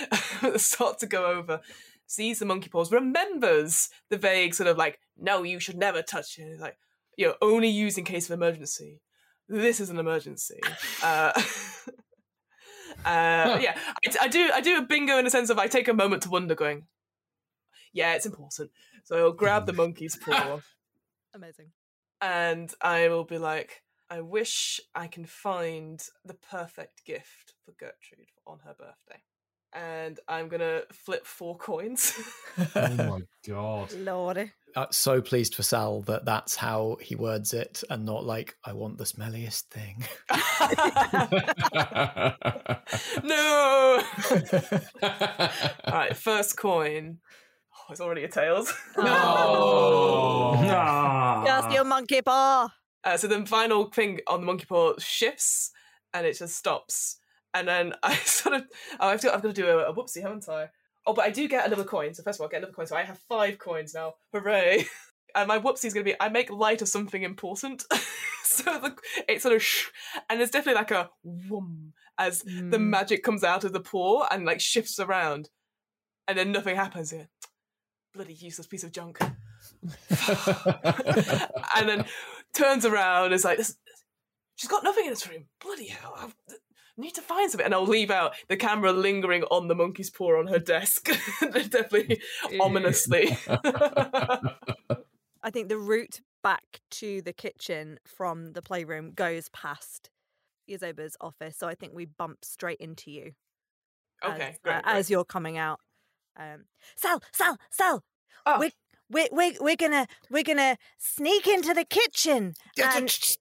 Start 0.56 0.98
to 1.00 1.06
go 1.06 1.26
over. 1.26 1.60
Sees 2.06 2.38
the 2.38 2.46
monkey 2.46 2.70
paws. 2.70 2.90
Remembers 2.90 3.90
the 4.08 4.16
vague 4.16 4.54
sort 4.54 4.68
of 4.68 4.78
like, 4.78 4.98
no, 5.16 5.42
you 5.42 5.60
should 5.60 5.76
never 5.76 6.02
touch 6.02 6.38
it. 6.38 6.42
It's 6.42 6.60
like, 6.60 6.78
you 7.16 7.26
know, 7.26 7.34
only 7.42 7.68
use 7.68 7.98
in 7.98 8.04
case 8.04 8.30
of 8.30 8.34
emergency. 8.34 9.00
This 9.48 9.78
is 9.80 9.90
an 9.90 9.98
emergency. 9.98 10.60
Uh, 11.02 11.32
uh, 13.04 13.58
yeah, 13.60 13.78
I, 14.04 14.16
I 14.22 14.28
do. 14.28 14.50
I 14.52 14.60
do 14.60 14.78
a 14.78 14.82
bingo 14.82 15.16
in 15.18 15.26
a 15.26 15.30
sense 15.30 15.48
of 15.48 15.58
I 15.58 15.68
take 15.68 15.86
a 15.86 15.94
moment 15.94 16.24
to 16.24 16.30
wonder, 16.30 16.56
going, 16.56 16.86
yeah, 17.92 18.14
it's 18.14 18.26
important. 18.26 18.70
So 19.04 19.16
I'll 19.16 19.32
grab 19.32 19.66
the 19.66 19.72
monkey's 19.72 20.16
paw 20.16 20.60
Amazing. 21.34 21.70
and 22.20 22.72
I 22.80 23.08
will 23.08 23.24
be 23.24 23.38
like, 23.38 23.82
I 24.10 24.22
wish 24.22 24.80
I 24.94 25.06
can 25.06 25.26
find 25.26 26.02
the 26.24 26.32
perfect 26.34 27.04
gift 27.04 27.52
for 27.64 27.72
Gertrude 27.72 28.30
on 28.46 28.58
her 28.64 28.74
birthday. 28.78 29.20
And 29.74 30.18
I'm 30.26 30.48
gonna 30.48 30.80
flip 30.90 31.26
four 31.26 31.58
coins. 31.58 32.14
oh 32.74 32.94
my 32.94 33.20
god! 33.46 33.92
Lordy. 33.92 34.52
Uh, 34.74 34.86
so 34.90 35.20
pleased 35.20 35.54
for 35.54 35.62
Sal 35.62 36.00
that 36.02 36.24
that's 36.24 36.56
how 36.56 36.96
he 37.02 37.16
words 37.16 37.52
it 37.52 37.82
and 37.90 38.06
not 38.06 38.24
like, 38.24 38.56
I 38.64 38.72
want 38.72 38.96
the 38.96 39.04
smelliest 39.04 39.64
thing. 39.64 40.02
no. 43.24 44.02
All 45.84 45.92
right, 45.92 46.16
first 46.16 46.56
coin. 46.56 47.18
Oh, 47.74 47.84
it's 47.90 48.00
already 48.00 48.24
a 48.24 48.28
tails. 48.28 48.72
no. 48.96 49.04
Ah. 49.04 51.42
Just 51.44 51.72
your 51.72 51.84
monkey 51.84 52.22
paw. 52.22 52.70
Uh, 53.08 53.16
so 53.16 53.26
the 53.26 53.46
final 53.46 53.86
thing 53.86 54.20
on 54.26 54.40
the 54.40 54.46
monkey 54.46 54.66
paw 54.66 54.92
shifts 54.98 55.70
and 56.12 56.26
it 56.26 56.36
just 56.36 56.56
stops. 56.56 57.18
And 57.54 57.66
then 57.66 57.94
I 58.02 58.14
sort 58.16 58.56
of, 58.56 58.64
oh, 59.00 59.08
I've 59.08 59.22
got, 59.22 59.34
I've 59.34 59.42
got 59.42 59.54
to 59.54 59.62
do 59.62 59.66
a, 59.66 59.90
a 59.90 59.94
whoopsie, 59.94 60.20
haven't 60.20 60.46
I? 60.48 60.68
Oh, 61.06 61.14
but 61.14 61.24
I 61.24 61.30
do 61.30 61.48
get 61.48 61.64
another 61.66 61.84
coin. 61.84 62.12
So 62.12 62.22
first 62.22 62.38
of 62.38 62.42
all, 62.42 62.48
I 62.48 62.50
get 62.50 62.58
another 62.58 62.74
coin. 62.74 62.86
So 62.86 62.96
I 62.96 63.04
have 63.04 63.18
five 63.28 63.58
coins 63.58 63.94
now. 63.94 64.14
Hooray! 64.34 64.86
And 65.34 65.46
my 65.46 65.58
whoopsie 65.58 65.84
is 65.84 65.92
going 65.94 66.04
to 66.06 66.10
be 66.10 66.16
I 66.18 66.30
make 66.30 66.50
light 66.50 66.80
of 66.80 66.88
something 66.88 67.22
important. 67.22 67.84
so 68.44 68.64
the, 68.78 68.96
it 69.28 69.42
sort 69.42 69.54
of, 69.54 69.62
sh- 69.62 69.88
and 70.28 70.40
there's 70.40 70.50
definitely 70.50 70.80
like 70.80 70.90
a 70.90 71.10
whoom 71.22 71.92
as 72.16 72.40
the 72.42 72.78
Mm. 72.78 72.88
magic 72.88 73.22
comes 73.22 73.44
out 73.44 73.62
of 73.62 73.74
the 73.74 73.80
paw 73.80 74.26
and 74.30 74.46
like 74.46 74.58
shifts 74.58 74.98
around. 74.98 75.50
And 76.26 76.38
then 76.38 76.50
nothing 76.50 76.76
happens. 76.76 77.12
Yeah. 77.12 77.24
Bloody 78.14 78.32
useless 78.32 78.66
piece 78.66 78.84
of 78.84 78.92
junk. 78.92 79.18
and 79.20 79.36
then 81.88 82.06
turns 82.54 82.84
around. 82.84 83.32
Is 83.32 83.44
like, 83.44 83.58
this, 83.58 83.76
she's 84.56 84.70
got 84.70 84.84
nothing 84.84 85.04
in 85.04 85.10
this 85.10 85.28
room. 85.28 85.46
Bloody 85.60 85.88
hell! 85.88 86.14
I 86.16 86.28
need 86.96 87.14
to 87.14 87.22
find 87.22 87.50
something. 87.50 87.64
And 87.64 87.74
I'll 87.74 87.86
leave 87.86 88.10
out 88.10 88.34
the 88.48 88.56
camera 88.56 88.92
lingering 88.92 89.44
on 89.44 89.68
the 89.68 89.74
monkey's 89.74 90.10
paw 90.10 90.38
on 90.38 90.48
her 90.48 90.58
desk, 90.58 91.10
definitely 91.40 92.20
ominously. 92.60 93.38
I 93.48 94.54
I 95.42 95.50
think 95.50 95.68
the 95.68 95.78
route 95.78 96.20
back 96.42 96.80
to 96.90 97.22
the 97.22 97.32
kitchen 97.32 97.98
from 98.04 98.52
the 98.52 98.62
playroom 98.62 99.12
goes 99.12 99.48
past 99.50 100.10
Yazeba's 100.68 101.16
office. 101.20 101.56
So 101.56 101.68
I 101.68 101.74
think 101.74 101.94
we 101.94 102.04
bump 102.04 102.44
straight 102.44 102.80
into 102.80 103.10
you. 103.10 103.32
Okay, 104.24 104.48
as, 104.48 104.58
great, 104.62 104.74
uh, 104.74 104.82
great. 104.82 104.96
as 104.96 105.10
you're 105.10 105.24
coming 105.24 105.56
out. 105.56 105.80
Um, 106.36 106.64
Sal, 106.96 107.22
Sal, 107.32 107.58
Sal. 107.70 108.02
Oh. 108.44 108.58
We're, 108.58 108.70
we're, 109.10 109.28
we're, 109.32 109.52
we're 109.60 109.76
gonna 109.76 110.06
we're 110.30 110.42
gonna 110.42 110.76
sneak 110.98 111.46
into 111.46 111.74
the 111.74 111.84
kitchen. 111.84 112.54
and- 112.76 112.96
and- 112.96 113.36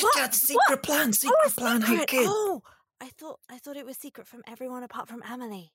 what? 0.00 0.14
That's 0.16 0.40
secret 0.40 0.58
What? 0.68 0.82
plan, 0.82 1.12
secret 1.12 1.36
oh, 1.44 1.50
plan. 1.56 1.82
Hey, 1.82 1.86
secret. 1.92 2.08
kid. 2.08 2.26
Oh, 2.26 2.62
I 3.00 3.08
thought 3.08 3.40
I 3.50 3.58
thought 3.58 3.76
it 3.76 3.84
was 3.86 3.96
secret 3.98 4.26
from 4.26 4.42
everyone 4.46 4.82
apart 4.82 5.08
from 5.08 5.22
Emily. 5.30 5.72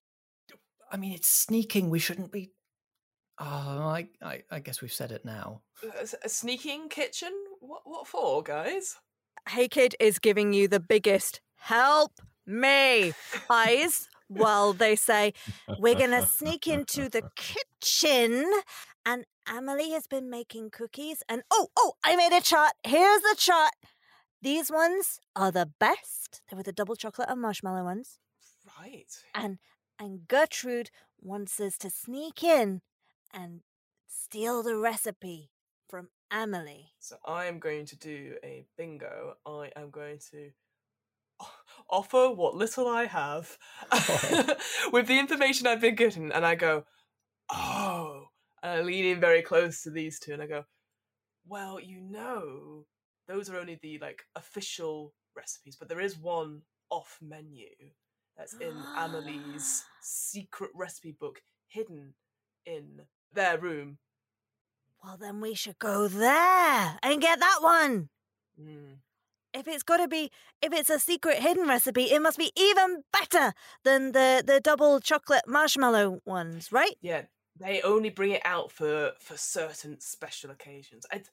I 0.91 0.97
mean, 0.97 1.11
it's 1.13 1.27
sneaking. 1.27 1.89
We 1.89 1.99
shouldn't 1.99 2.31
be. 2.31 2.51
Oh, 3.37 3.43
I, 3.45 4.07
I, 4.21 4.43
I 4.49 4.59
guess 4.59 4.81
we've 4.81 4.93
said 4.93 5.11
it 5.11 5.25
now. 5.25 5.61
A, 5.97 6.01
s- 6.03 6.15
a 6.23 6.29
sneaking 6.29 6.87
kitchen? 6.89 7.31
What, 7.59 7.81
what 7.83 8.07
for, 8.07 8.41
guys? 8.41 8.95
Hey 9.49 9.67
Kid 9.67 9.95
is 9.99 10.17
giving 10.19 10.53
you 10.53 10.67
the 10.67 10.79
biggest 10.79 11.41
help 11.57 12.13
me 12.47 13.13
eyes 13.49 14.07
while 14.29 14.73
they 14.73 14.95
say 14.95 15.33
we're 15.79 15.95
gonna 15.95 16.25
sneak 16.25 16.65
into 16.65 17.09
the 17.09 17.21
kitchen 17.35 18.43
and 19.05 19.25
Emily 19.47 19.91
has 19.91 20.07
been 20.07 20.29
making 20.29 20.71
cookies 20.71 21.23
and 21.29 21.43
oh 21.51 21.67
oh 21.77 21.93
I 22.03 22.15
made 22.15 22.35
a 22.35 22.41
chart. 22.41 22.73
Here's 22.83 23.21
the 23.21 23.35
chart. 23.37 23.73
These 24.41 24.71
ones 24.71 25.19
are 25.35 25.51
the 25.51 25.69
best. 25.79 26.41
They 26.49 26.57
were 26.57 26.63
the 26.63 26.71
double 26.71 26.95
chocolate 26.95 27.29
and 27.29 27.41
marshmallow 27.41 27.83
ones. 27.83 28.19
Right. 28.79 29.11
And 29.33 29.59
and 29.99 30.27
Gertrude 30.27 30.91
wants 31.21 31.59
us 31.59 31.77
to 31.79 31.89
sneak 31.89 32.43
in 32.43 32.81
and 33.33 33.61
steal 34.07 34.63
the 34.63 34.75
recipe 34.75 35.51
from 35.87 36.09
Emily. 36.31 36.91
So 36.99 37.17
I 37.25 37.45
am 37.45 37.59
going 37.59 37.85
to 37.87 37.95
do 37.95 38.35
a 38.43 38.65
bingo. 38.77 39.35
I 39.45 39.71
am 39.75 39.89
going 39.89 40.19
to 40.31 40.51
offer 41.89 42.29
what 42.29 42.55
little 42.55 42.87
I 42.87 43.05
have 43.05 43.57
with 44.91 45.07
the 45.07 45.19
information 45.19 45.67
I've 45.67 45.81
been 45.81 45.95
given, 45.95 46.31
and 46.31 46.45
I 46.45 46.55
go, 46.55 46.85
oh, 47.51 48.29
and 48.65 48.79
I 48.79 48.81
lean 48.81 49.05
in 49.05 49.19
very 49.19 49.43
close 49.43 49.83
to 49.83 49.91
these 49.91 50.19
two, 50.19 50.33
and 50.33 50.41
I 50.41 50.47
go, 50.47 50.63
well, 51.47 51.79
you 51.79 52.01
know, 52.01 52.85
those 53.27 53.47
are 53.49 53.57
only 53.57 53.77
the 53.81 53.99
like 53.99 54.23
official 54.35 55.13
recipes, 55.35 55.75
but 55.75 55.87
there 55.87 56.01
is 56.01 56.17
one 56.17 56.61
off 56.89 57.19
menu 57.21 57.67
that's 58.35 58.55
in 58.55 58.73
Amelie's 58.97 59.83
secret 60.01 60.71
recipe 60.73 61.15
book 61.17 61.41
hidden 61.67 62.15
in 62.65 63.01
their 63.31 63.59
room. 63.59 63.99
Well, 65.03 65.17
then 65.17 65.41
we 65.41 65.53
should 65.53 65.77
go 65.77 66.07
there 66.07 66.97
and 67.03 67.21
get 67.21 67.39
that 67.39 67.59
one. 67.61 68.09
Mm. 68.59 68.95
If 69.53 69.67
it's 69.67 69.83
got 69.83 69.97
to 69.97 70.07
be, 70.07 70.31
if 70.61 70.73
it's 70.73 70.89
a 70.89 70.99
secret 70.99 71.37
hidden 71.37 71.67
recipe, 71.67 72.05
it 72.05 72.21
must 72.21 72.39
be 72.39 72.51
even 72.57 73.03
better 73.13 73.53
than 73.83 74.13
the 74.13 74.43
the 74.45 74.59
double 74.59 74.99
chocolate 74.99 75.47
marshmallow 75.47 76.21
ones, 76.25 76.71
right? 76.71 76.95
Yeah, 77.01 77.25
they 77.57 77.81
only 77.81 78.09
bring 78.09 78.31
it 78.31 78.41
out 78.45 78.71
for 78.71 79.11
for 79.19 79.37
certain 79.37 79.99
special 79.99 80.51
occasions. 80.51 81.05
And 81.11 81.23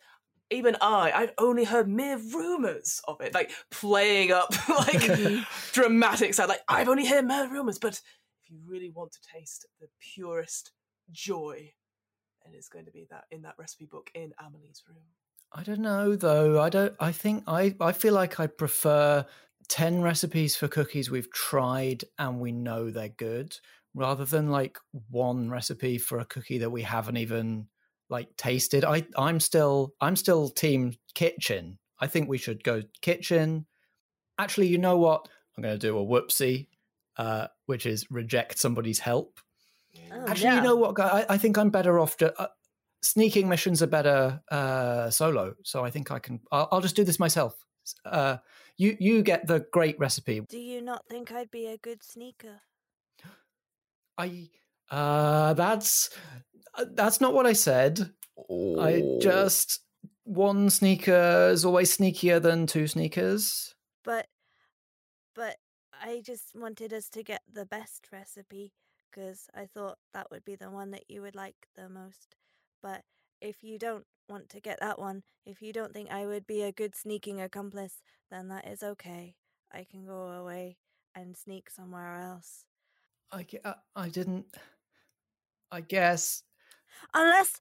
even 0.50 0.76
I, 0.80 1.12
I've 1.12 1.32
only 1.38 1.64
heard 1.64 1.88
mere 1.88 2.18
rumors 2.18 3.00
of 3.08 3.20
it, 3.20 3.35
like 3.35 3.50
playing 3.70 4.32
up 4.32 4.50
like 4.68 5.00
mm-hmm. 5.00 5.42
dramatic 5.72 6.35
sound. 6.35 6.48
Like 6.48 6.62
I've 6.68 6.88
only 6.88 7.06
heard 7.06 7.26
mere 7.26 7.50
rumors, 7.50 7.78
but 7.78 7.94
if 7.94 8.50
you 8.50 8.58
really 8.66 8.90
want 8.90 9.12
to 9.12 9.18
taste 9.35 9.66
the 9.80 9.88
purest 10.14 10.72
joy, 11.11 11.72
and 12.44 12.54
it 12.54 12.58
is 12.58 12.68
going 12.68 12.85
to 12.85 12.90
be 12.90 13.06
that 13.11 13.24
in 13.30 13.42
that 13.42 13.54
recipe 13.58 13.87
book 13.87 14.11
in 14.14 14.32
Amelie's 14.38 14.82
room. 14.88 15.04
I 15.54 15.62
don't 15.62 15.80
know 15.80 16.16
though. 16.16 16.61
I 16.61 16.68
don't. 16.68 16.94
I 17.00 17.12
think 17.12 17.44
I. 17.46 17.74
I 17.80 17.92
feel 17.92 18.14
like 18.14 18.40
I 18.40 18.46
prefer 18.46 19.26
ten 19.68 20.02
recipes 20.02 20.56
for 20.56 20.68
cookies 20.68 21.11
we've 21.11 21.32
tried 21.32 22.04
and 22.18 22.40
we 22.40 22.52
know 22.52 22.90
they're 22.90 23.08
good, 23.08 23.56
rather 23.94 24.24
than 24.24 24.50
like 24.50 24.78
one 25.11 25.50
recipe 25.50 25.98
for 25.98 26.18
a 26.18 26.24
cookie 26.24 26.59
that 26.59 26.70
we 26.70 26.83
haven't 26.83 27.16
even 27.16 27.66
like 28.09 28.37
tasted. 28.37 28.85
I. 28.85 29.07
I'm 29.16 29.40
still. 29.40 29.94
I'm 30.00 30.16
still 30.16 30.48
team 30.48 30.94
kitchen. 31.14 31.78
I 31.98 32.07
think 32.07 32.28
we 32.28 32.38
should 32.38 32.64
go 32.64 32.83
kitchen. 33.00 33.66
Actually, 34.38 34.68
you 34.68 34.78
know 34.78 34.98
what? 34.98 35.28
I'm 35.57 35.62
going 35.62 35.74
to 35.74 35.78
do 35.78 35.98
a 35.98 36.05
whoopsie, 36.05 36.68
uh, 37.16 37.48
which 37.66 37.87
is 37.87 38.11
reject 38.11 38.59
somebody's 38.59 38.98
help. 38.98 39.38
Oh, 40.12 40.24
Actually, 40.26 40.44
yeah. 40.44 40.57
you 40.57 40.62
know 40.62 40.76
what, 40.76 40.94
guy? 40.94 41.09
I, 41.28 41.35
I 41.35 41.38
think 41.38 41.59
I'm 41.59 41.70
better 41.70 42.00
off. 42.00 42.16
To, 42.18 42.40
uh, 42.40 42.48
sneaking 43.02 43.48
missions 43.48 43.83
are 43.83 43.87
better 43.87 44.40
uh, 44.50 45.11
solo, 45.11 45.55
so 45.64 45.85
I 45.85 45.90
think 45.90 46.11
I 46.11 46.18
can. 46.18 46.40
I'll, 46.50 46.68
I'll 46.72 46.81
just 46.81 46.96
do 46.96 47.05
this 47.05 47.18
myself. 47.18 47.55
Uh, 48.05 48.38
you 48.76 48.96
you 48.98 49.22
get 49.22 49.46
the 49.46 49.66
great 49.72 49.98
recipe. 49.98 50.40
Do 50.48 50.59
you 50.59 50.81
not 50.81 51.05
think 51.09 51.33
I'd 51.33 51.50
be 51.50 51.66
a 51.66 51.76
good 51.76 52.02
sneaker? 52.02 52.62
I 54.18 54.48
uh, 54.90 55.55
that's 55.55 56.11
uh, 56.75 56.85
that's 56.94 57.20
not 57.20 57.35
what 57.35 57.46
I 57.46 57.53
said. 57.53 58.12
I 58.79 59.18
just 59.20 59.81
one 60.25 60.70
sneaker 60.70 61.51
is 61.53 61.64
always 61.64 61.96
sneakier 61.96 62.40
than 62.40 62.66
two 62.66 62.87
sneakers. 62.87 63.75
But, 64.05 64.27
but 65.35 65.57
I 65.92 66.22
just 66.25 66.55
wanted 66.55 66.92
us 66.92 67.09
to 67.11 67.22
get 67.22 67.42
the 67.53 67.66
best 67.66 68.09
recipe 68.12 68.72
because 69.11 69.48
I 69.55 69.66
thought 69.66 69.98
that 70.14 70.31
would 70.31 70.44
be 70.44 70.57
the 70.57 70.70
one 70.70 70.90
that 70.92 71.05
you 71.09 71.22
would 71.22 71.35
like 71.35 71.68
the 71.77 71.88
most. 71.88 72.37
But 72.83 73.03
if 73.40 73.62
you 73.62 73.79
don't 73.79 74.05
want 74.29 74.48
to 74.51 74.61
get 74.61 74.81
that 74.81 74.98
one, 74.98 75.22
if 75.44 75.61
you 75.62 75.72
don't 75.72 75.92
think 75.92 76.11
I 76.11 76.27
would 76.27 76.46
be 76.46 76.62
a 76.62 76.72
good 76.72 76.94
sneaking 76.94 77.40
accomplice, 77.40 78.01
then 78.31 78.48
that 78.48 78.66
is 78.66 78.83
okay. 78.83 79.35
I 79.72 79.85
can 79.90 80.07
go 80.07 80.29
away 80.29 80.77
and 81.14 81.37
sneak 81.37 81.70
somewhere 81.70 82.16
else. 82.16 82.64
I 83.33 83.47
uh, 83.64 83.75
I 83.97 84.09
didn't. 84.09 84.47
I 85.73 85.81
guess 85.81 86.42
Unless, 87.14 87.61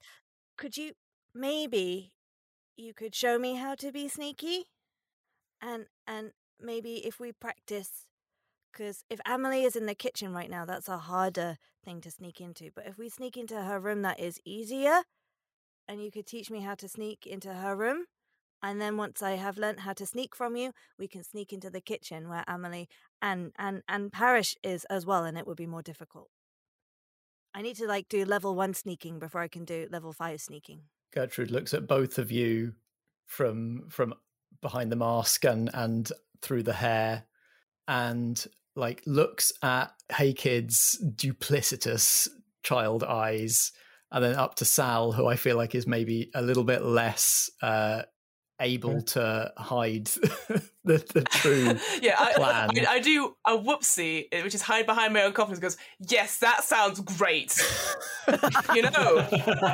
could 0.56 0.76
you 0.76 0.92
maybe 1.34 2.12
you 2.76 2.94
could 2.94 3.14
show 3.14 3.38
me 3.38 3.56
how 3.56 3.74
to 3.76 3.92
be 3.92 4.08
sneaky, 4.08 4.66
and 5.60 5.86
and 6.06 6.32
maybe 6.60 7.06
if 7.06 7.20
we 7.20 7.32
practice, 7.32 8.06
because 8.72 9.04
if 9.10 9.20
Emily 9.26 9.64
is 9.64 9.76
in 9.76 9.86
the 9.86 9.94
kitchen 9.94 10.32
right 10.32 10.50
now, 10.50 10.64
that's 10.64 10.88
a 10.88 10.98
harder 10.98 11.58
thing 11.84 12.00
to 12.02 12.10
sneak 12.10 12.40
into. 12.40 12.70
But 12.74 12.86
if 12.86 12.98
we 12.98 13.08
sneak 13.08 13.36
into 13.36 13.62
her 13.62 13.80
room, 13.80 14.02
that 14.02 14.20
is 14.20 14.40
easier, 14.44 15.02
and 15.88 16.02
you 16.02 16.10
could 16.10 16.26
teach 16.26 16.50
me 16.50 16.60
how 16.60 16.74
to 16.76 16.88
sneak 16.88 17.26
into 17.26 17.54
her 17.54 17.76
room. 17.76 18.06
And 18.62 18.80
then 18.80 18.96
once 18.96 19.22
I 19.22 19.32
have 19.32 19.58
learnt 19.58 19.80
how 19.80 19.92
to 19.94 20.06
sneak 20.06 20.36
from 20.36 20.56
you, 20.56 20.72
we 20.98 21.08
can 21.08 21.24
sneak 21.24 21.52
into 21.52 21.70
the 21.70 21.80
kitchen 21.80 22.28
where 22.28 22.44
Emily 22.48 22.88
and 23.22 23.52
and 23.58 23.82
and 23.88 24.12
Parish 24.12 24.56
is 24.62 24.84
as 24.86 25.06
well, 25.06 25.24
and 25.24 25.38
it 25.38 25.46
would 25.46 25.56
be 25.56 25.66
more 25.66 25.82
difficult. 25.82 26.28
I 27.54 27.62
need 27.62 27.76
to 27.76 27.86
like 27.86 28.08
do 28.08 28.24
level 28.24 28.54
one 28.54 28.74
sneaking 28.74 29.18
before 29.18 29.40
I 29.40 29.48
can 29.48 29.64
do 29.64 29.86
level 29.90 30.12
five 30.12 30.40
sneaking. 30.40 30.82
Gertrude 31.14 31.50
looks 31.50 31.72
at 31.72 31.86
both 31.86 32.18
of 32.18 32.30
you 32.30 32.74
from 33.26 33.88
from 33.88 34.14
behind 34.60 34.90
the 34.90 34.96
mask 34.96 35.44
and 35.44 35.70
and 35.72 36.10
through 36.42 36.64
the 36.64 36.72
hair, 36.72 37.24
and 37.86 38.44
like 38.74 39.02
looks 39.06 39.52
at 39.62 39.92
Hey 40.12 40.32
Kid's 40.32 41.02
duplicitous 41.14 42.28
child 42.64 43.04
eyes, 43.04 43.72
and 44.10 44.24
then 44.24 44.34
up 44.34 44.56
to 44.56 44.64
Sal, 44.64 45.12
who 45.12 45.26
I 45.26 45.36
feel 45.36 45.56
like 45.56 45.74
is 45.74 45.86
maybe 45.86 46.30
a 46.34 46.42
little 46.42 46.64
bit 46.64 46.82
less 46.82 47.50
uh, 47.62 48.02
able 48.60 49.02
to 49.02 49.52
hide 49.56 50.10
the 50.84 51.04
the 51.12 51.22
true 51.22 51.78
yeah, 52.02 52.16
I, 52.18 52.32
plan. 52.34 52.70
I, 52.86 52.92
I 52.94 52.98
do 53.00 53.36
a 53.46 53.56
whoopsie, 53.56 54.26
which 54.42 54.54
is 54.54 54.62
hide 54.62 54.86
behind 54.86 55.14
my 55.14 55.22
own 55.22 55.32
confidence. 55.32 55.60
Goes, 55.60 55.76
yes, 55.98 56.38
that 56.38 56.64
sounds 56.64 57.00
great. 57.00 57.60
you 58.74 58.82
know, 58.82 59.26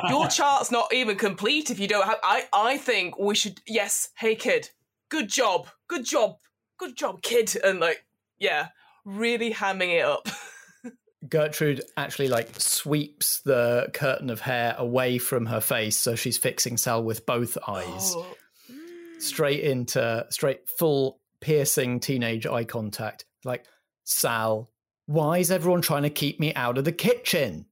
your 0.09 0.27
chart's 0.27 0.71
not 0.71 0.93
even 0.93 1.17
complete 1.17 1.69
if 1.69 1.79
you 1.79 1.87
don't 1.87 2.05
have. 2.05 2.19
I, 2.23 2.45
I 2.53 2.77
think 2.77 3.17
we 3.17 3.35
should. 3.35 3.59
Yes, 3.67 4.09
hey 4.17 4.35
kid, 4.35 4.69
good 5.09 5.29
job, 5.29 5.67
good 5.87 6.05
job, 6.05 6.37
good 6.77 6.95
job, 6.95 7.21
kid, 7.21 7.55
and 7.63 7.79
like, 7.79 8.05
yeah, 8.37 8.67
really 9.05 9.51
hamming 9.51 9.97
it 9.97 10.05
up. 10.05 10.27
Gertrude 11.29 11.81
actually 11.97 12.29
like 12.29 12.49
sweeps 12.57 13.41
the 13.41 13.89
curtain 13.93 14.29
of 14.29 14.39
hair 14.39 14.75
away 14.77 15.17
from 15.17 15.47
her 15.47 15.59
face, 15.59 15.97
so 15.97 16.15
she's 16.15 16.37
fixing 16.37 16.77
Sal 16.77 17.03
with 17.03 17.25
both 17.25 17.57
eyes. 17.67 18.15
Oh, 18.19 18.35
straight 19.19 19.61
into 19.61 20.25
straight 20.29 20.69
full 20.77 21.19
piercing 21.41 21.99
teenage 21.99 22.45
eye 22.45 22.63
contact. 22.63 23.25
Like, 23.43 23.65
Sal, 24.03 24.69
why 25.05 25.39
is 25.39 25.51
everyone 25.51 25.81
trying 25.81 26.03
to 26.03 26.09
keep 26.09 26.39
me 26.39 26.53
out 26.53 26.77
of 26.77 26.85
the 26.85 26.91
kitchen? 26.91 27.65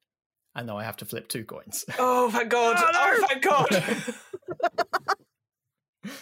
And 0.55 0.67
now 0.67 0.77
I 0.77 0.83
have 0.83 0.97
to 0.97 1.05
flip 1.05 1.29
two 1.29 1.45
coins. 1.45 1.85
oh, 1.99 2.29
thank 2.31 2.49
God! 2.49 2.75
Oh, 2.79 3.25
thank 3.27 3.43
God! 3.43 3.67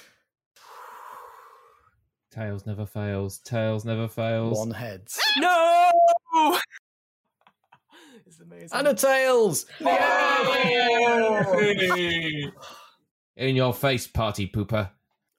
Tails 2.31 2.65
never 2.65 2.85
fails. 2.85 3.37
Tails 3.39 3.85
never 3.85 4.09
fails. 4.09 4.57
One 4.57 4.71
heads. 4.71 5.19
no. 5.37 5.91
It's 8.27 8.39
amazing. 8.39 8.69
And 8.73 8.87
a 8.87 8.93
tails! 8.95 9.67
Oh! 9.85 11.61
In 13.37 13.55
your 13.55 13.71
face, 13.73 14.07
party 14.07 14.47
pooper. 14.47 14.89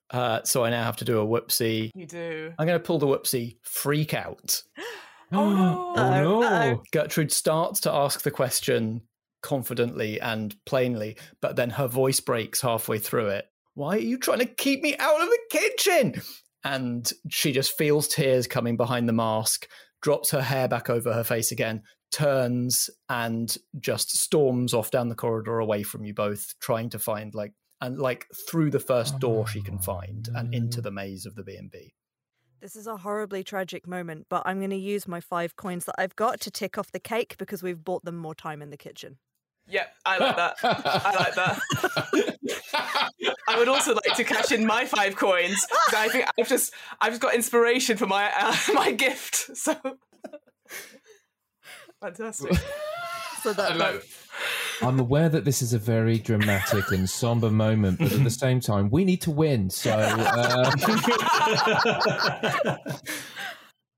Uh, 0.09 0.41
so 0.43 0.63
I 0.63 0.69
now 0.69 0.83
have 0.83 0.97
to 0.97 1.05
do 1.05 1.19
a 1.19 1.25
whoopsie. 1.25 1.91
You 1.93 2.05
do. 2.05 2.53
I'm 2.57 2.65
going 2.67 2.79
to 2.79 2.85
pull 2.85 2.99
the 2.99 3.07
whoopsie 3.07 3.57
freak 3.63 4.13
out. 4.13 4.61
Oh, 5.29 5.53
no. 5.53 5.93
oh 5.97 6.09
no! 6.09 6.41
Uh-oh. 6.41 6.83
Gertrude 6.93 7.33
starts 7.33 7.81
to 7.81 7.91
ask 7.91 8.21
the 8.21 8.31
question 8.31 9.01
confidently 9.41 10.21
and 10.21 10.55
plainly, 10.65 11.17
but 11.41 11.57
then 11.57 11.71
her 11.71 11.87
voice 11.87 12.21
breaks 12.21 12.61
halfway 12.61 12.97
through 12.97 13.27
it. 13.27 13.45
Why 13.73 13.97
are 13.97 13.99
you 13.99 14.17
trying 14.17 14.39
to 14.39 14.45
keep 14.45 14.81
me 14.81 14.95
out 14.97 15.21
of 15.21 15.27
the 15.27 15.39
kitchen? 15.51 16.21
And 16.63 17.11
she 17.29 17.51
just 17.51 17.77
feels 17.77 18.07
tears 18.07 18.47
coming 18.47 18.77
behind 18.77 19.07
the 19.07 19.13
mask, 19.13 19.67
drops 20.01 20.31
her 20.31 20.41
hair 20.41 20.67
back 20.67 20.89
over 20.89 21.13
her 21.13 21.23
face 21.23 21.51
again, 21.51 21.83
turns 22.11 22.89
and 23.09 23.55
just 23.79 24.17
storms 24.17 24.73
off 24.73 24.91
down 24.91 25.09
the 25.09 25.15
corridor 25.15 25.59
away 25.59 25.83
from 25.83 26.05
you 26.05 26.13
both, 26.13 26.53
trying 26.59 26.89
to 26.89 26.99
find 26.99 27.35
like 27.35 27.53
and 27.81 27.99
like 27.99 28.27
through 28.49 28.71
the 28.71 28.79
first 28.79 29.19
door 29.19 29.47
she 29.47 29.61
can 29.61 29.77
find 29.77 30.29
and 30.35 30.53
into 30.53 30.81
the 30.81 30.91
maze 30.91 31.25
of 31.25 31.35
the 31.35 31.43
B&B. 31.43 31.93
This 32.59 32.75
is 32.75 32.87
a 32.87 32.97
horribly 32.97 33.43
tragic 33.43 33.87
moment, 33.87 34.25
but 34.29 34.41
I'm 34.45 34.57
going 34.57 34.71
to 34.71 34.75
use 34.75 35.07
my 35.07 35.21
five 35.21 35.55
coins 35.55 35.85
that 35.85 35.95
I've 35.99 36.15
got 36.15 36.41
to 36.41 36.51
tick 36.51 36.77
off 36.77 36.91
the 36.91 36.99
cake 36.99 37.35
because 37.37 37.61
we've 37.61 37.83
bought 37.83 38.03
them 38.03 38.17
more 38.17 38.33
time 38.33 38.63
in 38.63 38.71
the 38.71 38.77
kitchen. 38.77 39.19
Yep, 39.69 39.93
I 40.05 40.17
like 40.17 40.35
that. 40.37 40.55
I 40.63 41.15
like 41.19 41.35
that. 41.35 41.59
I 43.47 43.57
would 43.57 43.67
also 43.67 43.93
like 43.93 44.15
to 44.15 44.23
cash 44.23 44.51
in 44.51 44.65
my 44.65 44.85
five 44.85 45.15
coins. 45.15 45.65
I 45.95 46.09
think 46.09 46.25
I've 46.39 46.47
just 46.47 46.73
I've 47.01 47.11
just 47.11 47.21
got 47.21 47.33
inspiration 47.33 47.97
for 47.97 48.07
my 48.07 48.31
uh, 48.37 48.55
my 48.73 48.91
gift. 48.91 49.57
So 49.57 49.75
fantastic. 52.01 52.53
So 53.41 53.53
that, 53.53 53.71
I 53.71 53.75
love 53.75 53.95
it. 53.95 54.05
I'm 54.81 54.99
aware 54.99 55.29
that 55.29 55.43
this 55.45 55.61
is 55.61 55.73
a 55.73 55.79
very 55.79 56.19
dramatic 56.19 56.91
and 56.91 57.09
somber 57.09 57.49
moment, 57.49 57.99
but 57.99 58.11
at 58.11 58.23
the 58.23 58.29
same 58.29 58.59
time, 58.59 58.89
we 58.89 59.03
need 59.05 59.21
to 59.21 59.31
win. 59.31 59.69
So, 59.69 59.91
uh, 59.91 60.71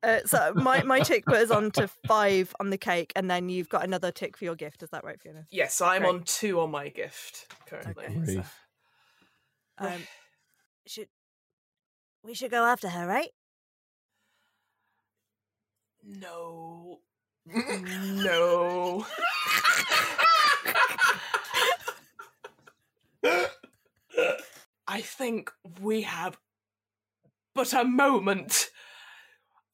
uh, 0.03 0.19
so 0.25 0.53
my 0.55 0.81
my 0.83 0.99
tick 1.01 1.25
put 1.25 1.35
us 1.37 1.51
on 1.51 1.71
to 1.71 1.89
five 2.07 2.53
on 2.59 2.69
the 2.69 2.77
cake, 2.77 3.11
and 3.15 3.29
then 3.29 3.49
you've 3.49 3.69
got 3.69 3.83
another 3.83 4.11
tick 4.11 4.37
for 4.37 4.45
your 4.45 4.55
gift. 4.55 4.81
Is 4.83 4.89
that 4.91 5.03
right, 5.03 5.19
Fiona? 5.19 5.45
Yes, 5.51 5.81
I'm 5.81 6.01
Great. 6.03 6.09
on 6.09 6.23
two 6.23 6.59
on 6.61 6.71
my 6.71 6.89
gift 6.89 7.53
currently. 7.67 8.05
Okay. 8.05 8.33
so- 8.35 8.43
Um, 9.85 10.01
Should 10.87 11.07
we 12.23 12.33
should 12.33 12.51
go 12.51 12.63
after 12.65 12.89
her, 12.89 13.05
right? 13.07 13.29
No. 16.03 16.99
No. 17.53 19.05
I 24.87 25.01
think 25.01 25.51
we 25.81 26.01
have 26.03 26.37
but 27.55 27.73
a 27.73 27.83
moment. 27.83 28.69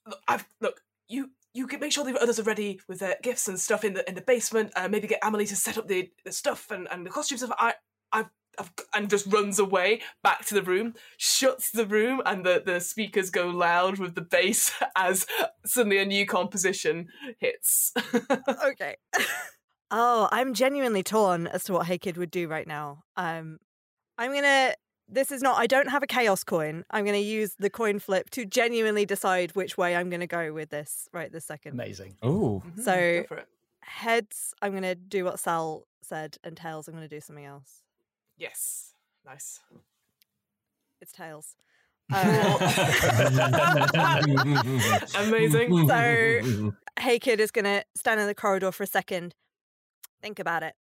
Look, 0.08 0.20
I've, 0.28 0.46
look 0.60 0.82
you 1.08 1.32
you 1.54 1.68
can 1.68 1.80
make 1.80 1.92
sure 1.92 2.04
the 2.04 2.22
others 2.22 2.40
are 2.40 2.44
ready 2.44 2.82
with 2.88 3.00
their 3.00 3.16
gifts 3.22 3.48
and 3.48 3.60
stuff 3.60 3.84
in 3.84 3.94
the 3.94 4.08
in 4.10 4.16
the 4.16 4.22
basement. 4.22 4.72
Uh, 4.76 4.88
maybe 4.88 5.08
get 5.08 5.20
Amelie 5.24 5.46
to 5.46 5.56
set 5.56 5.78
up 5.78 5.88
the, 5.88 6.12
the 6.26 6.32
stuff 6.32 6.72
and, 6.72 6.88
and 6.92 7.06
the 7.06 7.10
costumes. 7.10 7.44
Of 7.44 7.54
I 7.58 7.76
I've, 8.12 8.26
I've 8.26 8.30
and 8.94 9.10
just 9.10 9.26
runs 9.32 9.60
away 9.60 10.02
back 10.24 10.46
to 10.46 10.54
the 10.54 10.62
room, 10.64 10.94
shuts 11.18 11.72
the 11.72 11.86
room, 11.86 12.22
and 12.26 12.46
the 12.46 12.62
the 12.66 12.80
speakers 12.80 13.30
go 13.30 13.48
loud 13.48 14.00
with 14.00 14.16
the 14.16 14.22
bass 14.22 14.72
as 14.96 15.26
suddenly 15.66 15.98
a 16.00 16.06
new 16.06 16.26
composition 16.26 17.08
hits. 17.40 17.94
okay. 18.66 18.96
oh, 19.92 20.28
I'm 20.32 20.54
genuinely 20.54 21.04
torn 21.04 21.48
as 21.48 21.64
to 21.66 21.74
what 21.74 21.86
Hey 21.88 21.98
Kid 21.98 22.18
would 22.18 22.32
do 22.32 22.48
right 22.48 22.68
now. 22.68 23.04
Um, 23.18 23.60
I'm 24.18 24.34
gonna. 24.34 24.74
This 25.08 25.32
is 25.32 25.42
not. 25.44 25.58
I 25.60 25.68
don't 25.68 25.90
have 25.90 26.02
a 26.02 26.08
chaos 26.08 26.44
coin. 26.44 26.84
I'm 26.90 27.06
gonna 27.06 27.18
use 27.18 27.54
the 27.60 27.70
coin 27.70 28.00
flip 28.00 28.30
to 28.32 28.46
genuinely 28.46 29.06
decide 29.06 29.52
which 29.56 29.78
way 29.78 29.96
I'm 29.96 30.10
gonna 30.10 30.26
go 30.26 30.52
with 30.52 30.70
this 30.72 31.08
right 31.14 31.32
this 31.32 31.46
second. 31.46 31.74
Amazing. 31.74 32.16
oh, 32.24 32.64
So- 32.82 33.22
Go 33.22 33.24
for 33.28 33.38
it. 33.38 33.48
Heads, 33.82 34.56
I'm 34.64 34.74
gonna 34.74 34.96
do 34.96 35.24
what 35.26 35.40
Sal 35.40 35.86
said, 36.02 36.38
and 36.44 36.58
tails, 36.58 36.88
I'm 36.88 36.96
gonna 36.96 37.08
do 37.08 37.22
something 37.22 37.46
else. 37.46 37.84
Yes, 38.38 38.92
nice. 39.26 39.60
It's 41.02 41.12
tails. 41.12 41.56
Uh, 42.14 42.16
Amazing. 45.20 45.88
So- 45.88 46.74
hey 47.00 47.20
Kid 47.20 47.40
is 47.40 47.52
gonna 47.52 47.84
stand 47.96 48.20
in 48.20 48.28
the 48.28 48.36
corridor 48.36 48.72
for 48.72 48.84
a 48.84 48.88
second, 48.88 49.36
think 50.22 50.40
about 50.40 50.64
it, 50.64 50.76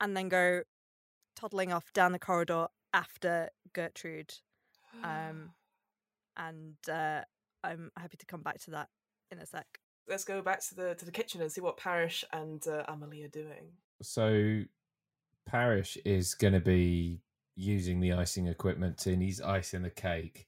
and 0.00 0.16
then 0.16 0.28
go 0.28 0.62
toddling 1.36 1.72
off 1.72 1.92
down 1.92 2.12
the 2.12 2.18
corridor 2.18 2.68
after 2.92 3.48
Gertrude. 3.72 4.34
Um, 5.02 5.50
and 6.36 6.76
uh, 6.90 7.22
I'm 7.64 7.90
happy 7.96 8.16
to 8.18 8.26
come 8.26 8.42
back 8.42 8.60
to 8.62 8.70
that 8.72 8.88
in 9.30 9.38
a 9.38 9.46
sec. 9.46 9.66
Let's 10.08 10.24
go 10.24 10.42
back 10.42 10.60
to 10.68 10.74
the 10.74 10.94
to 10.96 11.04
the 11.04 11.12
kitchen 11.12 11.40
and 11.40 11.50
see 11.50 11.60
what 11.60 11.76
Parish 11.76 12.24
and 12.32 12.64
uh, 12.66 12.84
Amelie 12.88 13.24
are 13.24 13.28
doing. 13.28 13.72
so 14.02 14.62
Parish 15.46 15.98
is 16.04 16.34
going 16.34 16.52
to 16.52 16.60
be 16.60 17.22
using 17.56 18.00
the 18.00 18.12
icing 18.12 18.46
equipment 18.46 19.04
and 19.06 19.22
he's 19.22 19.40
icing 19.40 19.82
the 19.82 19.90
cake. 19.90 20.46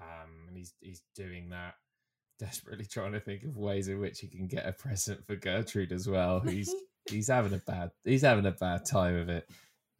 Um, 0.00 0.48
and 0.48 0.56
he's 0.56 0.74
he's 0.80 1.02
doing 1.14 1.50
that, 1.50 1.74
desperately 2.38 2.86
trying 2.86 3.12
to 3.12 3.20
think 3.20 3.44
of 3.44 3.56
ways 3.56 3.88
in 3.88 4.00
which 4.00 4.20
he 4.20 4.28
can 4.28 4.46
get 4.46 4.66
a 4.66 4.72
present 4.72 5.26
for 5.26 5.36
Gertrude 5.36 5.92
as 5.92 6.08
well. 6.08 6.40
He's 6.40 6.74
he's 7.10 7.28
having 7.28 7.52
a 7.52 7.58
bad 7.58 7.90
he's 8.04 8.22
having 8.22 8.46
a 8.46 8.52
bad 8.52 8.84
time 8.84 9.16
of 9.16 9.28
it. 9.28 9.48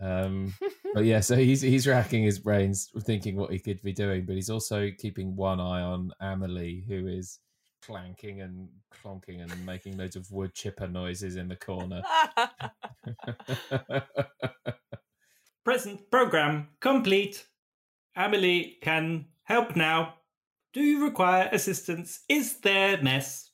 Um, 0.01 0.55
but 0.95 1.05
yeah, 1.05 1.21
so 1.21 1.37
he's 1.37 1.61
he's 1.61 1.87
racking 1.87 2.25
his 2.25 2.39
brains 2.39 2.91
thinking 3.01 3.37
what 3.37 3.53
he 3.53 3.59
could 3.59 3.83
be 3.83 3.93
doing, 3.93 4.25
but 4.27 4.35
he's 4.35 4.51
also 4.51 4.91
keeping 4.97 5.37
one 5.37 5.61
eye 5.61 5.83
on 5.83 6.11
Amelie, 6.21 6.85
who 6.89 7.07
is 7.07 7.39
clanking 7.83 8.41
and 8.41 8.69
clonking 8.93 9.43
and 9.43 9.67
making 9.67 9.97
loads 9.97 10.17
of 10.17 10.31
wood 10.31 10.55
chipper 10.55 10.89
noises 10.89 11.37
in 11.37 11.49
the 11.49 11.57
corner. 11.57 12.03
Present 15.65 16.11
program 16.11 16.69
complete. 16.81 17.47
Amelie 18.17 18.79
can 18.83 19.27
help 19.45 19.77
now. 19.77 20.15
Do 20.73 20.81
you 20.83 21.05
require 21.05 21.49
assistance? 21.53 22.21
Is 22.29 22.59
there 22.61 23.01
mess? 23.03 23.51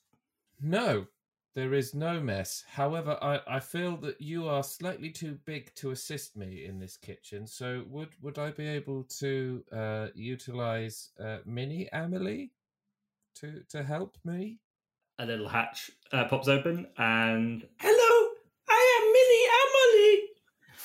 no, 0.61 1.07
there 1.55 1.73
is 1.73 1.93
no 1.93 2.19
mess. 2.19 2.63
However, 2.69 3.17
I, 3.21 3.39
I 3.47 3.59
feel 3.59 3.97
that 3.97 4.21
you 4.21 4.47
are 4.47 4.63
slightly 4.63 5.09
too 5.09 5.37
big 5.45 5.73
to 5.75 5.91
assist 5.91 6.37
me 6.37 6.65
in 6.65 6.79
this 6.79 6.95
kitchen. 6.95 7.47
So 7.47 7.83
would 7.87 8.09
would 8.21 8.37
I 8.37 8.51
be 8.51 8.67
able 8.67 9.03
to 9.19 9.63
uh, 9.71 10.07
utilize 10.13 11.09
uh, 11.19 11.37
Mini 11.45 11.89
Amelie 11.91 12.51
to 13.35 13.63
to 13.69 13.83
help 13.83 14.17
me? 14.23 14.59
A 15.19 15.25
little 15.25 15.49
hatch 15.49 15.91
uh, 16.13 16.25
pops 16.25 16.47
open 16.47 16.87
and 16.97 17.67
hello, 17.79 18.29
I 18.69 18.89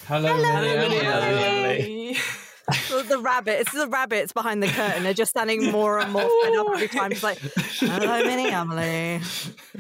Hello, 0.07 0.37
Hello, 0.37 0.53
Mini 0.53 0.89
Mini 0.89 1.07
Amelie. 1.07 2.13
Amelie. 2.13 2.19
So 2.73 3.03
the 3.03 3.19
rabbits, 3.19 3.73
the 3.73 3.89
rabbits 3.89 4.33
behind 4.33 4.63
the 4.63 4.69
curtain 4.69 5.03
They're 5.03 5.15
just 5.15 5.31
standing 5.31 5.71
more 5.71 5.99
and 5.99 6.13
more 6.13 6.29
fed 6.43 6.57
up 6.57 6.67
every 6.75 6.89
time. 6.89 7.13
It's 7.13 7.23
like, 7.23 7.39
hello, 7.39 8.25
Mini 8.27 8.51
Amelie. 8.51 9.23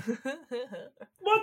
What 1.20 1.42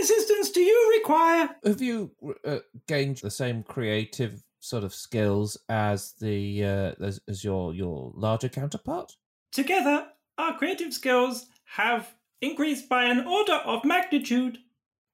assistance 0.00 0.50
do 0.50 0.60
you 0.60 0.96
require? 0.98 1.50
Have 1.64 1.80
you 1.80 2.12
uh, 2.44 2.58
gained 2.88 3.18
the 3.18 3.30
same 3.30 3.62
creative 3.62 4.42
sort 4.58 4.82
of 4.82 4.92
skills 4.92 5.56
as 5.68 6.14
the 6.20 6.64
uh, 6.64 7.04
as, 7.04 7.20
as 7.28 7.44
your 7.44 7.74
your 7.74 8.12
larger 8.14 8.48
counterpart? 8.48 9.12
Together, 9.52 10.06
our 10.40 10.56
creative 10.56 10.92
skills 10.92 11.46
have 11.64 12.14
increased 12.40 12.88
by 12.88 13.04
an 13.04 13.26
order 13.26 13.54
of 13.54 13.84
magnitude. 13.84 14.58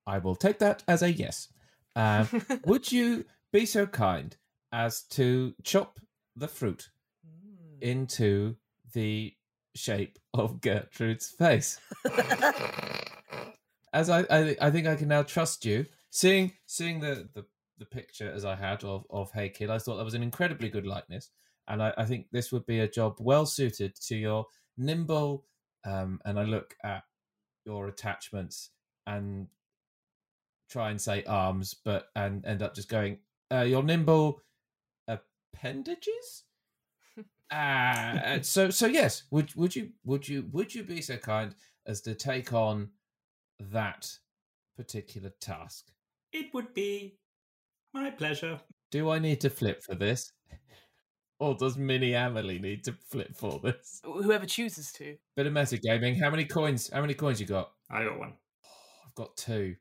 I 0.07 0.19
will 0.19 0.37
take 0.37 0.59
that 0.61 0.83
as 0.87 1.03
a 1.03 1.13
yes. 1.13 1.49
Um, 1.97 2.29
would 2.65 2.91
you 2.93 3.25
be 3.53 3.67
so 3.67 3.87
kind 3.87 4.37
as 4.73 5.03
to 5.11 5.55
chop 5.63 5.99
the 6.37 6.49
fruit 6.49 6.91
into 7.81 8.57
the 8.93 9.35
shape 9.75 10.19
of 10.33 10.61
Gertrude's 10.61 11.29
face? 11.29 11.81
As 13.93 14.11
I, 14.11 14.27
I, 14.29 14.57
I 14.61 14.71
think 14.71 14.87
I 14.87 14.95
can 14.95 15.09
now 15.09 15.23
trust 15.23 15.65
you. 15.65 15.87
Seeing, 16.11 16.53
seeing 16.67 17.01
the, 17.01 17.31
the, 17.33 17.47
the 17.79 17.87
picture 17.87 18.31
as 18.31 18.45
I 18.45 18.55
had 18.55 18.85
of 18.85 19.07
of 19.09 19.31
Hey 19.33 19.49
Kid, 19.49 19.71
I 19.71 19.79
thought 19.79 19.97
that 19.97 20.05
was 20.05 20.13
an 20.13 20.23
incredibly 20.23 20.69
good 20.69 20.87
likeness, 20.87 21.31
and 21.67 21.83
I, 21.83 21.95
I 21.97 22.05
think 22.05 22.27
this 22.31 22.53
would 22.53 22.67
be 22.67 22.81
a 22.81 22.89
job 22.89 23.17
well 23.21 23.47
suited 23.47 23.95
to 24.03 24.17
your 24.17 24.45
nimble. 24.77 25.45
Um, 25.85 26.21
and 26.25 26.39
I 26.39 26.43
look 26.43 26.77
at 26.85 27.05
your 27.65 27.89
attachments 27.89 28.71
and 29.07 29.49
try 30.71 30.91
and 30.91 31.01
say 31.01 31.25
arms, 31.25 31.75
but 31.75 32.09
and 32.17 32.45
end 32.45 32.63
up 32.63 32.75
just 32.75 32.89
going 32.89 33.19
uh, 33.53 33.61
your 33.61 33.83
nimble 33.83 34.43
appendages. 35.09 36.45
Uh, 37.49 38.43
so 38.43 38.71
so 38.71 38.89
yes, 38.89 39.23
would 39.31 39.55
would 39.55 39.77
you 39.77 39.91
would 40.05 40.27
you 40.27 40.49
would 40.51 40.75
you 40.75 40.83
be 40.83 41.01
so 41.01 41.17
kind 41.17 41.55
as 41.87 42.01
to 42.01 42.13
take 42.13 42.53
on 42.53 42.91
that 43.61 44.11
particular 44.77 45.31
task? 45.41 45.87
It 46.33 46.53
would 46.53 46.75
be 46.75 47.21
my 47.95 48.11
pleasure. 48.11 48.61
Do 48.91 49.11
I 49.11 49.21
need 49.21 49.41
to 49.43 49.51
flip 49.51 49.85
for 49.85 49.95
this? 49.95 50.33
Or 51.39 51.55
does 51.55 51.77
Mini 51.77 52.15
Amelie 52.15 52.59
need 52.59 52.85
to 52.85 52.93
flip 52.93 53.37
for 53.37 53.59
this? 53.63 54.01
Whoever 54.05 54.47
chooses 54.47 54.91
to. 54.93 55.17
Bit 55.37 55.47
of 55.47 55.53
metagaming. 55.53 56.19
How 56.19 56.31
many 56.31 56.45
coins? 56.47 56.89
How 56.93 57.03
many 57.03 57.13
coins 57.15 57.41
you 57.41 57.47
got? 57.47 57.73
I 57.91 58.05
got 58.05 58.19
one. 58.19 58.33
Oh, 58.65 58.69
I've 59.07 59.15
got 59.15 59.37
two. 59.37 59.77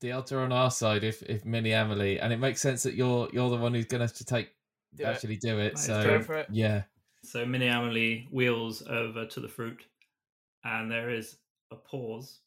The 0.00 0.12
odds 0.12 0.30
are 0.32 0.40
on 0.40 0.52
our 0.52 0.70
side 0.70 1.02
if 1.02 1.22
if 1.22 1.44
Mini 1.44 1.72
Amelie, 1.72 2.20
and 2.20 2.32
it 2.32 2.38
makes 2.38 2.60
sense 2.60 2.82
that 2.84 2.94
you're 2.94 3.28
you're 3.32 3.50
the 3.50 3.56
one 3.56 3.74
who's 3.74 3.86
going 3.86 4.00
to 4.00 4.06
have 4.06 4.14
to 4.16 4.24
take 4.24 4.50
Do 4.94 5.02
it. 5.04 5.06
actually 5.06 5.36
do 5.36 5.58
it. 5.58 5.74
Nice. 5.74 5.86
So 5.86 6.02
Go 6.04 6.22
for 6.22 6.36
it. 6.36 6.46
yeah, 6.50 6.82
So 7.24 7.44
Mini 7.44 7.66
Amelie 7.66 8.28
wheels 8.30 8.82
over 8.86 9.26
to 9.26 9.40
the 9.40 9.48
fruit, 9.48 9.82
and 10.64 10.90
there 10.90 11.10
is 11.10 11.38
a 11.72 11.76
pause. 11.76 12.38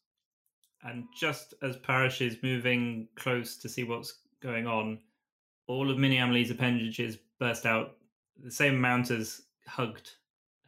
And 0.84 1.04
just 1.18 1.52
as 1.60 1.76
Parish 1.76 2.20
is 2.22 2.36
moving 2.42 3.08
close 3.16 3.56
to 3.56 3.68
see 3.68 3.82
what's 3.84 4.20
going 4.40 4.66
on, 4.66 5.00
all 5.66 5.90
of 5.90 5.98
Mini 5.98 6.16
Amelie's 6.18 6.50
appendages 6.52 7.18
burst 7.40 7.66
out, 7.66 7.96
the 8.42 8.50
same 8.50 8.74
amount 8.74 9.10
as 9.10 9.42
hugged 9.66 10.12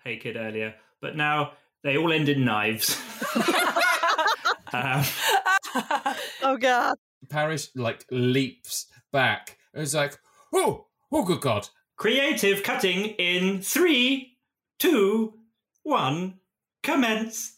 Hey 0.03 0.17
Kid 0.17 0.37
earlier, 0.37 0.75
but 1.01 1.17
now 1.17 1.53
they 1.83 1.97
all 1.97 2.13
end 2.13 2.29
in 2.29 2.45
knives. 2.45 3.01
um, 4.73 5.05
Oh 6.43 6.57
god. 6.59 6.97
Parish 7.29 7.69
like 7.75 8.05
leaps 8.11 8.87
back. 9.13 9.59
It's 9.75 9.95
like 9.95 10.19
oh 10.53 10.87
oh 11.13 11.25
good 11.25 11.41
god. 11.41 11.69
creative 11.97 12.63
cutting 12.63 13.05
in 13.19 13.61
three, 13.61 14.39
two, 14.79 15.35
one, 15.83 16.41
commence. 16.83 17.57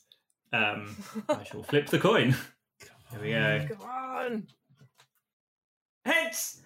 Um, 0.52 0.96
I 1.28 1.44
shall 1.44 1.62
flip 1.62 1.88
the 1.88 1.98
coin. 1.98 2.36
Here 3.10 3.20
we 3.22 3.30
go. 3.30 3.66
Come 3.76 3.88
on. 3.88 4.46
Heads. 6.04 6.60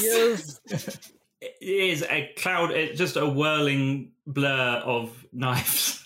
Yes. 0.00 0.60
It 1.40 1.56
is 1.60 2.02
a 2.02 2.32
cloud. 2.36 2.70
It's 2.72 2.98
just 2.98 3.16
a 3.16 3.28
whirling 3.28 4.12
blur 4.26 4.82
of 4.84 5.26
knives, 5.32 6.04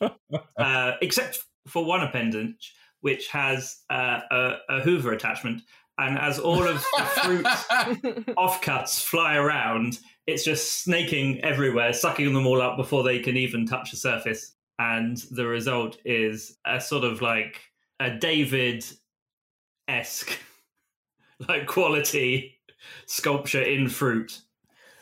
uh, 0.00 0.92
except 1.02 1.38
for 1.66 1.84
one 1.84 2.02
appendage, 2.02 2.74
which 3.00 3.28
has 3.28 3.82
uh, 3.90 4.20
a, 4.30 4.56
a 4.68 4.80
Hoover 4.80 5.12
attachment. 5.12 5.62
And 5.96 6.18
as 6.18 6.40
all 6.40 6.66
of 6.66 6.84
the 6.96 7.04
fruit 7.04 7.44
offcuts 8.36 9.02
fly 9.02 9.36
around, 9.36 10.00
it's 10.26 10.44
just 10.44 10.82
snaking 10.82 11.40
everywhere, 11.44 11.92
sucking 11.92 12.32
them 12.34 12.46
all 12.46 12.60
up 12.60 12.76
before 12.76 13.04
they 13.04 13.20
can 13.20 13.36
even 13.36 13.64
touch 13.64 13.92
the 13.92 13.96
surface. 13.96 14.56
And 14.80 15.18
the 15.30 15.46
result 15.46 15.98
is 16.04 16.58
a 16.66 16.80
sort 16.80 17.04
of 17.04 17.22
like 17.22 17.60
a 18.00 18.10
David 18.10 18.84
esque, 19.86 20.36
like 21.48 21.68
quality 21.68 22.53
sculpture 23.06 23.62
in 23.62 23.88
fruit 23.88 24.40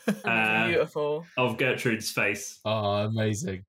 uh, 0.25 0.67
Beautiful. 0.67 1.25
of 1.37 1.57
Gertrude's 1.57 2.11
face. 2.11 2.59
Oh, 2.65 3.05
amazing. 3.05 3.63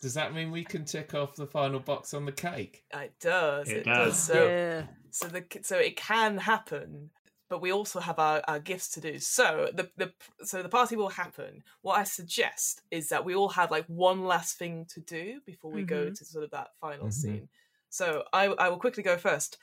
Does 0.00 0.14
that 0.14 0.34
mean 0.34 0.50
we 0.50 0.64
can 0.64 0.84
tick 0.84 1.14
off 1.14 1.34
the 1.36 1.46
final 1.46 1.78
box 1.80 2.12
on 2.14 2.24
the 2.24 2.32
cake? 2.32 2.84
It 2.92 3.12
does. 3.20 3.68
It 3.68 3.78
It, 3.78 3.84
does. 3.84 4.08
does. 4.14 4.18
So, 4.22 4.46
yeah. 4.48 4.82
so 5.10 5.28
the 5.28 5.44
so 5.62 5.76
it 5.78 5.96
can 5.96 6.38
happen, 6.38 7.10
but 7.48 7.60
we 7.60 7.72
also 7.72 8.00
have 8.00 8.18
our, 8.18 8.42
our 8.48 8.58
gifts 8.58 8.88
to 8.94 9.00
do. 9.00 9.18
So 9.20 9.70
the 9.72 9.90
the 9.96 10.12
so 10.44 10.62
the 10.62 10.68
party 10.68 10.96
will 10.96 11.08
happen. 11.10 11.62
What 11.82 11.98
I 11.98 12.04
suggest 12.04 12.82
is 12.90 13.08
that 13.10 13.24
we 13.24 13.34
all 13.36 13.50
have 13.50 13.70
like 13.70 13.86
one 13.86 14.24
last 14.24 14.58
thing 14.58 14.86
to 14.86 15.00
do 15.00 15.40
before 15.46 15.70
we 15.70 15.82
go 15.84 16.06
Mhm. 16.06 16.18
to 16.18 16.24
sort 16.24 16.44
of 16.44 16.50
that 16.50 16.70
final 16.80 17.06
Mhm. 17.06 17.12
scene. 17.12 17.48
So 17.88 18.24
I 18.32 18.46
I 18.46 18.68
will 18.70 18.78
quickly 18.78 19.02
go 19.04 19.16
first. 19.16 19.58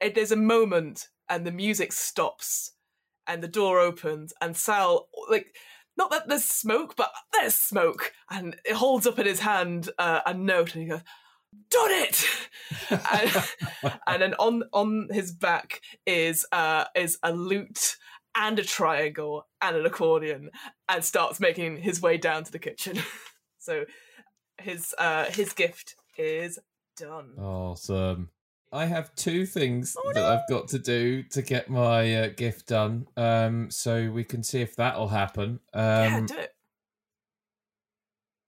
It, 0.00 0.14
there's 0.14 0.32
a 0.32 0.36
moment 0.36 1.08
and 1.28 1.46
the 1.46 1.52
music 1.52 1.92
stops 1.92 2.72
and 3.30 3.42
the 3.42 3.48
door 3.48 3.78
opens 3.78 4.32
and 4.40 4.56
Sal 4.56 5.08
like 5.30 5.54
not 5.96 6.10
that 6.10 6.28
there's 6.28 6.44
smoke, 6.44 6.96
but 6.96 7.12
there's 7.32 7.54
smoke, 7.54 8.12
and 8.30 8.56
it 8.64 8.74
holds 8.74 9.06
up 9.06 9.18
in 9.18 9.26
his 9.26 9.40
hand 9.40 9.90
uh, 9.98 10.20
a 10.24 10.32
note, 10.32 10.74
and 10.74 10.82
he 10.82 10.88
goes, 10.88 11.02
"Done 11.70 11.90
it!" 11.90 12.24
and, 13.82 13.92
and 14.06 14.22
then 14.22 14.34
on 14.34 14.62
on 14.72 15.08
his 15.10 15.30
back 15.30 15.82
is 16.06 16.46
uh 16.52 16.86
is 16.96 17.18
a 17.22 17.32
lute 17.32 17.96
and 18.34 18.58
a 18.58 18.64
triangle 18.64 19.46
and 19.60 19.76
an 19.76 19.84
accordion, 19.84 20.50
and 20.88 21.04
starts 21.04 21.38
making 21.38 21.76
his 21.78 22.00
way 22.00 22.16
down 22.16 22.44
to 22.44 22.52
the 22.52 22.58
kitchen. 22.58 22.98
so 23.58 23.84
his 24.58 24.94
uh 24.98 25.26
his 25.26 25.52
gift 25.52 25.96
is 26.16 26.58
done. 26.96 27.32
Awesome. 27.38 28.30
I 28.72 28.86
have 28.86 29.14
two 29.16 29.46
things 29.46 29.96
Oh, 29.98 30.12
that 30.14 30.24
I've 30.24 30.48
got 30.48 30.68
to 30.68 30.78
do 30.78 31.22
to 31.24 31.42
get 31.42 31.68
my 31.68 32.14
uh, 32.14 32.28
gift 32.28 32.68
done. 32.68 33.06
Um, 33.16 33.70
so 33.70 34.10
we 34.10 34.22
can 34.24 34.42
see 34.42 34.60
if 34.60 34.76
that'll 34.76 35.08
happen. 35.08 35.58
yeah, 35.74 36.16
Um, 36.18 36.26
do 36.26 36.36
it. 36.38 36.54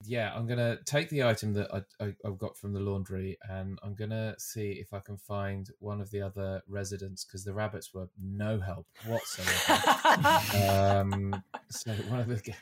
yeah, 0.05 0.33
I'm 0.35 0.47
gonna 0.47 0.79
take 0.85 1.09
the 1.11 1.25
item 1.25 1.55
that 1.55 1.73
I, 1.75 2.05
I, 2.05 2.15
I've 2.25 2.39
got 2.39 2.57
from 2.57 2.73
the 2.73 2.81
laundry, 2.81 3.37
and 3.49 3.79
I'm 3.83 3.95
gonna 3.95 4.35
see 4.39 4.73
if 4.73 4.93
I 4.93 4.99
can 5.01 5.17
find 5.17 5.69
one 5.79 6.01
of 6.01 6.11
the 6.11 6.23
other 6.23 6.63
residents 6.69 7.25
because 7.25 7.45
the 7.45 7.55
rabbits 7.55 7.93
were 7.95 8.09
no 8.21 8.61
help 8.61 8.87
whatsoever. 9.07 10.69
um, 11.01 11.43
so 11.71 11.93
one 12.09 12.21
of 12.21 12.29
the 12.29 12.53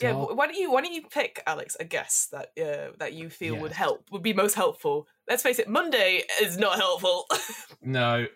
Yeah, 0.00 0.12
Gar- 0.12 0.34
why 0.34 0.46
don't 0.46 0.56
you 0.56 0.72
why 0.72 0.80
don't 0.82 0.92
you 0.92 1.02
pick 1.02 1.42
Alex 1.46 1.76
a 1.78 1.84
guess 1.84 2.28
that 2.32 2.50
uh, 2.60 2.92
that 2.98 3.12
you 3.12 3.30
feel 3.30 3.56
would 3.56 3.72
help 3.72 4.08
would 4.10 4.22
be 4.22 4.32
most 4.32 4.54
helpful? 4.54 5.06
Let's 5.28 5.42
face 5.42 5.58
it, 5.58 5.68
Monday 5.68 6.22
is 6.42 6.58
not 6.58 6.76
helpful. 6.76 7.26
no, 7.82 8.26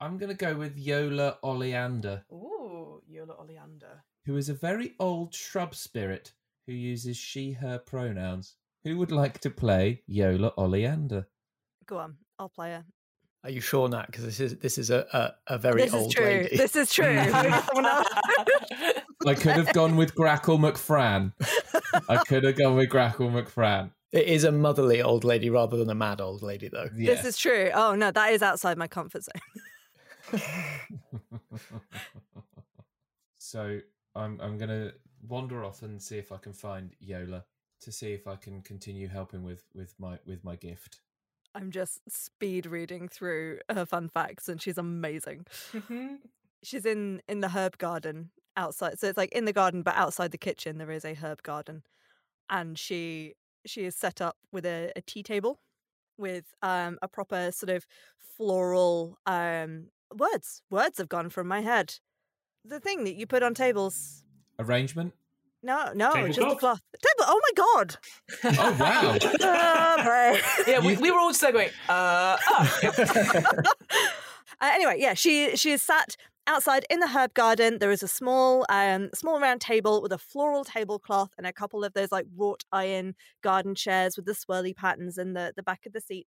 I'm 0.00 0.18
gonna 0.18 0.34
go 0.34 0.54
with 0.56 0.76
Yola 0.78 1.38
Oleander, 1.42 2.24
Ooh, 2.32 3.02
Yola 3.08 3.34
Oleander. 3.38 4.02
who 4.26 4.36
is 4.36 4.48
a 4.48 4.54
very 4.54 4.94
old 4.98 5.34
shrub 5.34 5.74
spirit 5.74 6.32
who 6.66 6.72
uses 6.72 7.16
she/her 7.16 7.78
pronouns. 7.78 8.56
Who 8.84 8.96
would 8.98 9.12
like 9.12 9.38
to 9.40 9.50
play 9.50 10.02
Yola 10.06 10.52
Oleander? 10.56 11.28
Go 11.86 11.98
on. 11.98 12.16
I'll 12.38 12.48
play 12.48 12.74
it. 12.74 12.82
Are 13.42 13.50
you 13.50 13.60
sure, 13.60 13.88
Nat? 13.88 14.06
Because 14.06 14.24
this 14.24 14.40
is 14.40 14.56
this 14.58 14.76
is 14.76 14.90
a 14.90 15.06
a, 15.48 15.54
a 15.54 15.58
very 15.58 15.82
this 15.82 15.94
old 15.94 16.08
is 16.08 16.14
true. 16.14 16.24
lady. 16.24 16.56
This 16.56 16.76
is 16.76 16.92
true. 16.92 17.06
Have 17.06 17.44
we 17.44 17.50
got 17.50 17.66
someone 17.66 17.86
else? 17.86 18.08
I 19.26 19.34
could 19.34 19.56
have 19.56 19.72
gone 19.72 19.96
with 19.96 20.14
Grackle 20.14 20.58
McFran. 20.58 21.32
I 22.08 22.18
could 22.24 22.44
have 22.44 22.56
gone 22.56 22.76
with 22.76 22.90
Grackle 22.90 23.30
McFran. 23.30 23.92
It 24.12 24.26
is 24.26 24.44
a 24.44 24.52
motherly 24.52 25.00
old 25.02 25.24
lady 25.24 25.50
rather 25.50 25.76
than 25.76 25.88
a 25.88 25.94
mad 25.94 26.20
old 26.20 26.42
lady, 26.42 26.68
though. 26.68 26.88
This 26.92 27.24
is 27.24 27.38
true. 27.38 27.70
Oh 27.72 27.94
no, 27.94 28.10
that 28.10 28.32
is 28.32 28.42
outside 28.42 28.76
my 28.76 28.88
comfort 28.88 29.22
zone. 29.24 30.40
so 33.38 33.80
I'm 34.14 34.38
I'm 34.40 34.58
gonna 34.58 34.92
wander 35.26 35.64
off 35.64 35.82
and 35.82 36.02
see 36.02 36.18
if 36.18 36.32
I 36.32 36.36
can 36.38 36.52
find 36.52 36.90
Yola 36.98 37.44
to 37.82 37.92
see 37.92 38.12
if 38.12 38.26
I 38.26 38.36
can 38.36 38.60
continue 38.62 39.08
helping 39.08 39.42
with 39.44 39.64
with 39.74 39.94
my 39.98 40.18
with 40.26 40.44
my 40.44 40.56
gift. 40.56 41.00
I'm 41.54 41.70
just 41.70 42.00
speed 42.08 42.66
reading 42.66 43.08
through 43.08 43.58
her 43.70 43.84
fun 43.84 44.08
facts, 44.08 44.48
and 44.48 44.60
she's 44.62 44.78
amazing. 44.78 45.46
She's 46.62 46.84
in 46.86 47.22
in 47.28 47.40
the 47.40 47.48
herb 47.50 47.78
garden 47.78 48.30
outside, 48.56 48.98
so 48.98 49.08
it's 49.08 49.16
like 49.16 49.32
in 49.32 49.46
the 49.46 49.52
garden, 49.52 49.82
but 49.82 49.96
outside 49.96 50.30
the 50.30 50.38
kitchen 50.38 50.78
there 50.78 50.90
is 50.90 51.04
a 51.04 51.14
herb 51.14 51.42
garden, 51.42 51.82
and 52.48 52.78
she 52.78 53.34
she 53.66 53.84
is 53.84 53.96
set 53.96 54.20
up 54.20 54.36
with 54.52 54.64
a, 54.66 54.92
a 54.96 55.00
tea 55.02 55.22
table 55.22 55.60
with 56.18 56.54
um 56.62 56.98
a 57.02 57.08
proper 57.08 57.50
sort 57.50 57.70
of 57.70 57.86
floral 58.36 59.18
um 59.26 59.88
words. 60.16 60.62
Words 60.70 60.98
have 60.98 61.08
gone 61.08 61.30
from 61.30 61.48
my 61.48 61.60
head. 61.60 61.98
The 62.64 62.80
thing 62.80 63.04
that 63.04 63.14
you 63.14 63.26
put 63.26 63.42
on 63.42 63.54
tables. 63.54 64.22
Arrangement. 64.58 65.14
No, 65.62 65.92
no, 65.94 66.12
just 66.26 66.38
a 66.38 66.42
Tablecloth? 66.42 66.58
cloth. 66.58 66.80
Table. 66.94 67.24
Oh 67.28 67.40
my 67.42 67.52
god. 67.56 67.96
Oh 68.44 68.76
wow! 68.80 69.18
Right. 70.10 70.40
Yeah, 70.66 70.80
we, 70.80 70.96
we 70.96 71.10
were 71.10 71.18
all 71.18 71.30
just 71.30 71.40
there 71.42 71.52
going, 71.52 71.68
uh, 71.88 72.36
oh. 72.48 73.62
Uh, 74.62 74.70
anyway, 74.74 74.96
yeah, 74.98 75.14
she 75.14 75.56
she 75.56 75.72
is 75.72 75.82
sat 75.82 76.16
outside 76.46 76.84
in 76.90 77.00
the 77.00 77.08
herb 77.08 77.32
garden. 77.34 77.78
There 77.78 77.90
is 77.90 78.02
a 78.02 78.08
small 78.08 78.66
um 78.68 79.08
small 79.14 79.40
round 79.40 79.60
table 79.60 80.02
with 80.02 80.12
a 80.12 80.18
floral 80.18 80.64
tablecloth 80.64 81.30
and 81.38 81.46
a 81.46 81.52
couple 81.52 81.82
of 81.84 81.94
those 81.94 82.12
like 82.12 82.26
wrought 82.36 82.64
iron 82.72 83.14
garden 83.42 83.74
chairs 83.74 84.16
with 84.16 84.26
the 84.26 84.32
swirly 84.32 84.74
patterns 84.76 85.16
in 85.16 85.32
the 85.32 85.52
the 85.56 85.62
back 85.62 85.86
of 85.86 85.92
the 85.92 86.00
seat. 86.00 86.26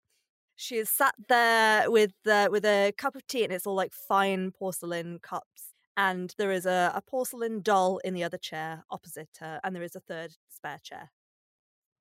She 0.55 0.77
is 0.77 0.89
sat 0.89 1.15
there 1.29 1.91
with 1.91 2.13
uh, 2.27 2.49
with 2.51 2.65
a 2.65 2.93
cup 2.97 3.15
of 3.15 3.25
tea 3.27 3.43
and 3.43 3.53
it's 3.53 3.67
all 3.67 3.75
like 3.75 3.93
fine 3.93 4.51
porcelain 4.51 5.19
cups. 5.21 5.72
And 5.95 6.33
there 6.37 6.51
is 6.51 6.65
a, 6.65 6.91
a 6.95 7.01
porcelain 7.01 7.61
doll 7.61 7.99
in 7.99 8.13
the 8.13 8.23
other 8.23 8.37
chair 8.37 8.83
opposite 8.89 9.29
her, 9.39 9.59
and 9.63 9.75
there 9.75 9.83
is 9.83 9.95
a 9.95 9.99
third 9.99 10.35
spare 10.49 10.79
chair. 10.81 11.11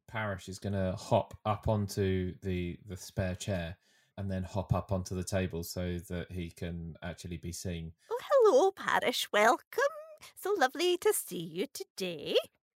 Parish 0.09 0.49
is 0.49 0.59
gonna 0.59 0.95
hop 0.97 1.35
up 1.45 1.69
onto 1.69 2.35
the 2.43 2.79
the 2.87 2.97
spare 2.97 3.35
chair 3.35 3.77
and 4.19 4.31
then 4.31 4.43
hop 4.43 4.75
up 4.75 4.93
onto 4.93 5.15
the 5.15 5.25
table 5.25 5.63
so 5.63 5.99
that 6.09 6.31
he 6.31 6.51
can 6.51 6.95
actually 7.03 7.39
be 7.39 7.53
seen. 7.53 7.93
Oh, 8.11 8.19
hello, 8.31 8.71
Parish. 8.73 9.29
Welcome. 9.33 9.95
So 10.37 10.55
lovely 10.59 10.97
to 10.99 11.13
see 11.13 11.41
you 11.41 11.67
today. 11.73 12.37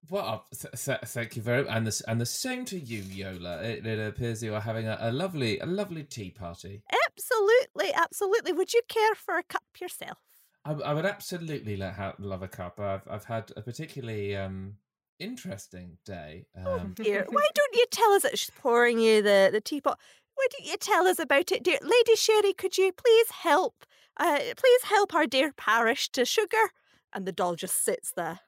Well, 0.09 0.45
th- 0.53 0.73
th- 0.83 0.99
thank 1.05 1.35
you 1.35 1.41
very 1.41 1.67
and 1.67 1.87
the 1.87 2.03
and 2.07 2.19
the 2.19 2.25
same 2.25 2.65
to 2.65 2.79
you, 2.79 3.01
Yola. 3.01 3.63
It, 3.63 3.85
it 3.85 3.99
appears 4.07 4.43
you 4.43 4.53
are 4.53 4.61
having 4.61 4.87
a, 4.87 4.97
a 4.99 5.11
lovely 5.11 5.59
a 5.59 5.65
lovely 5.65 6.03
tea 6.03 6.29
party. 6.29 6.83
Absolutely, 7.07 7.93
absolutely. 7.93 8.51
Would 8.53 8.73
you 8.73 8.81
care 8.87 9.15
for 9.15 9.37
a 9.37 9.43
cup 9.43 9.63
yourself? 9.79 10.17
I, 10.65 10.71
I 10.71 10.93
would 10.93 11.05
absolutely 11.05 11.75
let 11.75 11.93
ha- 11.95 12.15
love 12.19 12.41
a 12.41 12.47
cup. 12.47 12.79
I've 12.79 13.07
I've 13.09 13.25
had 13.25 13.51
a 13.55 13.61
particularly 13.61 14.35
um 14.35 14.75
interesting 15.19 15.97
day. 16.05 16.45
Um, 16.55 16.93
Dear, 16.95 17.25
why 17.29 17.47
don't 17.53 17.75
you 17.75 17.85
tell 17.91 18.11
us? 18.13 18.25
She's 18.31 18.51
pouring 18.57 18.99
you 18.99 19.21
the, 19.21 19.49
the 19.51 19.61
teapot. 19.61 19.99
Why 20.35 20.47
don't 20.51 20.67
you 20.69 20.77
tell 20.77 21.07
us 21.07 21.19
about 21.19 21.51
it, 21.51 21.63
dear 21.63 21.77
Lady 21.81 22.15
Sherry? 22.15 22.53
Could 22.53 22.77
you 22.77 22.91
please 22.91 23.29
help? 23.29 23.85
Uh, 24.17 24.39
please 24.57 24.83
help 24.83 25.13
our 25.13 25.27
dear 25.27 25.51
parish 25.53 26.09
to 26.09 26.25
sugar. 26.25 26.71
And 27.15 27.27
the 27.27 27.31
doll 27.31 27.53
just 27.55 27.85
sits 27.85 28.11
there, 28.13 28.39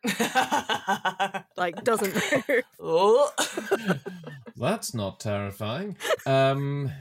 like 1.55 1.84
doesn't 1.84 2.16
move. 2.49 2.63
oh. 2.80 3.32
That's 4.55 4.95
not 4.95 5.20
terrifying. 5.20 5.97
Um, 6.26 6.91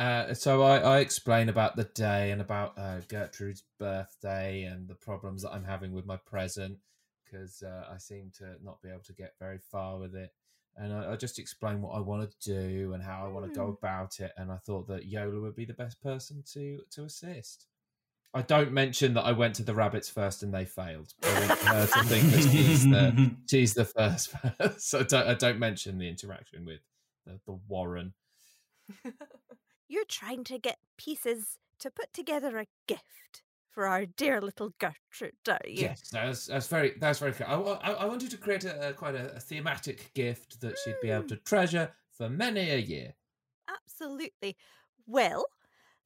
uh, 0.00 0.32
so 0.32 0.62
I, 0.62 0.78
I 0.78 0.98
explain 1.00 1.50
about 1.50 1.76
the 1.76 1.84
day 1.84 2.30
and 2.30 2.40
about 2.40 2.72
uh, 2.78 3.00
Gertrude's 3.06 3.64
birthday 3.78 4.62
and 4.62 4.88
the 4.88 4.94
problems 4.94 5.42
that 5.42 5.50
I'm 5.50 5.64
having 5.64 5.92
with 5.92 6.06
my 6.06 6.16
present 6.16 6.78
because 7.22 7.62
uh, 7.62 7.84
I 7.92 7.98
seem 7.98 8.32
to 8.38 8.54
not 8.64 8.80
be 8.80 8.88
able 8.88 9.02
to 9.04 9.12
get 9.12 9.34
very 9.38 9.58
far 9.58 9.98
with 9.98 10.14
it. 10.14 10.32
And 10.74 10.94
I, 10.94 11.12
I 11.12 11.16
just 11.16 11.38
explain 11.38 11.82
what 11.82 11.94
I 11.94 12.00
want 12.00 12.30
to 12.30 12.50
do 12.50 12.94
and 12.94 13.02
how 13.02 13.26
I 13.26 13.28
want 13.28 13.46
to 13.46 13.54
go 13.54 13.68
about 13.68 14.20
it. 14.20 14.32
And 14.38 14.50
I 14.50 14.56
thought 14.56 14.88
that 14.88 15.04
Yola 15.04 15.38
would 15.38 15.54
be 15.54 15.66
the 15.66 15.74
best 15.74 16.02
person 16.02 16.42
to 16.54 16.80
to 16.92 17.04
assist. 17.04 17.66
I 18.32 18.40
don't 18.40 18.72
mention 18.72 19.12
that 19.14 19.24
I 19.26 19.32
went 19.32 19.56
to 19.56 19.64
the 19.64 19.74
rabbits 19.74 20.08
first 20.08 20.42
and 20.42 20.54
they 20.54 20.64
failed. 20.64 21.12
I 21.22 21.46
want 21.46 21.60
her 21.60 21.86
to 21.86 22.04
think 22.04 22.30
that 22.30 22.50
she's 22.50 22.84
the 22.84 23.32
she's 23.50 23.74
the 23.74 23.84
first. 23.84 24.32
so 24.78 25.00
I 25.00 25.02
don't, 25.02 25.28
I 25.28 25.34
don't 25.34 25.58
mention 25.58 25.98
the 25.98 26.08
interaction 26.08 26.64
with 26.64 26.80
the, 27.26 27.38
the 27.44 27.58
Warren. 27.68 28.14
You're 29.90 30.04
trying 30.04 30.44
to 30.44 30.56
get 30.56 30.78
pieces 30.96 31.58
to 31.80 31.90
put 31.90 32.12
together 32.12 32.58
a 32.58 32.66
gift 32.86 33.42
for 33.68 33.88
our 33.88 34.06
dear 34.06 34.40
little 34.40 34.72
Gertrude, 34.78 35.32
are 35.48 35.58
you? 35.66 35.82
Yes, 35.82 36.02
that's 36.12 36.46
that's 36.46 36.68
very 36.68 36.92
that's 37.00 37.18
very 37.18 37.32
clear. 37.32 37.48
I, 37.48 37.56
I, 37.56 37.90
I 37.90 38.04
wanted 38.04 38.30
to 38.30 38.36
create 38.36 38.64
a, 38.64 38.90
a 38.90 38.92
quite 38.92 39.16
a, 39.16 39.34
a 39.34 39.40
thematic 39.40 40.14
gift 40.14 40.60
that 40.60 40.78
she'd 40.78 40.94
be 41.02 41.10
able 41.10 41.26
to 41.26 41.36
treasure 41.38 41.90
for 42.12 42.28
many 42.28 42.70
a 42.70 42.76
year. 42.76 43.14
Absolutely. 43.68 44.56
Well, 45.08 45.46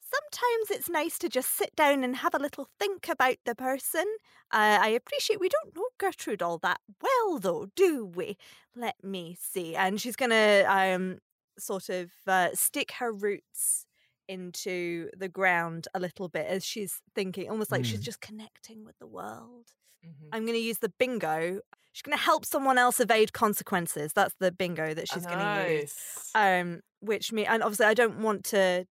sometimes 0.00 0.70
it's 0.70 0.88
nice 0.88 1.18
to 1.18 1.28
just 1.28 1.54
sit 1.54 1.76
down 1.76 2.04
and 2.04 2.16
have 2.16 2.34
a 2.34 2.38
little 2.38 2.68
think 2.78 3.10
about 3.10 3.36
the 3.44 3.54
person. 3.54 4.06
Uh, 4.50 4.78
I 4.80 4.88
appreciate 4.88 5.40
we 5.40 5.50
don't 5.50 5.76
know 5.76 5.88
Gertrude 5.98 6.40
all 6.40 6.56
that 6.58 6.80
well, 7.02 7.38
though, 7.38 7.66
do 7.76 8.06
we? 8.06 8.38
Let 8.74 8.96
me 9.04 9.36
see. 9.38 9.76
And 9.76 10.00
she's 10.00 10.16
going 10.16 10.30
to 10.30 10.64
um, 10.70 11.18
sort 11.58 11.88
of 11.88 12.10
uh, 12.26 12.50
stick 12.54 12.92
her 12.98 13.12
roots 13.12 13.86
into 14.28 15.10
the 15.16 15.28
ground 15.28 15.86
a 15.94 16.00
little 16.00 16.28
bit 16.28 16.46
as 16.46 16.64
she's 16.64 17.00
thinking, 17.14 17.50
almost 17.50 17.70
like 17.70 17.84
she's 17.84 18.00
Mm. 18.00 18.04
just 18.04 18.20
connecting 18.20 18.84
with 18.84 18.98
the 18.98 19.06
world. 19.06 19.66
Mhm. 20.04 20.28
I'm 20.32 20.44
going 20.46 20.58
to 20.58 20.64
use 20.64 20.78
the 20.78 20.88
bingo. 20.98 21.60
She's 21.92 22.02
going 22.02 22.16
to 22.16 22.22
help 22.24 22.44
someone 22.44 22.78
else 22.78 23.00
evade 23.00 23.32
consequences. 23.32 24.12
That's 24.14 24.34
the 24.40 24.50
bingo 24.50 24.94
that 24.94 25.08
she's 25.08 25.24
going 25.26 25.38
to 25.38 25.72
use 25.80 26.30
um 26.34 26.80
which 27.00 27.32
me 27.32 27.44
and 27.44 27.62
obviously 27.62 27.84
i 27.84 27.92
don't 27.94 28.18
want 28.20 28.44
to 28.46 28.86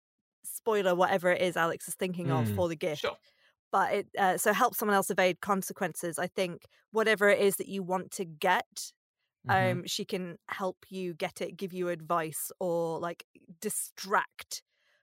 spoiler 0.44 0.94
whatever 0.96 1.30
it 1.30 1.40
is 1.40 1.56
alex 1.56 1.86
is 1.86 1.94
thinking 1.94 2.30
of 2.32 2.46
Mm. 2.48 2.56
for 2.56 2.68
the 2.68 2.74
gift 2.74 3.02
Sure. 3.02 3.16
but 3.70 3.92
it 3.94 4.08
uh, 4.18 4.36
so 4.36 4.52
help 4.52 4.74
someone 4.74 4.96
else 4.96 5.10
evade 5.10 5.40
consequences 5.40 6.18
i 6.18 6.26
think 6.26 6.66
whatever 6.90 7.28
it 7.28 7.38
is 7.38 7.54
that 7.56 7.68
you 7.68 7.84
want 7.84 8.10
to 8.12 8.24
get 8.24 8.92
Mhm. 9.48 9.72
um 9.72 9.86
she 9.86 10.04
can 10.04 10.36
help 10.48 10.76
you 10.88 11.14
get 11.14 11.40
it 11.40 11.56
give 11.56 11.72
you 11.72 11.88
advice 11.88 12.50
or 12.60 12.98
like 12.98 13.24
distract 13.60 14.62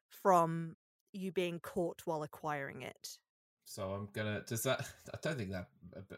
from 0.09 0.75
you 1.13 1.31
being 1.31 1.59
caught 1.59 2.01
while 2.05 2.23
acquiring 2.23 2.81
it 2.81 3.17
So 3.65 3.91
I'm 3.91 4.07
gonna. 4.13 4.41
Does 4.47 4.63
that? 4.63 4.79
I 5.13 5.17
don't 5.21 5.37
think 5.37 5.51
that 5.51 5.67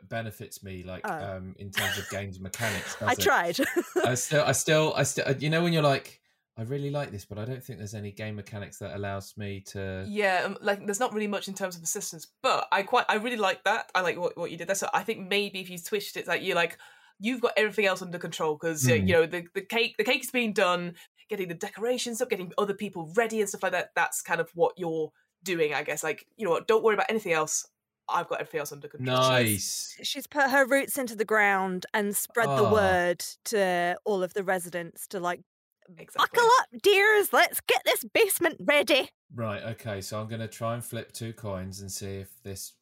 benefits 0.08 0.62
me, 0.64 0.84
like 0.84 1.02
Oh. 1.06 1.38
um, 1.38 1.56
in 1.58 1.72
terms 1.72 1.98
of 1.98 2.08
games 2.18 2.40
mechanics. 2.40 2.96
i 3.02 3.14
it? 3.14 3.20
tried 3.20 3.58
I 4.06 4.14
still, 4.26 4.44
I 4.44 4.52
still, 4.52 4.94
I 4.96 5.04
still. 5.04 5.26
You 5.40 5.50
know 5.50 5.64
when 5.64 5.74
you're 5.74 5.82
like, 5.82 6.22
I 6.58 6.64
really 6.64 6.92
like 6.92 7.10
this, 7.12 7.26
but 7.26 7.38
I 7.40 7.46
don't 7.46 7.64
think 7.64 7.80
there's 7.80 7.96
any 7.96 8.12
game 8.12 8.36
mechanics 8.36 8.78
that 8.80 8.96
allows 8.96 9.36
me 9.38 9.62
to. 9.72 10.06
Yeah, 10.08 10.44
um, 10.46 10.58
like 10.62 10.86
there's 10.86 11.00
not 11.00 11.14
really 11.14 11.28
much 11.28 11.48
in 11.48 11.54
terms 11.56 11.76
of 11.76 11.82
assistance, 11.84 12.28
but 12.44 12.68
I 12.72 12.84
quite, 12.84 13.06
I 13.10 13.16
really 13.16 13.38
like 13.38 13.64
that. 13.64 13.90
I 13.96 14.02
like 14.02 14.18
what, 14.18 14.38
what 14.38 14.52
you 14.52 14.58
did 14.58 14.68
there. 14.68 14.76
So 14.76 14.90
I 14.94 15.04
think 15.04 15.28
maybe 15.28 15.60
if 15.60 15.70
you 15.70 15.78
switched 15.78 16.18
it, 16.18 16.28
like 16.28 16.44
you're 16.44 16.56
like, 16.56 16.78
you've 17.20 17.42
got 17.42 17.54
everything 17.58 17.86
else 17.86 18.02
under 18.02 18.18
control 18.18 18.56
because 18.56 18.84
Mm. 18.86 19.08
you 19.08 19.14
know 19.14 19.26
the 19.26 19.46
the 19.54 19.62
cake, 19.62 19.96
the 19.98 20.04
cake's 20.04 20.32
being 20.32 20.54
done, 20.54 20.96
getting 21.30 21.48
the 21.48 21.54
decorations 21.54 22.22
up, 22.22 22.30
getting 22.30 22.52
other 22.58 22.74
people 22.74 23.12
ready 23.16 23.40
and 23.40 23.50
stuff 23.50 23.64
like 23.64 23.72
that. 23.74 23.90
That's 23.96 24.22
kind 24.22 24.40
of 24.42 24.50
what 24.56 24.74
you're 24.78 25.12
doing, 25.44 25.74
I 25.74 25.84
guess. 25.84 26.04
Like 26.04 26.26
you 26.38 26.46
know 26.46 26.52
what, 26.52 26.68
don't 26.68 26.84
worry 26.84 26.96
about 26.96 27.10
anything 27.10 27.34
else. 27.34 27.66
I've 28.12 28.28
got 28.28 28.40
everything 28.42 28.62
else 28.62 28.72
under 28.72 28.88
control. 28.88 29.18
Nice. 29.18 29.96
she's 30.02 30.26
put 30.26 30.50
her 30.50 30.66
roots 30.66 30.98
into 30.98 31.16
the 31.16 31.26
ground 31.26 31.86
and 31.94 32.16
spread 32.16 32.48
the 32.50 32.66
Oh. 32.68 32.74
word 32.74 33.20
to 33.46 33.96
all 34.04 34.24
of 34.24 34.34
the 34.34 34.44
residents 34.44 35.06
to 35.10 35.20
like 35.20 35.42
Exactly. 35.98 36.28
buckle 36.36 36.50
up 36.60 36.68
dears 36.84 37.34
let's 37.34 37.62
get 37.62 37.82
this 37.86 38.04
basement 38.14 38.58
ready 38.62 39.10
Right. 39.34 39.62
Okay. 39.64 40.02
So 40.02 40.20
I'm 40.20 40.28
going 40.28 40.42
to 40.42 40.48
try 40.48 40.74
and 40.74 40.84
flip 40.84 41.12
two 41.12 41.34
coins 41.34 41.82
and 41.82 41.92
see 41.92 42.16
if 42.18 42.30
this 42.44 42.74
uh, 42.74 42.79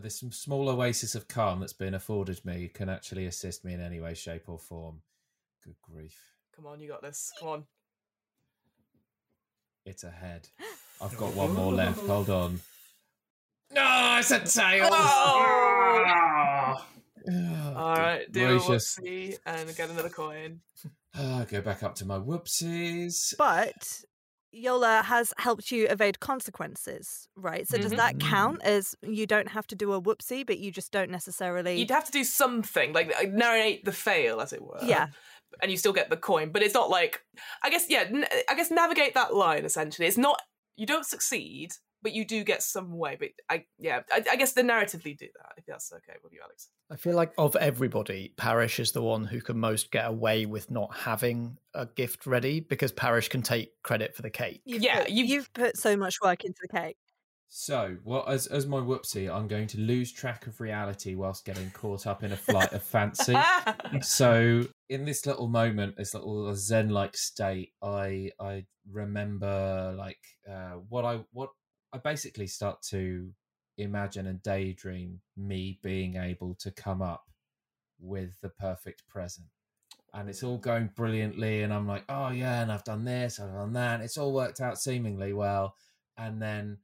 this 0.00 0.18
small 0.30 0.68
oasis 0.68 1.14
of 1.14 1.28
calm 1.28 1.60
that's 1.60 1.72
been 1.72 1.94
afforded 1.94 2.44
me 2.44 2.68
can 2.72 2.88
actually 2.88 3.26
assist 3.26 3.64
me 3.64 3.74
in 3.74 3.80
any 3.80 4.00
way, 4.00 4.14
shape, 4.14 4.48
or 4.48 4.58
form. 4.58 5.02
Good 5.64 5.76
grief! 5.82 6.16
Come 6.54 6.66
on, 6.66 6.80
you 6.80 6.88
got 6.88 7.02
this. 7.02 7.32
Come 7.38 7.48
on. 7.48 7.64
It's 9.86 10.04
a 10.04 10.10
head. 10.10 10.48
I've 11.00 11.16
got 11.16 11.34
one 11.34 11.54
more 11.54 11.72
left. 11.72 12.00
Hold 12.00 12.30
on. 12.30 12.60
No, 13.72 13.82
I 13.82 14.20
said 14.20 14.46
tails. 14.46 14.90
Oh! 14.92 16.84
Oh, 17.28 17.72
All 17.76 17.96
good 17.96 18.32
do 18.32 18.56
a 18.56 18.60
whoopsie 18.60 19.38
and 19.46 19.76
get 19.76 19.90
another 19.90 20.08
coin. 20.08 20.60
Ah, 21.14 21.44
go 21.50 21.60
back 21.60 21.82
up 21.82 21.94
to 21.96 22.04
my 22.04 22.18
whoopsies. 22.18 23.34
but 23.36 24.02
yola 24.52 25.02
has 25.04 25.32
helped 25.38 25.70
you 25.70 25.86
evade 25.88 26.18
consequences 26.20 27.28
right 27.36 27.68
so 27.68 27.78
does 27.78 27.92
Mhm. 27.92 27.96
that 27.96 28.18
count 28.20 28.60
as 28.62 28.94
you 29.02 29.26
don't 29.26 29.48
have 29.48 29.66
to 29.68 29.74
do 29.76 29.92
a 29.92 30.00
whoopsie 30.02 30.44
but 30.44 30.58
you 30.58 30.70
just 30.72 30.90
don't 30.92 31.10
necessarily 31.10 31.78
You'd 31.78 31.90
have 31.90 32.04
to 32.06 32.12
do 32.12 32.24
something, 32.24 32.92
like 32.92 33.14
uh, 33.16 33.26
narrate 33.30 33.84
the 33.84 33.92
fail, 33.92 34.40
as 34.40 34.52
it 34.52 34.62
were. 34.62 34.80
yeah 34.82 35.08
and 35.62 35.70
you 35.70 35.76
still 35.76 35.92
get 35.92 36.10
the 36.10 36.16
coin. 36.16 36.50
But 36.52 36.62
it's 36.62 36.74
not 36.74 36.90
like 36.90 37.22
I 37.62 37.70
guess 37.70 37.86
yeah, 37.88 38.04
I 38.48 38.54
guess 38.54 38.70
navigate 38.70 39.14
that 39.14 39.34
line 39.34 39.64
essentially. 39.64 40.06
It's 40.06 40.16
not 40.16 40.40
you 40.76 40.86
don't 40.86 41.04
succeed, 41.04 41.72
but 42.02 42.12
you 42.12 42.24
do 42.24 42.44
get 42.44 42.62
some 42.62 42.96
way. 42.96 43.16
But 43.18 43.30
I 43.48 43.64
yeah, 43.78 44.00
I, 44.12 44.24
I 44.30 44.36
guess 44.36 44.52
the 44.52 44.62
narratively 44.62 45.16
do 45.16 45.26
that 45.36 45.52
if 45.56 45.66
that's 45.66 45.92
okay 45.92 46.14
with 46.22 46.32
you, 46.32 46.40
Alex. 46.42 46.68
I 46.90 46.96
feel 46.96 47.14
like 47.14 47.32
of 47.38 47.54
everybody, 47.56 48.34
Parish 48.36 48.80
is 48.80 48.92
the 48.92 49.02
one 49.02 49.24
who 49.24 49.40
can 49.40 49.58
most 49.58 49.90
get 49.90 50.06
away 50.06 50.46
with 50.46 50.70
not 50.70 50.94
having 50.96 51.56
a 51.74 51.86
gift 51.86 52.26
ready 52.26 52.60
because 52.60 52.92
Parish 52.92 53.28
can 53.28 53.42
take 53.42 53.70
credit 53.82 54.14
for 54.14 54.22
the 54.22 54.30
cake. 54.30 54.60
You've 54.64 54.82
Yeah, 54.82 55.00
put, 55.00 55.10
you've- 55.10 55.32
you've 55.32 55.52
put 55.52 55.76
so 55.76 55.96
much 55.96 56.16
work 56.22 56.44
into 56.44 56.58
the 56.62 56.68
cake 56.68 56.96
So, 57.52 57.96
well, 58.04 58.24
as 58.28 58.46
as 58.46 58.66
my 58.66 58.78
whoopsie, 58.78 59.28
I'm 59.32 59.48
going 59.48 59.66
to 59.68 59.78
lose 59.80 60.12
track 60.12 60.46
of 60.46 60.60
reality 60.60 61.14
whilst 61.16 61.44
getting 61.44 61.70
caught 61.72 62.06
up 62.06 62.22
in 62.22 62.32
a 62.32 62.36
flight 62.36 62.72
of 62.72 62.82
fancy. 62.82 63.36
so 64.02 64.64
in 64.88 65.04
this 65.04 65.26
little 65.26 65.48
moment 65.48 65.96
this 65.96 66.14
little 66.14 66.54
zen-like 66.54 67.16
state 67.16 67.72
i 67.82 68.30
i 68.40 68.64
remember 68.90 69.94
like 69.96 70.18
uh 70.50 70.72
what 70.88 71.04
i 71.04 71.20
what 71.32 71.50
i 71.92 71.98
basically 71.98 72.46
start 72.46 72.82
to 72.82 73.30
imagine 73.78 74.26
and 74.26 74.42
daydream 74.42 75.20
me 75.36 75.78
being 75.82 76.16
able 76.16 76.54
to 76.54 76.70
come 76.70 77.00
up 77.00 77.24
with 77.98 78.30
the 78.42 78.48
perfect 78.48 79.02
present 79.08 79.46
and 80.12 80.28
it's 80.28 80.42
all 80.42 80.58
going 80.58 80.90
brilliantly 80.96 81.62
and 81.62 81.72
i'm 81.72 81.86
like 81.86 82.04
oh 82.08 82.30
yeah 82.30 82.62
and 82.62 82.72
i've 82.72 82.84
done 82.84 83.04
this 83.04 83.38
i've 83.40 83.52
done 83.52 83.72
that 83.72 83.94
and 83.94 84.02
it's 84.02 84.18
all 84.18 84.32
worked 84.32 84.60
out 84.60 84.78
seemingly 84.78 85.32
well 85.32 85.74
and 86.18 86.40
then 86.40 86.78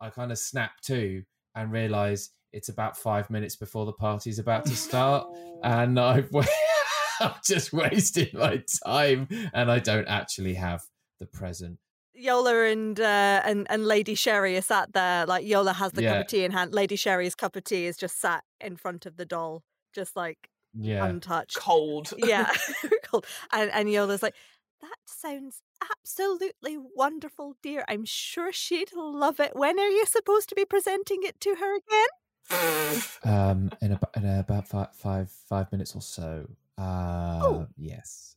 i 0.00 0.10
kind 0.10 0.32
of 0.32 0.38
snap 0.38 0.80
to 0.82 1.22
and 1.54 1.72
realize 1.72 2.30
it's 2.52 2.68
about 2.68 2.96
five 2.96 3.30
minutes 3.30 3.56
before 3.56 3.86
the 3.86 3.92
party's 3.92 4.38
about 4.38 4.64
to 4.66 4.76
start 4.76 5.26
and 5.62 5.98
I've, 5.98 6.30
I've 7.20 7.42
just 7.42 7.72
wasted 7.72 8.34
my 8.34 8.62
time 8.84 9.28
and 9.52 9.70
I 9.70 9.78
don't 9.78 10.08
actually 10.08 10.54
have 10.54 10.82
the 11.20 11.26
present. 11.26 11.78
Yola 12.22 12.64
and 12.64 12.98
uh, 13.00 13.40
and 13.44 13.66
and 13.70 13.84
Lady 13.86 14.14
Sherry 14.14 14.56
are 14.56 14.62
sat 14.62 14.92
there. 14.92 15.26
Like 15.26 15.44
Yola 15.46 15.72
has 15.72 15.92
the 15.92 16.02
cup 16.02 16.20
of 16.20 16.26
tea 16.28 16.44
in 16.44 16.52
hand. 16.52 16.72
Lady 16.72 16.96
Sherry's 16.96 17.34
cup 17.34 17.56
of 17.56 17.64
tea 17.64 17.86
is 17.86 17.96
just 17.96 18.20
sat 18.20 18.44
in 18.60 18.76
front 18.76 19.06
of 19.06 19.16
the 19.16 19.24
doll, 19.24 19.62
just 19.94 20.14
like 20.16 20.48
Yeah. 20.74 21.04
untouched. 21.04 21.56
cold. 21.56 22.12
Yeah, 22.16 22.52
cool. 23.04 23.24
And 23.52 23.70
and 23.72 23.90
Yola's 23.90 24.22
like, 24.22 24.34
that 24.80 24.96
sounds 25.06 25.62
absolutely 25.90 26.76
wonderful, 26.78 27.56
dear. 27.62 27.84
I'm 27.88 28.04
sure 28.04 28.52
she'd 28.52 28.92
love 28.94 29.40
it. 29.40 29.56
When 29.56 29.78
are 29.80 29.88
you 29.88 30.06
supposed 30.06 30.48
to 30.50 30.54
be 30.54 30.64
presenting 30.64 31.20
it 31.22 31.40
to 31.40 31.56
her 31.56 31.76
again? 31.76 32.08
Um, 33.24 33.70
in 33.80 33.92
about, 33.92 34.16
in 34.16 34.26
about 34.26 34.66
five, 34.68 34.92
five, 34.94 35.30
five 35.30 35.70
minutes 35.72 35.94
or 35.94 36.02
so. 36.02 36.48
Uh, 36.76 37.38
Oh. 37.42 37.66
yes. 37.76 38.34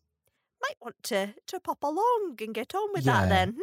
Might 0.68 0.76
want 0.82 0.96
to 1.04 1.34
to 1.48 1.60
pop 1.60 1.84
along 1.84 2.38
and 2.40 2.54
get 2.54 2.74
on 2.76 2.92
with 2.94 3.06
Yeah. 3.06 3.22
that 3.22 3.30
then. 3.30 3.54
Hmm? 3.54 3.62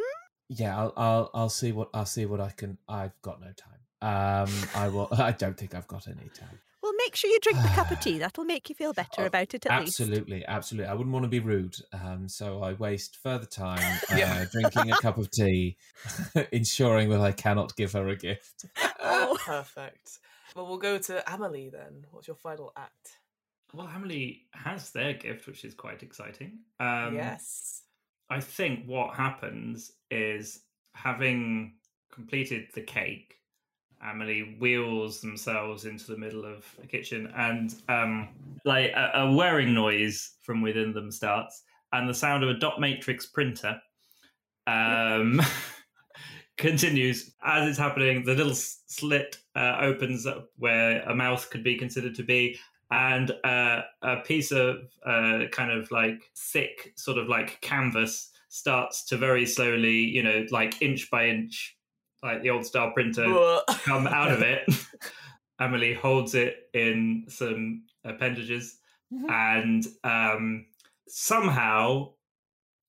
Yeah, 0.49 0.77
I'll, 0.77 0.93
I'll, 0.95 1.29
I'll 1.33 1.49
see 1.49 1.71
what, 1.71 1.89
I'll 1.93 2.05
see 2.05 2.25
what 2.25 2.39
I 2.39 2.49
can. 2.51 2.77
I've 2.87 3.19
got 3.21 3.41
no 3.41 3.47
time. 3.53 3.79
Um, 4.01 4.53
I 4.75 4.87
will. 4.89 5.07
I 5.17 5.31
don't 5.31 5.57
think 5.57 5.73
I've 5.73 5.87
got 5.87 6.07
any 6.07 6.29
time. 6.33 6.59
Well, 6.81 6.91
make 6.97 7.15
sure 7.15 7.29
you 7.29 7.39
drink 7.39 7.61
the 7.61 7.69
cup 7.69 7.91
of 7.91 7.99
tea. 8.01 8.17
That'll 8.19 8.43
make 8.43 8.67
you 8.69 8.75
feel 8.75 8.91
better 8.93 9.21
Oh, 9.21 9.25
about 9.25 9.53
it 9.53 9.65
at 9.65 9.79
least. 9.79 9.99
Absolutely, 10.01 10.45
absolutely. 10.45 10.89
I 10.89 10.93
wouldn't 10.93 11.13
want 11.13 11.23
to 11.23 11.29
be 11.29 11.39
rude, 11.39 11.75
um, 11.93 12.27
so 12.27 12.61
I 12.61 12.73
waste 12.73 13.17
further 13.23 13.45
time 13.45 13.99
uh, 14.11 14.15
Yeah. 14.17 14.45
drinking 14.51 14.91
a 14.91 14.97
cup 14.97 15.17
of 15.17 15.31
tea, 15.31 15.77
ensuring 16.51 17.09
that 17.09 17.21
I 17.21 17.31
cannot 17.31 17.75
give 17.77 17.93
her 17.93 18.09
a 18.09 18.15
gift. 18.17 18.65
Oh. 19.01 19.37
Perfect. 19.39 20.19
Well, 20.55 20.67
we'll 20.67 20.77
go 20.77 20.97
to 20.99 21.33
Amelie 21.33 21.69
then. 21.69 22.05
What's 22.11 22.27
your 22.27 22.35
final 22.35 22.73
act? 22.77 23.17
Well, 23.73 23.89
Amelie 23.93 24.43
has 24.51 24.91
their 24.91 25.13
gift, 25.13 25.47
which 25.47 25.65
is 25.65 25.73
quite 25.73 26.03
exciting. 26.03 26.59
Um, 26.79 27.15
yes. 27.15 27.81
I 28.29 28.39
think 28.39 28.85
what 28.85 29.15
happens 29.15 29.91
is 30.11 30.61
having 30.93 31.73
completed 32.11 32.67
the 32.73 32.81
cake, 32.81 33.35
Amelie 34.03 34.57
wheels 34.59 35.21
themselves 35.21 35.85
into 35.85 36.07
the 36.07 36.17
middle 36.17 36.45
of 36.45 36.65
the 36.79 36.87
kitchen 36.87 37.31
and 37.35 37.73
um, 37.89 38.29
like 38.65 38.91
a, 38.91 39.11
a 39.15 39.31
whirring 39.31 39.73
noise 39.73 40.35
from 40.43 40.61
within 40.61 40.93
them 40.93 41.11
starts 41.11 41.63
and 41.93 42.09
the 42.09 42.13
sound 42.13 42.43
of 42.43 42.49
a 42.49 42.59
dot 42.59 42.79
matrix 42.79 43.25
printer 43.27 43.79
um, 44.67 45.41
continues 46.57 47.33
as 47.43 47.69
it's 47.69 47.77
happening 47.77 48.23
the 48.23 48.35
little 48.35 48.53
slit 48.53 49.37
uh, 49.55 49.77
opens 49.79 50.25
up 50.25 50.49
where 50.57 51.01
a 51.03 51.15
mouth 51.15 51.49
could 51.49 51.63
be 51.63 51.77
considered 51.77 52.15
to 52.15 52.23
be 52.23 52.59
and 52.93 53.31
uh, 53.43 53.81
a 54.03 54.17
piece 54.17 54.51
of 54.51 54.77
uh, 55.05 55.45
kind 55.51 55.71
of 55.71 55.89
like 55.89 56.29
thick 56.37 56.93
sort 56.95 57.17
of 57.17 57.27
like 57.27 57.59
canvas 57.61 58.29
starts 58.49 59.03
to 59.05 59.17
very 59.17 59.47
slowly 59.47 59.97
you 59.97 60.21
know 60.21 60.45
like 60.51 60.79
inch 60.81 61.09
by 61.09 61.27
inch 61.27 61.75
like 62.21 62.43
the 62.43 62.51
old 62.51 62.65
style 62.65 62.91
printer 62.91 63.25
come 63.83 64.07
out 64.07 64.31
of 64.31 64.41
it. 64.41 64.63
Amelie 65.59 65.93
holds 65.93 66.35
it 66.35 66.69
in 66.73 67.25
some 67.27 67.83
appendages 68.05 68.79
and 69.29 69.85
um, 70.03 70.65
somehow 71.07 72.09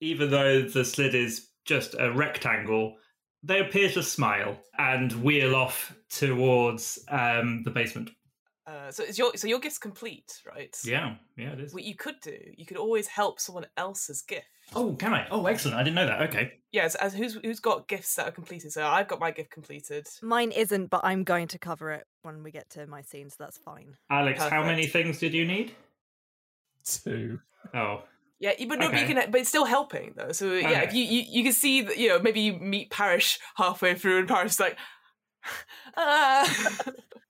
even 0.01 0.31
though 0.31 0.63
the 0.63 0.85
slit 0.85 1.15
is 1.15 1.49
just 1.65 1.95
a 1.99 2.11
rectangle 2.11 2.97
they 3.43 3.61
appear 3.61 3.91
to 3.91 4.03
smile 4.03 4.57
and 4.79 5.13
wheel 5.23 5.55
off 5.55 5.95
towards 6.09 6.99
um, 7.09 7.63
the 7.65 7.71
basement 7.71 8.11
Uh, 8.67 8.91
so 8.91 9.03
is 9.03 9.19
your 9.19 9.37
so 9.37 9.47
your 9.47 9.59
gift's 9.61 9.79
complete, 9.79 10.41
right? 10.47 10.75
yeah 10.85 11.17
yeah 11.37 11.53
it 11.53 11.61
is 11.61 11.75
What 11.75 11.85
you 11.85 11.95
could 11.95 12.19
do, 12.23 12.37
you 12.57 12.65
could 12.65 12.79
always 12.79 13.07
help 13.09 13.39
someone 13.39 13.67
else's 13.77 14.23
gift. 14.23 14.47
oh 14.75 14.95
can 14.95 15.13
i 15.13 15.27
oh 15.31 15.45
excellent 15.47 15.77
i 15.77 15.83
didn't 15.83 15.97
know 15.97 16.07
that 16.07 16.23
okay 16.23 16.53
Yes, 16.73 16.97
as 16.97 17.15
who's 17.15 17.35
who's 17.35 17.61
got 17.61 17.87
gifts 17.87 18.17
that 18.17 18.27
are 18.27 18.33
completed. 18.33 18.73
So 18.73 18.85
I've 18.85 19.07
got 19.07 19.21
my 19.21 19.31
gift 19.31 19.51
completed. 19.53 20.09
Mine 20.23 20.51
isn't, 20.51 20.91
but 20.91 21.03
I'm 21.05 21.23
going 21.23 21.47
to 21.49 21.59
cover 21.59 21.93
it 21.93 22.05
when 22.23 22.43
we 22.43 22.51
get 22.51 22.69
to 22.71 22.85
my 22.89 23.01
scene, 23.03 23.31
so 23.31 23.37
that's 23.39 23.59
fine. 23.59 23.95
alex 24.11 24.41
how 24.43 24.65
many 24.65 24.87
things 24.89 25.19
did 25.21 25.33
you 25.35 25.45
need 25.47 25.71
Two. 26.85 27.39
oh 27.75 28.03
Yeah, 28.41 28.53
but 28.69 28.79
no, 28.81 28.89
but 28.89 28.99
you 28.99 29.05
Okay. 29.05 29.15
can, 29.15 29.31
but 29.31 29.41
it's 29.41 29.49
still 29.51 29.65
helping 29.67 30.15
though. 30.17 30.33
So 30.33 30.53
yeah, 30.53 30.81
if 30.83 30.93
you, 30.93 31.05
you 31.05 31.23
you 31.29 31.43
can 31.45 31.53
see 31.53 31.83
that 31.83 31.97
you 31.97 32.09
know 32.09 32.19
maybe 32.19 32.41
you 32.41 32.55
meet 32.59 32.91
Parish 32.91 33.39
halfway 33.57 33.95
through, 33.95 34.19
and 34.21 34.29
Parish 34.29 34.53
is 34.53 34.61
like, 34.61 34.77
ah. 35.97 36.77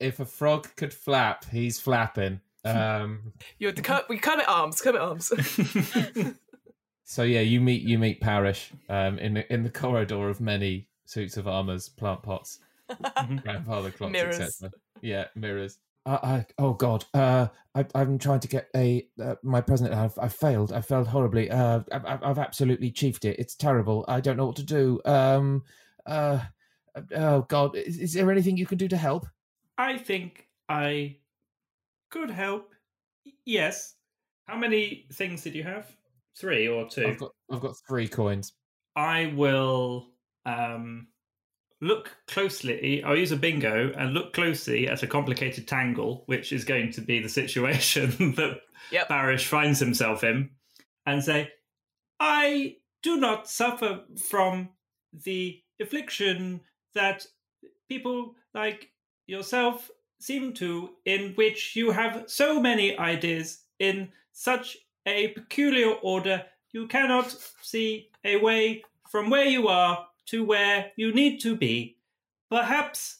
If 0.00 0.20
a 0.20 0.24
frog 0.24 0.68
could 0.76 0.92
flap, 0.94 1.44
he's 1.50 1.78
flapping. 1.80 2.40
Um, 2.66 3.34
You're 3.58 3.72
to 3.72 3.82
cut, 3.82 4.08
we 4.08 4.16
come 4.16 4.40
at 4.40 4.48
arms, 4.48 4.80
come 4.80 4.94
at 4.96 5.02
arms. 5.02 5.30
so 7.04 7.22
yeah, 7.22 7.40
you 7.40 7.60
meet 7.60 7.82
you 7.82 7.98
meet 7.98 8.22
Parish 8.22 8.72
um, 8.88 9.18
in 9.18 9.34
the 9.34 9.52
in 9.52 9.62
the 9.62 9.68
corridor 9.70 10.30
of 10.30 10.40
many 10.40 10.88
suits 11.04 11.36
of 11.36 11.46
armors, 11.46 11.90
plant 11.90 12.22
pots, 12.22 12.60
grandfather 13.42 13.90
clocks, 13.90 14.12
etc. 14.40 14.72
Yeah, 15.02 15.26
mirrors. 15.34 15.78
I, 16.06 16.12
I, 16.14 16.46
oh 16.58 16.72
God, 16.72 17.04
uh, 17.14 17.48
I, 17.74 17.84
I'm 17.94 18.18
trying 18.18 18.40
to 18.40 18.48
get 18.48 18.68
a 18.74 19.06
uh, 19.22 19.34
my 19.42 19.60
present. 19.60 19.92
I've, 19.92 20.18
I've 20.18 20.34
failed. 20.34 20.72
I 20.72 20.80
failed 20.80 21.08
horribly. 21.08 21.50
Uh, 21.50 21.80
I've, 21.92 22.04
I've- 22.06 22.24
I've 22.24 22.38
absolutely 22.38 22.90
chiefed 22.90 23.24
it. 23.26 23.38
It's 23.38 23.54
terrible. 23.54 24.04
I 24.08 24.20
don't 24.20 24.36
know 24.38 24.46
what 24.46 24.56
to 24.56 24.62
do. 24.62 25.00
Um, 25.04 25.64
uh, 26.06 26.40
oh 27.14 27.42
God, 27.42 27.76
is, 27.76 27.98
is 27.98 28.12
there 28.14 28.30
anything 28.30 28.56
you 28.56 28.66
can 28.66 28.78
do 28.78 28.88
to 28.88 28.96
help? 28.96 29.26
I 29.78 29.98
think 29.98 30.46
I 30.68 31.16
could 32.10 32.30
help. 32.30 32.72
Yes. 33.44 33.94
How 34.46 34.56
many 34.56 35.06
things 35.12 35.42
did 35.42 35.54
you 35.54 35.64
have? 35.64 35.94
Three 36.36 36.68
or 36.68 36.88
2 36.88 37.06
I've 37.06 37.18
got 37.18 37.30
I've 37.50 37.60
got 37.60 37.76
three 37.88 38.08
coins. 38.08 38.52
I 38.96 39.32
will 39.34 40.08
um, 40.46 41.08
look 41.80 42.16
closely. 42.26 43.02
I'll 43.04 43.16
use 43.16 43.32
a 43.32 43.36
bingo 43.36 43.92
and 43.96 44.14
look 44.14 44.32
closely 44.32 44.88
at 44.88 45.02
a 45.02 45.06
complicated 45.06 45.66
tangle, 45.66 46.24
which 46.26 46.52
is 46.52 46.64
going 46.64 46.92
to 46.92 47.00
be 47.00 47.20
the 47.20 47.28
situation 47.28 48.10
that 48.36 48.60
Yep. 48.90 49.08
Parish 49.08 49.46
finds 49.46 49.80
himself 49.80 50.24
in, 50.24 50.50
and 51.06 51.22
say, 51.22 51.50
I 52.20 52.76
do 53.02 53.16
not 53.16 53.48
suffer 53.48 54.02
from 54.28 54.70
the 55.12 55.62
affliction 55.80 56.60
that 56.94 57.26
people 57.88 58.34
like 58.54 58.90
yourself 59.26 59.90
seem 60.18 60.52
to, 60.54 60.90
in 61.04 61.32
which 61.34 61.76
you 61.76 61.90
have 61.90 62.24
so 62.26 62.60
many 62.60 62.96
ideas 62.98 63.62
in 63.78 64.08
such 64.32 64.78
a 65.06 65.28
peculiar 65.28 65.92
order, 66.02 66.44
you 66.72 66.86
cannot 66.88 67.34
see 67.60 68.10
a 68.24 68.36
way 68.36 68.82
from 69.10 69.30
where 69.30 69.44
you 69.44 69.68
are 69.68 70.06
to 70.26 70.44
where 70.44 70.90
you 70.96 71.12
need 71.12 71.40
to 71.40 71.56
be. 71.56 71.96
Perhaps, 72.50 73.18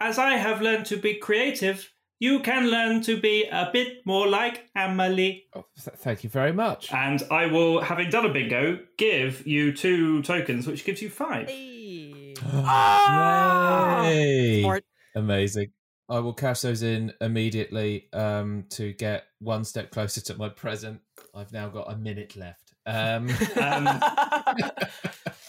as 0.00 0.18
I 0.18 0.34
have 0.36 0.60
learned 0.60 0.86
to 0.86 0.96
be 0.96 1.14
creative, 1.14 1.90
you 2.18 2.40
can 2.40 2.68
learn 2.68 3.02
to 3.02 3.20
be 3.20 3.44
a 3.44 3.70
bit 3.72 4.04
more 4.06 4.26
like 4.26 4.68
Amelie. 4.74 5.44
Oh, 5.54 5.66
th- 5.82 5.96
thank 5.98 6.24
you 6.24 6.30
very 6.30 6.52
much. 6.52 6.92
And 6.92 7.22
I 7.30 7.46
will, 7.46 7.80
having 7.80 8.10
done 8.10 8.24
a 8.24 8.32
bingo, 8.32 8.78
give 8.96 9.46
you 9.46 9.72
two 9.72 10.22
tokens, 10.22 10.66
which 10.66 10.84
gives 10.84 11.02
you 11.02 11.10
five. 11.10 11.48
Hey. 11.48 12.34
Ah! 12.42 14.04
Yay! 14.08 14.62
Smart. 14.62 14.84
Amazing. 15.14 15.70
I 16.08 16.18
will 16.18 16.34
cash 16.34 16.60
those 16.60 16.82
in 16.82 17.12
immediately 17.20 18.08
um, 18.12 18.64
to 18.70 18.92
get 18.92 19.24
one 19.38 19.64
step 19.64 19.90
closer 19.90 20.20
to 20.22 20.34
my 20.36 20.48
present. 20.48 21.00
I've 21.34 21.52
now 21.52 21.68
got 21.68 21.92
a 21.92 21.96
minute 21.96 22.36
left. 22.36 22.74
Um, 22.86 23.30
Um, 23.60 23.88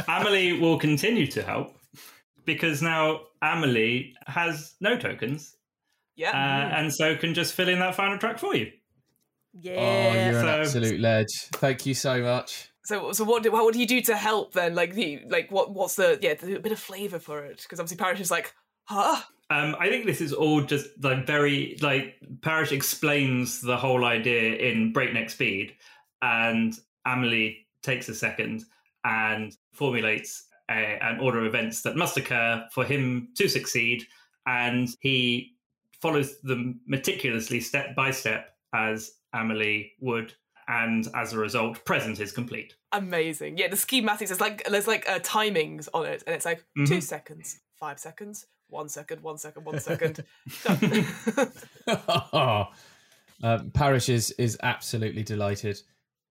Amelie 0.07 0.59
will 0.59 0.79
continue 0.79 1.27
to 1.27 1.41
help 1.41 1.77
because 2.45 2.81
now 2.81 3.21
Amelie 3.41 4.13
has 4.27 4.75
no 4.79 4.97
tokens 4.97 5.55
yeah. 6.15 6.29
uh, 6.29 6.77
and 6.77 6.93
so 6.93 7.15
can 7.15 7.33
just 7.33 7.53
fill 7.53 7.69
in 7.69 7.79
that 7.79 7.95
final 7.95 8.17
track 8.17 8.39
for 8.39 8.55
you. 8.55 8.71
Yeah. 9.53 9.73
Oh, 9.77 10.31
you're 10.31 10.39
an 10.41 10.61
absolute 10.61 10.99
ledge. 10.99 11.33
Thank 11.53 11.85
you 11.85 11.93
so 11.93 12.21
much. 12.21 12.69
So, 12.85 13.13
so 13.13 13.23
what 13.23 13.41
do 13.41 13.51
what 13.51 13.73
do 13.73 13.79
you 13.79 13.87
do 13.87 14.01
to 14.01 14.15
help 14.15 14.53
then? 14.53 14.75
Like 14.75 14.93
the 14.93 15.21
like 15.27 15.49
what 15.49 15.71
what's 15.73 15.95
the 15.95 16.19
yeah 16.21 16.35
the, 16.35 16.57
a 16.57 16.59
bit 16.59 16.71
of 16.71 16.79
flavor 16.79 17.19
for 17.19 17.43
it? 17.43 17.61
Because 17.63 17.79
obviously 17.79 17.97
Parish 17.97 18.19
is 18.19 18.29
like, 18.29 18.53
huh? 18.83 19.21
Um, 19.49 19.75
I 19.79 19.89
think 19.89 20.05
this 20.05 20.21
is 20.21 20.33
all 20.33 20.61
just 20.61 20.87
like 21.03 21.27
very 21.27 21.77
like 21.81 22.15
Parish 22.41 22.71
explains 22.71 23.61
the 23.61 23.77
whole 23.77 24.03
idea 24.05 24.55
in 24.55 24.91
breakneck 24.91 25.29
speed, 25.29 25.75
and 26.21 26.73
Amelie 27.05 27.67
takes 27.83 28.09
a 28.09 28.15
second 28.15 28.63
and 29.03 29.55
formulates 29.71 30.45
a, 30.71 30.97
an 31.03 31.19
order 31.19 31.39
of 31.41 31.45
events 31.45 31.83
that 31.83 31.95
must 31.95 32.17
occur 32.17 32.65
for 32.71 32.83
him 32.83 33.29
to 33.35 33.47
succeed, 33.47 34.03
and 34.47 34.89
he 34.99 35.53
follows 36.01 36.39
them 36.41 36.79
meticulously 36.87 37.59
step 37.59 37.95
by 37.95 38.09
step 38.09 38.55
as 38.73 39.11
Amelie 39.33 39.91
would, 39.99 40.33
and 40.67 41.07
as 41.13 41.33
a 41.33 41.37
result, 41.37 41.85
present 41.85 42.19
is 42.19 42.31
complete. 42.31 42.73
Amazing. 42.93 43.59
Yeah, 43.59 43.67
the 43.67 43.75
schematics 43.75 44.31
is 44.31 44.41
like 44.41 44.67
there's 44.67 44.87
like 44.87 45.07
uh, 45.07 45.19
timings 45.19 45.87
on 45.93 46.07
it, 46.07 46.23
and 46.25 46.35
it's 46.35 46.45
like 46.45 46.65
two 46.75 46.95
Mhm. 46.95 47.03
seconds, 47.03 47.59
five 47.79 47.99
seconds, 47.99 48.47
one 48.69 48.89
second, 48.89 49.21
one 49.21 49.37
second, 49.37 49.65
one 49.65 49.79
second. 49.79 50.23
Done. 50.63 51.05
um, 53.43 53.71
Parish 53.71 54.09
is 54.09 54.31
is 54.31 54.57
absolutely 54.63 55.23
delighted, 55.23 55.79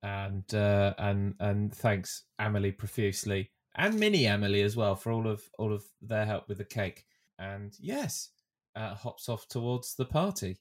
and 0.03 0.53
uh, 0.55 0.95
and 0.99 1.35
and 1.41 1.75
thanks 1.75 2.25
Amelie 2.39 2.73
profusely 2.73 3.51
and 3.77 3.99
Mini 3.99 4.27
Amelie 4.27 4.63
as 4.63 4.77
well 4.77 4.95
for 4.95 5.13
all 5.13 5.27
of 5.27 5.43
all 5.59 5.73
of 5.73 5.85
their 6.01 6.25
help 6.25 6.49
with 6.49 6.59
the 6.59 6.65
cake. 6.65 7.05
And 7.39 7.75
yes, 7.81 8.31
uh, 8.77 8.95
hops 8.95 9.29
off 9.29 9.49
towards 9.49 9.97
the 9.97 10.05
party. 10.05 10.59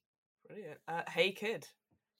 Brilliant. 0.47 0.79
Uh, 0.87 1.01
hey 1.09 1.31
kid, 1.31 1.67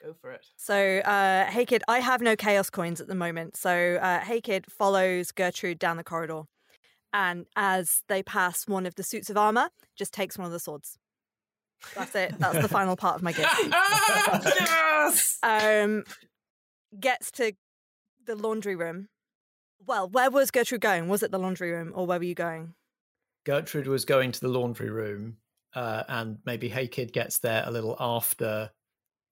go 0.01 0.13
for 0.13 0.31
it. 0.31 0.45
So, 0.57 0.99
uh, 0.99 1.45
Hey 1.45 1.65
Kid, 1.65 1.83
I 1.87 1.99
have 1.99 2.21
no 2.21 2.35
chaos 2.35 2.69
coins 2.69 3.01
at 3.01 3.07
the 3.07 3.15
moment. 3.15 3.57
So, 3.57 3.97
uh, 4.01 4.19
Hey 4.19 4.41
Kid 4.41 4.65
follows 4.69 5.31
Gertrude 5.31 5.79
down 5.79 5.97
the 5.97 6.03
corridor. 6.03 6.43
And 7.13 7.45
as 7.55 8.01
they 8.09 8.23
pass 8.23 8.67
one 8.67 8.85
of 8.87 8.95
the 8.95 9.03
suits 9.03 9.29
of 9.29 9.37
armor, 9.37 9.69
just 9.95 10.13
takes 10.13 10.37
one 10.37 10.45
of 10.47 10.51
the 10.51 10.59
swords. 10.59 10.97
That's 11.95 12.15
it. 12.15 12.33
That's 12.39 12.59
the 12.61 12.67
final 12.67 12.95
part 12.95 13.15
of 13.15 13.21
my 13.23 13.31
gift. 13.33 13.53
yes. 13.63 15.37
Um, 15.43 16.03
gets 16.99 17.31
to 17.33 17.53
the 18.25 18.35
laundry 18.35 18.75
room. 18.75 19.09
Well, 19.85 20.07
where 20.09 20.31
was 20.31 20.49
Gertrude 20.49 20.81
going? 20.81 21.07
Was 21.09 21.23
it 21.23 21.31
the 21.31 21.37
laundry 21.39 21.71
room 21.71 21.91
or 21.93 22.05
where 22.07 22.17
were 22.19 22.23
you 22.25 22.35
going? 22.35 22.73
Gertrude 23.45 23.87
was 23.87 24.05
going 24.05 24.31
to 24.31 24.39
the 24.39 24.47
laundry 24.47 24.89
room, 24.89 25.37
uh, 25.75 26.03
and 26.07 26.37
maybe 26.45 26.69
Hey 26.69 26.87
Kid 26.87 27.11
gets 27.11 27.39
there 27.39 27.63
a 27.65 27.71
little 27.71 27.97
after 27.99 28.71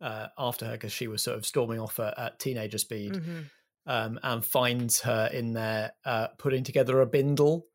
uh, 0.01 0.27
after 0.37 0.65
her 0.65 0.71
because 0.73 0.91
she 0.91 1.07
was 1.07 1.21
sort 1.23 1.37
of 1.37 1.45
storming 1.45 1.79
off 1.79 1.97
at, 1.99 2.19
at 2.19 2.39
teenager 2.39 2.77
speed, 2.79 3.13
Mhm. 3.13 3.45
um, 3.85 4.19
and 4.23 4.43
finds 4.43 4.99
her 5.01 5.29
in 5.31 5.53
there 5.53 5.93
uh, 6.03 6.27
putting 6.37 6.63
together 6.65 6.99
a 6.99 7.05
bindle. 7.05 7.67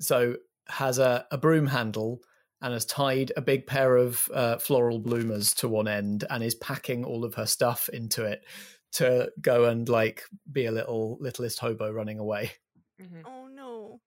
So 0.00 0.36
has 0.68 0.98
a, 0.98 1.26
a 1.30 1.38
broom 1.38 1.66
handle 1.66 2.20
and 2.60 2.72
has 2.72 2.84
tied 2.84 3.32
a 3.36 3.42
big 3.42 3.66
pair 3.66 3.96
of 3.96 4.28
uh, 4.32 4.58
floral 4.58 4.98
bloomers 4.98 5.54
to 5.54 5.68
one 5.68 5.88
end 5.88 6.24
and 6.30 6.42
is 6.42 6.54
packing 6.54 7.04
all 7.04 7.24
of 7.24 7.34
her 7.34 7.46
stuff 7.46 7.88
into 7.90 8.24
it 8.24 8.44
to 8.92 9.30
go 9.40 9.64
and 9.66 9.88
like 9.88 10.24
be 10.50 10.66
a 10.66 10.72
little 10.72 11.18
littlest 11.20 11.58
hobo 11.58 11.90
running 11.90 12.18
away. 12.18 12.52
Mhm. 13.00 13.22
Oh 13.24 13.46
no. 13.48 14.00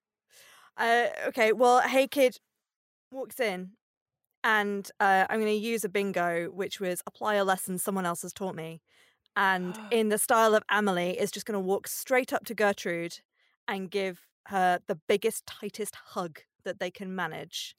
Uh, 0.77 1.09
okay, 1.27 1.53
well, 1.53 1.81
Hey 1.81 2.07
Kid 2.07 2.39
walks 3.11 3.39
in, 3.39 3.73
and 4.43 4.89
uh, 4.99 5.27
I'm 5.29 5.41
going 5.41 5.53
to 5.53 5.67
use 5.67 5.85
a 5.85 5.89
bingo, 5.89 6.49
which 6.51 6.79
was 6.79 7.01
apply 7.07 7.35
a 7.35 7.45
lesson 7.45 7.77
someone 7.77 8.05
else 8.05 8.21
has 8.23 8.33
taught 8.33 8.55
me. 8.55 8.81
And 9.35 9.79
in 9.91 10.09
the 10.09 10.17
style 10.19 10.55
of 10.55 10.63
Amelie, 10.69 11.19
is 11.19 11.31
just 11.31 11.45
going 11.45 11.55
to 11.55 11.67
walk 11.67 11.87
straight 11.87 12.33
up 12.33 12.45
to 12.47 12.55
Gertrude 12.55 13.19
and 13.67 13.91
give 13.91 14.27
her 14.49 14.79
the 14.87 14.99
biggest, 15.07 15.45
tightest 15.45 15.95
hug 15.95 16.39
that 16.63 16.79
they 16.79 16.91
can 16.91 17.15
manage, 17.15 17.75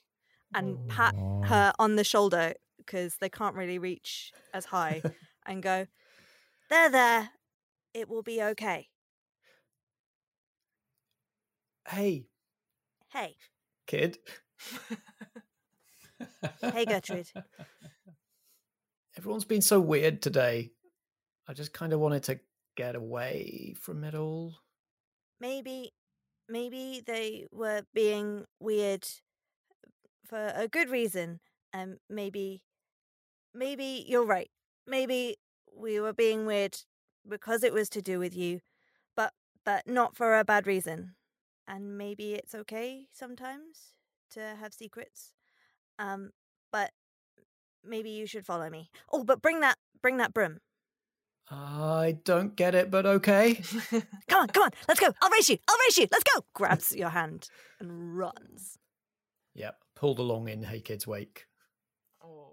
and 0.55 0.89
pat 0.89 1.14
her 1.45 1.73
on 1.79 1.97
the 1.97 2.05
shoulder 2.05 2.55
because 2.79 3.16
they 3.21 3.29
can't 3.29 3.55
really 3.55 3.79
reach 3.79 4.33
as 4.53 4.66
high, 4.66 5.03
and 5.47 5.62
go, 5.62 5.87
There, 6.68 6.91
there. 6.91 7.31
It 7.93 8.09
will 8.09 8.23
be 8.23 8.43
okay. 8.43 8.89
Hey, 11.89 12.27
Hey, 13.12 13.35
kid. 13.89 14.18
Hey, 16.62 16.85
Gertrude. 16.85 17.29
Everyone's 19.16 19.45
been 19.45 19.62
so 19.62 19.81
weird 19.81 20.23
today. 20.23 20.71
I 21.49 21.55
just 21.55 21.73
kind 21.73 21.93
of 21.93 21.99
wanted 21.99 22.23
to 22.25 22.39
get 22.77 22.95
away 22.95 23.75
from 23.81 24.05
it 24.05 24.14
all. 24.14 24.55
maybe, 25.41 25.93
maybe 26.51 27.03
they 27.05 27.47
were 27.53 27.83
being 27.95 28.45
weird 28.59 29.07
for 30.27 30.53
a 30.55 30.69
good 30.69 30.91
reason. 30.91 31.41
And 31.73 31.99
maybe, 32.09 32.63
maybe 33.55 34.05
you're 34.07 34.27
right. 34.27 34.51
Maybe 34.87 35.37
we 35.75 36.01
were 36.01 36.13
being 36.13 36.47
weird 36.47 36.77
because 37.29 37.63
it 37.63 37.73
was 37.73 37.89
to 37.91 38.03
do 38.03 38.19
with 38.19 38.37
you, 38.37 38.61
but 39.17 39.33
but 39.65 39.87
not 39.87 40.17
for 40.17 40.39
a 40.39 40.45
bad 40.45 40.67
reason. 40.67 41.15
And 41.69 41.97
maybe 41.97 42.35
it's 42.35 42.55
okay 42.55 43.07
sometimes 43.13 43.95
to 44.33 44.41
have 44.61 44.75
secrets. 44.75 45.33
Um, 45.99 46.31
but 46.73 46.91
maybe 47.85 48.11
you 48.11 48.27
should 48.27 48.47
follow 48.47 48.71
me. 48.71 48.91
Oh, 49.13 49.25
but 49.25 49.43
bring 49.43 49.61
that 49.61 49.77
bring 50.03 50.17
that 50.17 50.35
broom. 50.35 50.59
I 51.51 52.19
don't 52.25 52.55
get 52.55 52.75
it, 52.77 52.91
but 52.91 53.07
okay. 53.07 53.55
Come 54.29 54.43
on, 54.43 54.49
come 54.49 54.63
on, 54.63 54.71
let's 54.87 55.01
go. 55.01 55.13
I'll 55.21 55.31
race 55.31 55.49
you. 55.49 55.59
I'll 55.69 55.77
race 55.87 55.99
you. 55.99 56.07
Let's 56.13 56.23
go. 56.23 56.45
grabs 56.55 56.95
your 56.97 57.09
hand 57.09 57.49
and 57.81 58.17
runs. 58.17 58.79
yep, 59.55 59.79
pulled 59.97 60.21
along 60.21 60.49
in 60.49 60.63
Hey 60.63 60.81
Kid's 60.81 61.07
wake. 61.07 61.47
Oh. 62.25 62.53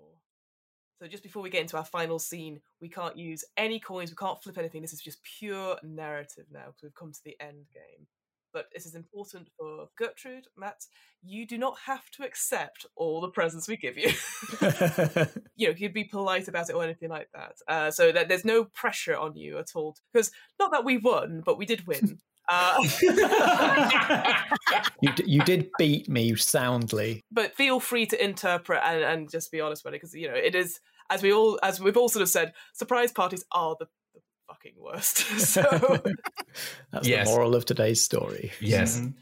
So 0.99 1.07
just 1.07 1.21
before 1.21 1.43
we 1.43 1.51
get 1.51 1.61
into 1.61 1.77
our 1.77 1.85
final 1.85 2.17
scene, 2.17 2.59
we 2.81 2.89
can't 2.89 3.15
use 3.15 3.43
any 3.55 3.79
coins, 3.79 4.09
we 4.09 4.15
can't 4.15 4.41
flip 4.41 4.57
anything. 4.57 4.81
This 4.81 4.93
is 4.93 5.01
just 5.01 5.21
pure 5.21 5.77
narrative 5.83 6.45
now 6.51 6.65
because 6.65 6.81
we've 6.81 6.95
come 6.95 7.11
to 7.11 7.23
the 7.23 7.37
end 7.39 7.65
game. 7.71 8.07
But 8.57 8.73
this 8.73 8.87
is 8.87 8.95
important 8.95 9.49
for 9.55 9.87
Gertrude, 9.99 10.47
Matt. 10.57 10.87
You 11.21 11.45
do 11.45 11.59
not 11.59 11.77
have 11.85 12.09
to 12.13 12.23
accept 12.23 12.87
all 12.95 13.21
the 13.21 13.29
presents 13.29 13.67
we 13.67 13.77
give 13.77 13.99
you. 13.99 14.09
you 15.55 15.67
know, 15.67 15.75
you'd 15.77 15.93
be 15.93 16.05
polite 16.05 16.47
about 16.47 16.67
it 16.67 16.73
or 16.73 16.83
anything 16.83 17.09
like 17.09 17.29
that. 17.35 17.53
Uh, 17.67 17.91
so 17.91 18.11
that 18.11 18.29
there's 18.29 18.43
no 18.43 18.63
pressure 18.63 19.15
on 19.15 19.35
you 19.35 19.59
at 19.59 19.75
all. 19.75 19.95
Because 20.11 20.31
not 20.59 20.71
that 20.71 20.83
we 20.83 20.97
won, 20.97 21.43
but 21.45 21.59
we 21.59 21.67
did 21.67 21.85
win. 21.85 22.17
Uh, 22.49 22.81
you, 25.01 25.11
d- 25.13 25.23
you 25.27 25.41
did 25.41 25.69
beat 25.77 26.07
me 26.07 26.33
soundly. 26.33 27.21
but 27.29 27.53
feel 27.57 27.77
free 27.77 28.05
to 28.05 28.23
interpret 28.23 28.79
and, 28.85 29.03
and 29.03 29.29
just 29.29 29.51
be 29.51 29.59
honest 29.59 29.83
with 29.83 29.93
it 29.93 29.97
because 29.97 30.13
you 30.13 30.29
know 30.29 30.33
it 30.33 30.55
is 30.55 30.79
as 31.09 31.21
we 31.21 31.33
all 31.33 31.59
as 31.61 31.81
we've 31.81 31.97
all 31.97 32.07
sort 32.07 32.23
of 32.23 32.29
said 32.29 32.53
surprise 32.71 33.11
parties 33.11 33.43
are 33.51 33.75
the 33.81 33.87
fucking 34.47 34.73
worst 34.77 35.17
so 35.39 35.63
That's 36.91 37.07
Yes. 37.07 37.27
the 37.27 37.33
moral 37.33 37.55
of 37.55 37.65
today's 37.65 38.01
story. 38.03 38.51
Yes. 38.61 38.97
Mhm. 38.99 39.13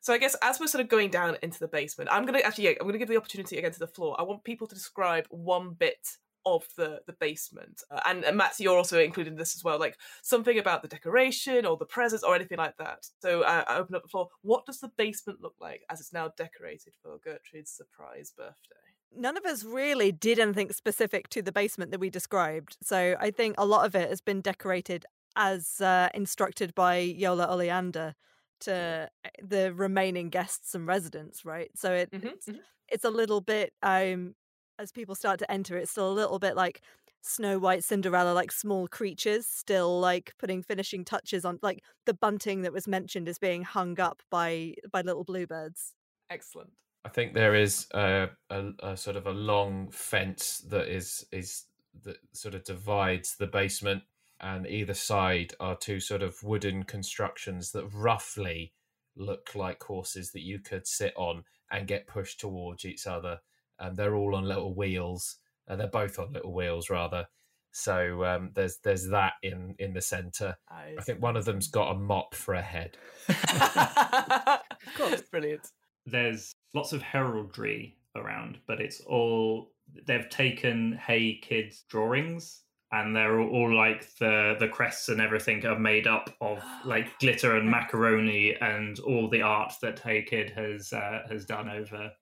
so 0.00 0.12
i 0.14 0.18
guess 0.18 0.36
as 0.42 0.58
we're 0.60 0.66
sort 0.68 0.82
of 0.82 0.88
going 0.88 1.10
down 1.10 1.36
into 1.42 1.58
the 1.58 1.68
basement 1.68 2.08
i'm 2.12 2.24
gonna 2.24 2.38
actually 2.38 2.64
yeah, 2.64 2.74
i'm 2.80 2.86
gonna 2.86 2.98
give 2.98 3.08
the 3.08 3.16
opportunity 3.16 3.56
again 3.58 3.72
to 3.72 3.78
the 3.80 3.86
floor 3.96 4.14
i 4.18 4.22
want 4.22 4.44
people 4.44 4.66
to 4.68 4.74
describe 4.74 5.26
one 5.30 5.74
bit 5.74 6.06
of 6.46 6.62
the 6.76 7.00
the 7.08 7.12
basement 7.14 7.82
uh, 7.90 8.00
and, 8.06 8.24
and 8.24 8.36
matt 8.36 8.54
you're 8.60 8.76
also 8.78 8.98
included 9.00 9.32
in 9.32 9.36
this 9.38 9.56
as 9.56 9.64
well 9.64 9.78
like 9.78 9.96
something 10.22 10.58
about 10.58 10.80
the 10.82 10.88
decoration 10.88 11.66
or 11.66 11.76
the 11.76 11.84
presents 11.84 12.22
or 12.24 12.34
anything 12.34 12.56
like 12.58 12.76
that 12.78 13.00
so 13.20 13.42
uh, 13.42 13.64
i 13.68 13.76
open 13.76 13.94
up 13.96 14.02
the 14.02 14.08
floor 14.08 14.28
what 14.42 14.64
does 14.64 14.78
the 14.78 14.90
basement 14.96 15.40
look 15.42 15.56
like 15.60 15.82
as 15.90 16.00
it's 16.00 16.12
now 16.12 16.28
decorated 16.36 16.92
for 17.02 17.18
gertrude's 17.24 17.72
surprise 17.72 18.32
birthday 18.36 18.87
None 19.12 19.36
of 19.36 19.44
us 19.44 19.64
really 19.64 20.12
did 20.12 20.38
anything 20.38 20.70
specific 20.72 21.28
to 21.30 21.42
the 21.42 21.52
basement 21.52 21.90
that 21.92 22.00
we 22.00 22.10
described. 22.10 22.76
So 22.82 23.16
I 23.18 23.30
think 23.30 23.54
a 23.58 23.64
lot 23.66 23.86
of 23.86 23.94
it 23.94 24.08
has 24.10 24.20
been 24.20 24.40
decorated 24.40 25.06
as 25.34 25.80
uh, 25.80 26.08
instructed 26.14 26.74
by 26.74 26.98
Yola 26.98 27.46
Oleander 27.46 28.14
to 28.60 29.08
uh, 29.24 29.28
the 29.42 29.72
remaining 29.72 30.28
guests 30.30 30.74
and 30.74 30.86
residents, 30.86 31.44
right? 31.44 31.70
So 31.76 31.92
it, 31.94 32.12
Mhm, 32.12 32.34
it's, 32.34 32.50
it's 32.88 33.04
a 33.04 33.10
little 33.10 33.40
bit, 33.40 33.72
um, 33.82 34.34
as 34.78 34.92
people 34.92 35.14
start 35.14 35.38
to 35.40 35.50
enter, 35.50 35.76
it's 35.76 35.90
still 35.90 36.10
a 36.10 36.12
little 36.12 36.38
bit 36.38 36.54
like 36.54 36.82
Snow 37.22 37.58
White, 37.58 37.84
Cinderella, 37.84 38.32
like 38.32 38.52
small 38.52 38.88
creatures, 38.88 39.46
still 39.46 39.98
like 40.00 40.34
putting 40.38 40.62
finishing 40.62 41.04
touches 41.04 41.44
on, 41.44 41.58
like 41.62 41.82
the 42.04 42.14
bunting 42.14 42.62
that 42.62 42.72
was 42.72 42.86
mentioned 42.86 43.28
is 43.28 43.38
being 43.38 43.62
hung 43.62 43.98
up 43.98 44.22
by 44.30 44.74
by 44.92 45.00
little 45.02 45.24
bluebirds. 45.24 45.94
excellent 46.30 46.72
I 47.04 47.08
think 47.08 47.34
there 47.34 47.54
is 47.54 47.86
a, 47.94 48.28
a, 48.50 48.70
a 48.82 48.96
sort 48.96 49.16
of 49.16 49.26
a 49.26 49.32
long 49.32 49.90
fence 49.90 50.64
that 50.68 50.88
is 50.88 51.24
is 51.32 51.64
that 52.04 52.18
sort 52.32 52.54
of 52.54 52.64
divides 52.64 53.36
the 53.36 53.46
basement, 53.46 54.02
and 54.40 54.66
either 54.66 54.94
side 54.94 55.54
are 55.60 55.76
two 55.76 56.00
sort 56.00 56.22
of 56.22 56.42
wooden 56.42 56.84
constructions 56.84 57.72
that 57.72 57.86
roughly 57.92 58.72
look 59.16 59.54
like 59.54 59.82
horses 59.82 60.32
that 60.32 60.42
you 60.42 60.58
could 60.58 60.86
sit 60.86 61.12
on 61.16 61.44
and 61.70 61.86
get 61.86 62.06
pushed 62.06 62.40
towards 62.40 62.84
each 62.84 63.06
other. 63.06 63.40
And 63.78 63.96
they're 63.96 64.14
all 64.14 64.34
on 64.34 64.44
little 64.44 64.74
wheels. 64.74 65.36
Uh, 65.68 65.76
they're 65.76 65.86
both 65.86 66.18
on 66.18 66.32
little 66.32 66.52
wheels, 66.52 66.90
rather. 66.90 67.26
So 67.70 68.24
um, 68.24 68.50
there's 68.54 68.78
there's 68.78 69.08
that 69.10 69.34
in 69.42 69.74
in 69.78 69.92
the 69.92 70.00
centre. 70.00 70.56
I 70.98 71.02
think 71.02 71.22
one 71.22 71.36
of 71.36 71.44
them's 71.44 71.68
got 71.68 71.92
a 71.92 71.98
mop 71.98 72.34
for 72.34 72.54
a 72.54 72.62
head. 72.62 72.96
of 73.28 74.94
course. 74.96 75.22
brilliant 75.30 75.68
There's 76.06 76.54
lots 76.74 76.92
of 76.92 77.02
heraldry 77.02 77.96
around, 78.16 78.58
but 78.66 78.80
it's 78.80 79.00
all 79.00 79.72
they've 80.06 80.28
taken 80.28 80.98
Hey 81.06 81.38
Kids 81.42 81.84
drawings 81.88 82.62
and 82.90 83.14
they're 83.14 83.40
all, 83.40 83.74
like 83.74 84.14
the 84.16 84.56
the 84.58 84.68
crests 84.68 85.08
and 85.08 85.20
everything 85.20 85.64
are 85.66 85.78
made 85.78 86.06
up 86.06 86.34
of 86.40 86.62
like 86.84 87.18
glitter 87.18 87.56
and 87.56 87.70
macaroni 87.70 88.54
and 88.60 88.98
all 89.00 89.28
the 89.28 89.42
art 89.42 89.72
that 89.82 89.98
Hey 89.98 90.22
Kid 90.22 90.50
has 90.50 90.92
uh, 90.92 91.22
has 91.28 91.44
done 91.44 91.68
over 91.68 92.12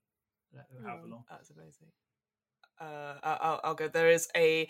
however 0.84 1.06
long. 1.06 1.24
That's 1.30 1.50
amazing. 1.50 1.88
Uh, 2.80 3.14
I'll, 3.22 3.60
I'll 3.64 3.74
go. 3.74 3.88
There 3.88 4.10
is 4.10 4.28
a 4.36 4.68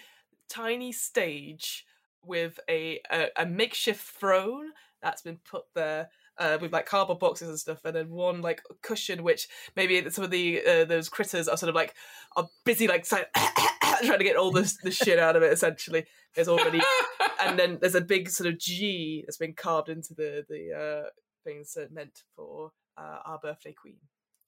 tiny 0.49 0.93
stage 0.93 1.85
with 2.23 2.59
a, 2.69 3.01
a 3.11 3.29
a 3.37 3.47
makeshift 3.47 4.03
throne 4.03 4.71
that's 5.03 5.23
been 5.23 5.39
put 5.39 5.65
there 5.75 6.09
uh, 6.39 6.59
with 6.61 6.73
like 6.73 6.87
cardboard 6.87 7.19
boxes 7.19 7.49
and 7.49 7.59
stuff, 7.59 7.85
and 7.85 7.95
then 7.97 8.11
one 8.11 8.43
like 8.43 8.63
cushion, 8.83 9.23
which 9.23 9.49
maybe 9.77 10.09
some 10.11 10.25
of 10.25 10.31
the 10.31 10.63
uh, 10.67 10.85
those 10.85 11.09
critters 11.09 11.49
are 11.49 11.57
sort 11.57 11.69
of 11.71 11.75
like 11.75 11.95
are 12.37 12.49
busy 12.65 12.87
like 12.89 13.05
trying 14.05 14.19
to 14.19 14.25
get 14.25 14.37
all 14.37 14.51
this 14.51 14.77
the 14.83 14.91
shit 14.91 15.19
out 15.19 15.37
of 15.37 15.43
it. 15.43 15.53
Essentially, 15.53 16.05
there's 16.35 16.49
already, 16.49 16.81
and 17.41 17.59
then 17.59 17.79
there's 17.81 17.95
a 17.95 18.01
big 18.01 18.29
sort 18.29 18.49
of 18.49 18.59
G 18.59 19.23
that's 19.27 19.39
been 19.39 19.55
carved 19.55 19.89
into 19.89 20.15
the 20.15 20.45
the 20.49 20.73
uh, 21.07 21.09
things 21.45 21.73
that 21.75 21.93
meant 21.93 22.23
for 22.35 22.73
uh, 22.99 23.19
our 23.25 23.39
birthday 23.39 23.73
queen. 23.73 23.97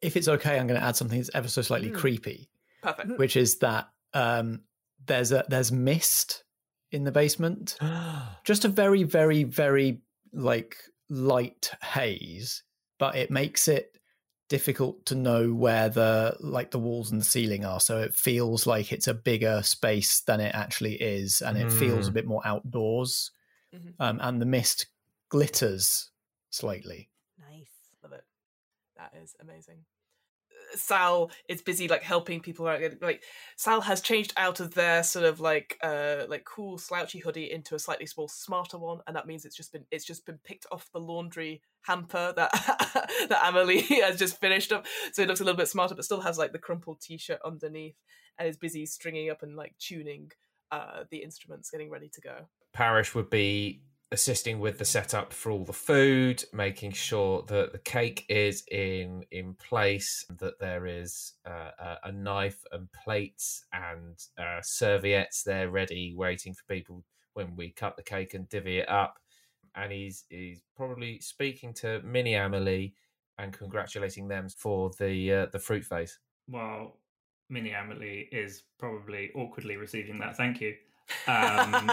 If 0.01 0.17
it's 0.17 0.29
okay, 0.29 0.59
I'm 0.59 0.67
going 0.67 0.79
to 0.81 0.87
add 0.87 0.97
something 0.97 1.19
that's 1.19 1.31
ever 1.35 1.49
so 1.49 1.63
slightly 1.63 1.91
Mm. 1.91 1.97
creepy, 1.97 2.51
Perfect. 2.83 3.19
which 3.19 3.37
is 3.37 3.59
that 3.59 3.89
um, 4.15 4.61
there's 5.07 5.33
a 5.33 5.45
there's 5.49 5.73
mist 5.73 6.45
in 6.93 7.05
the 7.05 7.13
basement. 7.13 7.77
just 8.45 8.65
a 8.65 8.69
very 8.69 9.03
very 9.03 9.45
very 9.45 10.01
like 10.33 10.77
light 11.09 11.71
haze 11.83 12.63
but 12.99 13.17
it 13.17 13.31
makes 13.31 13.69
it 13.69 13.99
difficult 14.49 15.05
to 15.07 15.15
know 15.15 15.53
where 15.53 15.89
the 15.89 16.37
like 16.41 16.71
the 16.71 16.79
walls 16.79 17.11
and 17.11 17.21
the 17.21 17.25
ceiling 17.25 17.65
are 17.65 17.81
so 17.81 17.99
it 18.01 18.15
feels 18.15 18.67
like 18.67 18.93
it's 18.93 19.09
a 19.09 19.15
bigger 19.15 19.63
space 19.63 20.21
than 20.23 20.41
it 20.41 20.55
actually 20.55 20.95
is 20.95 21.43
and 21.43 21.59
it 21.59 21.71
feels 21.73 22.09
a 22.09 22.11
Mm. 22.11 22.15
bit 22.15 22.27
more 22.27 22.43
outdoors 22.47 23.31
Mhm. 23.75 23.95
um, 24.01 24.19
and 24.23 24.41
the 24.41 24.47
mist 24.47 24.87
glitters 25.29 26.11
slightly 26.51 27.11
Nice. 27.39 27.91
Love 28.03 28.13
it. 28.13 28.25
That 28.97 29.15
is 29.15 29.37
amazing. 29.41 29.85
Sal 30.75 31.31
is 31.49 31.63
busy 31.63 31.89
like 31.89 32.03
helping 32.03 32.41
people 32.41 32.67
out. 32.67 32.81
Like 33.01 33.23
Sal 33.57 33.81
has 33.81 34.01
changed 34.01 34.33
out 34.37 34.61
of 34.61 34.75
their 34.75 35.03
sort 35.03 35.25
of 35.25 35.41
like 35.41 35.79
uh 35.83 36.25
like 36.29 36.45
cool 36.45 36.79
slouchy 36.79 37.19
hoodie 37.19 37.51
into 37.51 37.75
a 37.75 37.79
slightly 37.79 38.07
small 38.07 38.29
smarter 38.29 38.79
one, 38.79 39.01
and 39.07 39.17
that 39.17 39.27
means 39.27 39.45
it's 39.45 39.57
just 39.57 39.73
been 39.73 39.85
it's 39.91 40.05
just 40.05 40.27
been 40.27 40.39
picked 40.45 40.67
off 40.71 40.89
the 40.93 41.01
laundry 41.01 41.63
hamper 41.83 42.33
that 42.37 42.51
that 43.29 43.43
Amelie 43.45 43.81
has 44.03 44.19
just 44.19 44.41
finished 44.41 44.73
up. 44.73 44.87
So 45.13 45.23
it 45.23 45.29
looks 45.29 45.41
a 45.41 45.45
little 45.45 45.57
bit 45.57 45.69
smarter, 45.69 45.95
but 45.95 46.05
still 46.05 46.21
has 46.21 46.39
like 46.39 46.53
the 46.53 46.59
crumpled 46.59 47.01
t-shirt 47.01 47.41
underneath, 47.45 47.97
and 48.39 48.49
is 48.49 48.57
busy 48.57 48.87
stringing 48.87 49.31
up 49.31 49.43
and 49.43 49.57
like 49.57 49.75
tuning 49.79 50.31
uh 50.71 51.05
the 51.11 51.19
instruments, 51.19 51.71
getting 51.71 51.91
ready 51.91 52.09
to 52.15 52.21
go. 52.21 52.49
Parish 52.73 53.15
would 53.15 53.31
be 53.31 53.83
assisting 54.11 54.59
with 54.59 54.79
the 54.79 54.85
setup 54.85 55.33
for 55.33 55.53
all 55.53 55.65
the 55.65 55.73
food, 55.73 56.43
making 56.53 56.93
sure 56.93 57.43
that 57.49 57.73
the 57.73 57.79
cake 57.79 58.25
is 58.29 58.65
in 58.71 59.25
in 59.31 59.55
place, 59.55 60.25
that 60.39 60.59
there 60.59 60.87
is 60.87 61.35
uh, 61.47 61.97
a, 62.05 62.13
knife 62.13 62.65
and 62.73 62.91
plates 62.93 63.65
and 63.73 64.17
uh, 64.39 64.61
serviettes 64.63 65.43
there 65.43 65.69
ready, 65.71 66.15
waiting 66.17 66.55
for 66.55 66.65
people 66.65 67.05
when 67.35 67.55
we 67.55 67.71
cut 67.71 67.97
the 67.97 68.03
cake 68.03 68.35
and 68.35 68.49
divvy 68.49 68.79
it 68.79 68.89
up. 68.89 69.19
And 69.75 69.93
he's 69.93 70.25
he's 70.31 70.63
probably 70.77 71.21
speaking 71.21 71.75
to 71.75 72.01
Mini 72.03 72.35
Amelie 72.35 72.95
and 73.39 73.53
congratulating 73.53 74.29
them 74.29 74.49
for 74.49 74.91
the 74.99 75.33
uh, 75.33 75.47
the 75.53 75.59
fruit 75.59 75.85
face. 75.85 76.19
Well, 76.49 76.97
Mini 77.51 77.73
Amelie 77.73 78.29
is 78.33 78.63
probably 78.79 79.31
awkwardly 79.35 79.77
receiving 79.77 80.19
that 80.21 80.37
thank 80.37 80.61
you. 80.63 80.75
Um, 81.27 81.91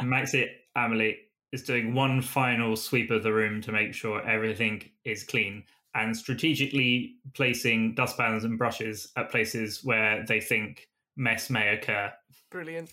Maxi 0.00 0.46
Amelie 0.74 1.16
is 1.52 1.62
doing 1.62 1.94
one 1.94 2.20
final 2.20 2.76
sweep 2.76 3.10
of 3.10 3.22
the 3.22 3.32
room 3.32 3.60
to 3.62 3.72
make 3.72 3.94
sure 3.94 4.26
everything 4.28 4.82
is 5.04 5.22
clean 5.22 5.64
and 5.94 6.16
strategically 6.16 7.16
placing 7.34 7.94
dustpans 7.94 8.44
and 8.44 8.58
brushes 8.58 9.12
at 9.16 9.30
places 9.30 9.82
where 9.82 10.24
they 10.26 10.40
think 10.40 10.88
mess 11.16 11.48
may 11.48 11.74
occur. 11.74 12.12
Brilliant. 12.50 12.90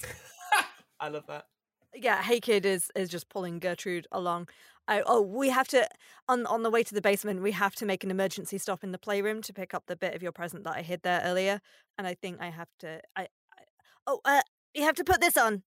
I 1.00 1.10
love 1.10 1.28
that. 1.28 1.46
Yeah, 1.94 2.22
Hey 2.24 2.40
Kid 2.40 2.66
is 2.66 2.90
is 2.96 3.10
just 3.10 3.30
pulling 3.30 3.60
Gertrude 3.60 4.08
along. 4.12 4.48
I, 4.88 5.02
oh, 5.06 5.22
we 5.22 5.50
have 5.50 5.68
to 5.70 5.88
on 6.28 6.46
on 6.46 6.64
the 6.64 6.70
way 6.70 6.84
to 6.84 6.94
the 6.94 7.02
basement. 7.02 7.42
We 7.42 7.52
have 7.52 7.76
to 7.76 7.86
make 7.86 8.04
an 8.04 8.12
emergency 8.12 8.58
stop 8.58 8.84
in 8.84 8.92
the 8.92 8.98
playroom 8.98 9.42
to 9.44 9.54
pick 9.54 9.74
up 9.74 9.84
the 9.88 9.96
bit 9.96 10.16
of 10.16 10.24
your 10.24 10.32
present 10.32 10.64
that 10.64 10.76
I 10.76 10.82
hid 10.82 11.02
there 11.04 11.22
earlier. 11.24 11.62
And 11.98 12.08
I 12.08 12.16
think 12.16 12.42
I 12.42 12.50
have 12.50 12.70
to. 12.80 13.00
I, 13.16 13.28
I 13.58 13.64
oh, 14.08 14.20
uh, 14.26 14.42
you 14.74 14.84
have 14.84 14.96
to 14.96 15.04
put 15.04 15.22
this 15.22 15.38
on. 15.38 15.64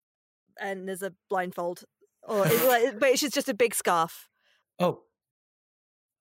And 0.59 0.87
there's 0.87 1.01
a 1.01 1.13
blindfold, 1.29 1.83
or 2.27 2.45
it, 2.47 2.67
like, 2.67 2.99
but 2.99 3.09
it's 3.09 3.21
just 3.21 3.49
a 3.49 3.53
big 3.53 3.73
scarf. 3.75 4.29
Oh, 4.79 5.01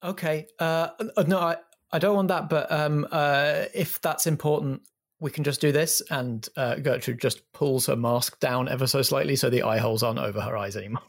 okay. 0.02 0.46
Uh, 0.59 0.88
uh, 1.16 1.24
no, 1.26 1.38
I, 1.38 1.57
I 1.92 1.98
don't 1.98 2.14
want 2.14 2.28
that. 2.28 2.48
But 2.48 2.70
um, 2.70 3.07
uh, 3.11 3.64
if 3.74 4.00
that's 4.00 4.26
important, 4.26 4.82
we 5.20 5.30
can 5.30 5.44
just 5.44 5.61
do 5.61 5.72
this. 5.72 6.02
And 6.11 6.46
uh, 6.57 6.76
Gertrude 6.76 7.20
just 7.20 7.50
pulls 7.52 7.86
her 7.86 7.96
mask 7.96 8.38
down 8.40 8.68
ever 8.68 8.86
so 8.86 9.02
slightly, 9.02 9.36
so 9.36 9.48
the 9.48 9.62
eye 9.62 9.78
holes 9.78 10.02
aren't 10.02 10.18
over 10.18 10.40
her 10.40 10.57
eyes 10.57 10.76
anymore. 10.76 11.02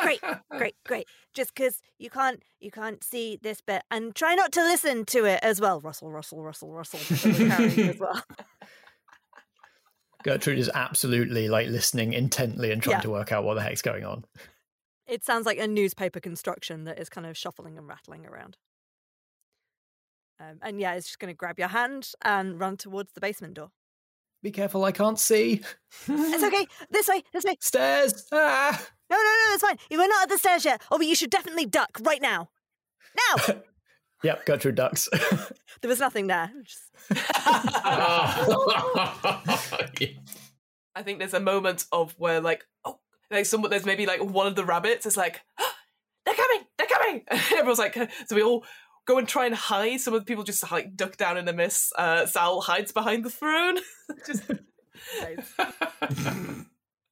great, 0.00 0.20
great, 0.50 0.74
great. 0.86 1.06
Just 1.34 1.54
because 1.54 1.80
you 1.98 2.10
can't, 2.10 2.42
you 2.60 2.70
can't 2.70 3.04
see 3.04 3.38
this 3.42 3.60
bit, 3.60 3.82
and 3.90 4.14
try 4.14 4.34
not 4.34 4.52
to 4.52 4.62
listen 4.62 5.04
to 5.06 5.24
it 5.26 5.40
as 5.42 5.60
well. 5.60 5.80
Russell, 5.80 6.10
Russell, 6.10 6.42
Russell, 6.42 6.72
Russell. 6.72 7.00
as 7.00 7.98
well. 8.00 8.22
Gertrude 10.22 10.58
is 10.58 10.70
absolutely 10.74 11.48
like 11.48 11.68
listening 11.68 12.12
intently 12.12 12.70
and 12.72 12.82
trying 12.82 12.96
Yeah. 12.96 13.02
to 13.02 13.10
work 13.10 13.32
out 13.32 13.44
what 13.44 13.54
the 13.54 13.62
heck's 13.62 13.82
going 13.82 14.04
on. 14.04 14.24
It 15.06 15.24
sounds 15.24 15.46
like 15.46 15.58
a 15.58 15.66
newspaper 15.66 16.20
construction 16.20 16.84
that 16.84 16.98
is 16.98 17.08
kind 17.08 17.26
of 17.26 17.36
shuffling 17.36 17.76
and 17.78 17.86
rattling 17.88 18.26
around. 18.26 18.56
Um, 20.38 20.58
and 20.62 20.80
yeah, 20.80 20.94
it's 20.94 21.06
just 21.06 21.18
going 21.18 21.32
to 21.32 21.36
grab 21.36 21.58
your 21.58 21.68
hand 21.68 22.12
and 22.22 22.58
run 22.58 22.76
towards 22.76 23.12
the 23.12 23.20
basement 23.20 23.54
door. 23.54 23.70
Be 24.42 24.50
careful, 24.50 24.84
I 24.84 24.92
can't 24.92 25.18
see. 25.18 25.60
It's 26.08 26.44
okay. 26.44 26.66
This 26.90 27.08
way, 27.08 27.22
this 27.32 27.44
way. 27.44 27.56
Stairs! 27.60 28.26
Ah! 28.32 28.86
No, 29.10 29.16
no, 29.16 29.22
no, 29.22 29.54
it's 29.54 29.62
fine. 29.62 29.76
We're 29.90 30.08
not 30.08 30.22
at 30.22 30.28
the 30.30 30.38
stairs 30.38 30.64
yet. 30.64 30.80
Oh, 30.90 30.96
but 30.96 31.06
you 31.06 31.14
should 31.14 31.28
definitely 31.30 31.66
duck 31.66 31.98
right 32.02 32.22
now. 32.22 32.48
Now. 33.16 33.54
Yep, 34.22 34.46
Gertrude 34.46 34.74
ducks. 34.74 35.08
There 35.80 35.88
was 35.88 36.00
nothing 36.00 36.26
there. 36.26 36.52
Just- 36.62 36.90
I 40.94 41.02
think 41.02 41.18
there's 41.18 41.32
a 41.32 41.40
moment 41.40 41.86
of 41.90 42.14
where 42.18 42.40
like 42.42 42.66
oh 42.84 42.98
like 43.30 43.46
someone 43.46 43.70
there's 43.70 43.86
maybe 43.86 44.04
like 44.04 44.22
one 44.22 44.46
of 44.46 44.56
the 44.56 44.64
rabbits 44.64 45.06
is 45.06 45.16
like 45.16 45.40
they're 46.26 46.34
coming 46.34 46.66
they're 46.76 46.86
coming 46.86 47.22
and 47.28 47.40
everyone's 47.52 47.78
like 47.78 47.94
so 48.26 48.36
we 48.36 48.42
all 48.42 48.66
go 49.06 49.16
and 49.16 49.26
try 49.26 49.46
and 49.46 49.54
hide 49.54 50.00
some 50.00 50.12
of 50.12 50.20
the 50.20 50.26
people 50.26 50.44
just 50.44 50.70
like 50.70 50.94
duck 50.96 51.16
down 51.16 51.38
in 51.38 51.46
the 51.46 51.54
mist 51.54 51.94
uh 51.96 52.26
Sal 52.26 52.60
hides 52.60 52.92
behind 52.92 53.24
the 53.24 53.30
throne 53.30 53.78
just 54.26 54.42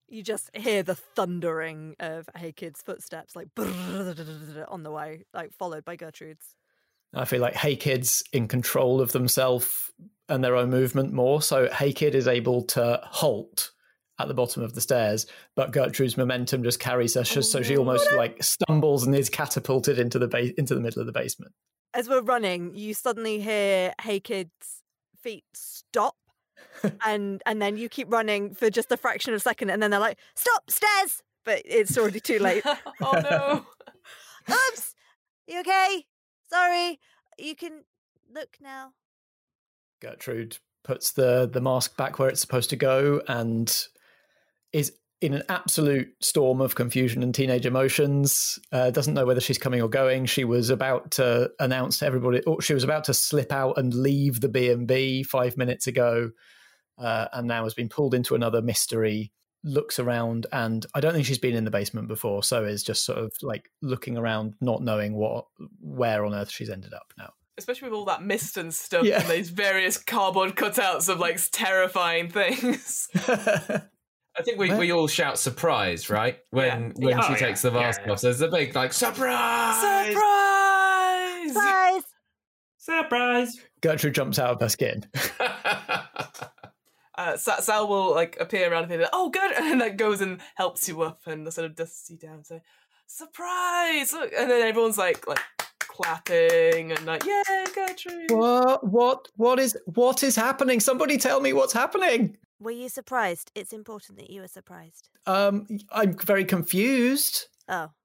you 0.09 0.23
just 0.23 0.55
hear 0.55 0.83
the 0.83 0.95
thundering 0.95 1.97
of 2.01 2.29
Hey 2.37 2.53
Kid's 2.53 2.83
footsteps, 2.83 3.37
like 3.37 3.49
on 3.57 4.83
the 4.83 4.91
way, 4.91 5.25
like 5.35 5.53
followed 5.53 5.85
by 5.85 5.97
Gertrude's. 5.97 6.55
I 7.15 7.25
feel 7.25 7.41
like 7.41 7.55
Hey 7.55 7.77
Kid's 7.77 8.23
in 8.33 8.49
control 8.49 9.01
of 9.01 9.13
themselves 9.13 9.93
and 10.29 10.45
their 10.45 10.57
own 10.57 10.71
movement 10.71 11.13
more. 11.13 11.41
So 11.43 11.69
Hey 11.71 11.93
Kid 11.93 12.15
is 12.15 12.29
able 12.29 12.63
to 12.67 13.01
halt 13.05 13.71
at 14.19 14.29
the 14.29 14.35
bottom 14.35 14.63
of 14.63 14.75
the 14.75 14.81
stairs, 14.81 15.27
but 15.55 15.71
Gertrude's 15.71 16.17
momentum 16.17 16.65
just 16.65 16.81
carries 16.81 17.15
her, 17.15 17.25
so 17.25 17.41
so 17.41 17.63
she 17.63 17.77
oh, 17.77 17.81
almost 17.81 18.13
like 18.13 18.43
stumbles 18.43 19.07
and 19.07 19.15
is 19.15 19.31
catapulted 19.31 19.99
into 19.99 20.19
the 20.19 20.29
ba- 20.29 20.59
into 20.59 20.75
the 20.75 20.81
middle 20.81 21.01
of 21.01 21.07
the 21.07 21.13
basement. 21.13 21.53
As 21.95 22.09
we're 22.09 22.23
running, 22.23 22.75
you 22.75 22.95
suddenly 22.95 23.41
hear 23.41 23.95
Hey 24.03 24.21
Kid's 24.21 24.83
feet 25.23 25.45
stop. 25.55 26.17
and 27.07 27.43
and 27.47 27.63
then 27.63 27.77
you 27.77 27.89
keep 27.89 28.13
running 28.13 28.55
for 28.55 28.71
just 28.71 28.91
a 28.93 28.97
fraction 28.97 29.33
of 29.33 29.39
a 29.39 29.41
second, 29.41 29.71
and 29.71 29.83
then 29.83 29.91
they're 29.91 30.01
like, 30.01 30.19
"Stop, 30.35 30.71
stairs!" 30.71 31.23
But 31.45 31.63
it's 31.65 31.97
already 31.97 32.21
too 32.21 32.39
late. 32.39 32.65
oh 33.01 33.21
no 33.23 33.67
Oops. 34.51 34.95
You 35.47 35.61
okay? 35.61 36.05
Sorry. 36.51 36.99
You 37.39 37.55
can 37.55 37.85
look 38.33 38.57
now. 38.61 38.93
Gertrude 40.01 40.59
puts 40.85 41.13
the 41.13 41.49
the 41.53 41.61
mask 41.61 41.97
back 41.97 42.19
where 42.19 42.29
it's 42.29 42.41
supposed 42.41 42.71
to 42.71 42.77
go 42.77 43.21
and 43.29 43.87
is 44.73 44.93
in 45.21 45.35
an 45.35 45.43
absolute 45.49 46.09
storm 46.21 46.61
of 46.61 46.77
confusion 46.77 47.23
and 47.23 47.35
teenage 47.35 47.67
emotions. 47.67 48.59
Uh, 48.71 48.91
doesn't 48.91 49.15
know 49.15 49.27
whether 49.27 49.41
she's 49.41 49.59
coming 49.59 49.83
or 49.83 49.89
going. 49.89 50.27
She 50.27 50.45
was 50.45 50.71
about 50.71 51.11
to 51.13 51.51
announce 51.59 51.99
to 51.99 52.07
everybody, 52.07 52.41
or 52.45 52.63
she 52.63 52.75
was 52.75 52.85
about 52.85 53.05
to 53.05 53.15
slip 53.15 53.51
out 53.51 53.79
and 53.79 53.93
leave 53.93 54.41
the 54.41 54.49
B 54.49 54.71
and 54.71 54.87
B 54.87 55.25
five 55.25 55.57
minutes 55.57 55.89
ago, 55.89 56.31
uh, 56.99 57.27
and 57.33 57.49
now 57.49 57.65
has 57.65 57.75
been 57.75 57.89
pulled 57.89 58.15
into 58.15 58.35
another 58.35 58.63
mystery. 58.63 59.33
Looks 59.65 59.99
around, 59.99 60.47
and 60.53 60.87
I 60.95 61.01
don't 61.01 61.13
think 61.15 61.27
she's 61.27 61.39
been 61.39 61.57
in 61.57 61.65
the 61.65 61.71
basement 61.71 62.07
before, 62.09 62.43
so 62.45 62.65
is 62.65 62.83
just 62.85 63.05
sort 63.05 63.19
of 63.19 63.33
like 63.43 63.71
looking 63.83 64.17
around, 64.17 64.55
not 64.61 64.83
knowing 64.83 65.15
what 65.15 65.47
where 65.81 66.25
on 66.25 66.35
earth 66.35 66.51
she's 66.51 66.71
ended 66.71 66.95
up 66.95 67.13
now. 67.19 67.33
especially 67.59 67.89
with 67.89 67.97
all 67.99 68.05
that 68.05 68.23
mist 68.23 68.57
and 68.57 68.73
stuff 68.73 69.05
Yeah. 69.05 69.21
and 69.21 69.29
these 69.31 69.51
various 69.51 69.99
cardboard 69.99 70.55
cutouts 70.55 71.09
of 71.09 71.19
like 71.19 71.41
terrifying 71.51 72.31
things 72.31 73.09
I 73.17 74.43
think 74.45 74.59
we, 74.61 74.73
we 74.73 74.93
all 74.93 75.09
shout 75.09 75.37
surprise, 75.41 76.09
right? 76.09 76.39
When 76.51 76.67
Yeah. 76.67 77.07
when 77.07 77.09
Yeah. 77.19 77.27
she 77.27 77.33
Oh, 77.33 77.37
takes 77.37 77.65
yeah. 77.65 77.71
the 77.71 77.81
mask 77.81 78.01
Yeah, 78.07 78.13
off. 78.13 78.21
There's 78.21 78.41
a 78.41 78.47
big 78.49 78.77
like 78.77 78.93
surprise. 78.93 79.81
surprise 80.09 81.53
Surprise. 81.53 82.03
Surprise! 82.77 83.57
Gertrude 83.83 84.15
jumps 84.15 84.39
out 84.39 84.51
of 84.55 84.61
her 84.61 84.69
skin. 84.69 85.05
uh, 87.19 87.37
Sal 87.37 87.89
will 87.89 88.15
like 88.15 88.37
appear 88.41 88.71
around 88.71 88.85
and 88.85 88.93
be 88.93 88.99
like, 88.99 89.11
"Oh, 89.13 89.29
good," 89.29 89.53
and 89.57 89.67
then 89.67 89.79
like 89.81 89.97
goes 89.97 90.21
and 90.21 90.41
helps 90.55 90.89
you 90.89 91.03
up 91.03 91.21
and 91.27 91.53
sort 91.53 91.67
of 91.67 91.75
dusts 91.75 92.09
you 92.09 92.17
down 92.17 92.37
and 92.37 92.47
say, 92.47 92.63
"Surprise!" 93.07 94.13
Look, 94.13 94.33
and 94.33 94.51
then 94.51 94.63
everyone's 94.67 94.97
like 94.97 95.27
like 95.27 95.41
clapping 95.79 96.93
and 96.93 97.05
like, 97.05 97.25
"Yeah, 97.25 97.43
Gertrude." 97.75 98.31
What? 98.31 98.87
What? 98.87 99.29
What 99.35 99.59
is? 99.59 99.77
What 99.87 100.23
is 100.23 100.37
happening? 100.37 100.79
Somebody 100.81 101.19
tell 101.19 101.41
me 101.41 101.53
what's 101.53 101.73
happening. 101.73 102.37
Were 102.61 102.71
you 102.71 102.89
surprised? 102.89 103.53
It's 103.55 103.73
important 103.73 104.19
that 104.19 104.31
you 104.31 104.41
were 104.41 104.49
surprised. 104.49 105.11
Um, 105.27 105.67
I'm 105.91 106.15
very 106.15 106.45
confused. 106.45 107.47
Oh. 107.69 107.91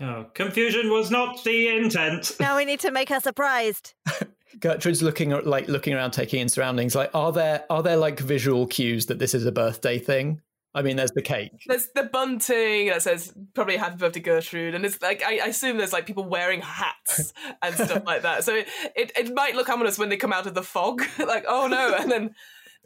Oh, 0.00 0.26
confusion 0.32 0.90
was 0.90 1.10
not 1.10 1.42
the 1.42 1.68
intent. 1.68 2.36
Now 2.38 2.56
we 2.56 2.64
need 2.64 2.78
to 2.80 2.92
make 2.92 3.08
her 3.08 3.18
surprised. 3.18 3.94
Gertrude's 4.60 5.02
looking 5.02 5.32
at- 5.32 5.46
like 5.46 5.68
looking 5.68 5.94
around, 5.94 6.12
taking 6.12 6.40
in 6.40 6.48
surroundings. 6.48 6.94
Like, 6.94 7.10
are 7.14 7.32
there 7.32 7.64
are 7.70 7.82
there 7.82 7.96
like 7.96 8.18
visual 8.18 8.66
cues 8.66 9.06
that 9.06 9.18
this 9.18 9.34
is 9.34 9.44
a 9.46 9.52
birthday 9.52 9.98
thing? 9.98 10.40
I 10.74 10.82
mean, 10.82 10.96
there's 10.96 11.12
the 11.12 11.22
cake. 11.22 11.50
There's 11.66 11.88
the 11.94 12.04
bunting 12.04 12.88
that 12.88 13.02
says 13.02 13.32
probably 13.54 13.76
"Happy 13.76 13.96
Birthday, 13.96 14.20
Gertrude," 14.20 14.74
and 14.74 14.84
it's 14.84 15.00
like 15.00 15.22
I, 15.24 15.38
I 15.38 15.46
assume 15.46 15.78
there's 15.78 15.94
like 15.94 16.06
people 16.06 16.24
wearing 16.28 16.60
hats 16.60 17.32
and 17.62 17.74
stuff 17.74 18.02
like 18.06 18.22
that. 18.22 18.44
So 18.44 18.54
it, 18.54 18.68
it 18.94 19.12
it 19.16 19.34
might 19.34 19.56
look 19.56 19.68
ominous 19.68 19.98
when 19.98 20.08
they 20.10 20.16
come 20.18 20.32
out 20.32 20.46
of 20.46 20.54
the 20.54 20.62
fog, 20.62 21.02
like 21.18 21.46
oh 21.48 21.66
no, 21.68 21.94
and 21.98 22.12
then 22.12 22.34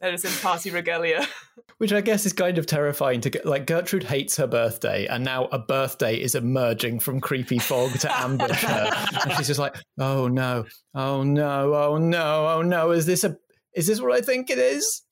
That 0.03 0.15
is 0.15 0.25
in 0.25 0.33
party 0.43 0.71
regalia. 0.71 1.29
Which 1.79 1.93
I 1.93 2.01
guess 2.01 2.27
is 2.27 2.33
kind 2.33 2.59
of 2.59 2.67
terrifying 2.67 3.21
to 3.21 3.31
get. 3.31 3.47
Like 3.47 3.67
Gertrude 3.67 4.03
hates 4.03 4.37
her 4.37 4.49
birthday, 4.49 5.07
and 5.07 5.25
now 5.25 5.45
a 5.53 5.61
birthday 5.61 6.17
is 6.17 6.35
emerging 6.35 6.99
from 6.99 7.21
creepy 7.21 7.61
fog 7.61 7.97
to 8.01 8.21
ambush 8.21 8.65
her. 8.65 8.91
and 9.23 9.33
she's 9.35 9.47
just 9.47 9.61
like, 9.61 9.77
"Oh 10.01 10.27
no, 10.27 10.65
oh 10.93 11.23
no, 11.23 11.75
oh 11.75 11.99
no, 11.99 12.49
oh 12.49 12.63
no! 12.63 12.91
Is 12.91 13.07
this 13.07 13.23
a? 13.23 13.37
Is 13.77 13.87
this 13.87 14.01
what 14.01 14.11
I 14.13 14.21
think 14.23 14.51
it 14.51 14.59
is?" 14.59 15.03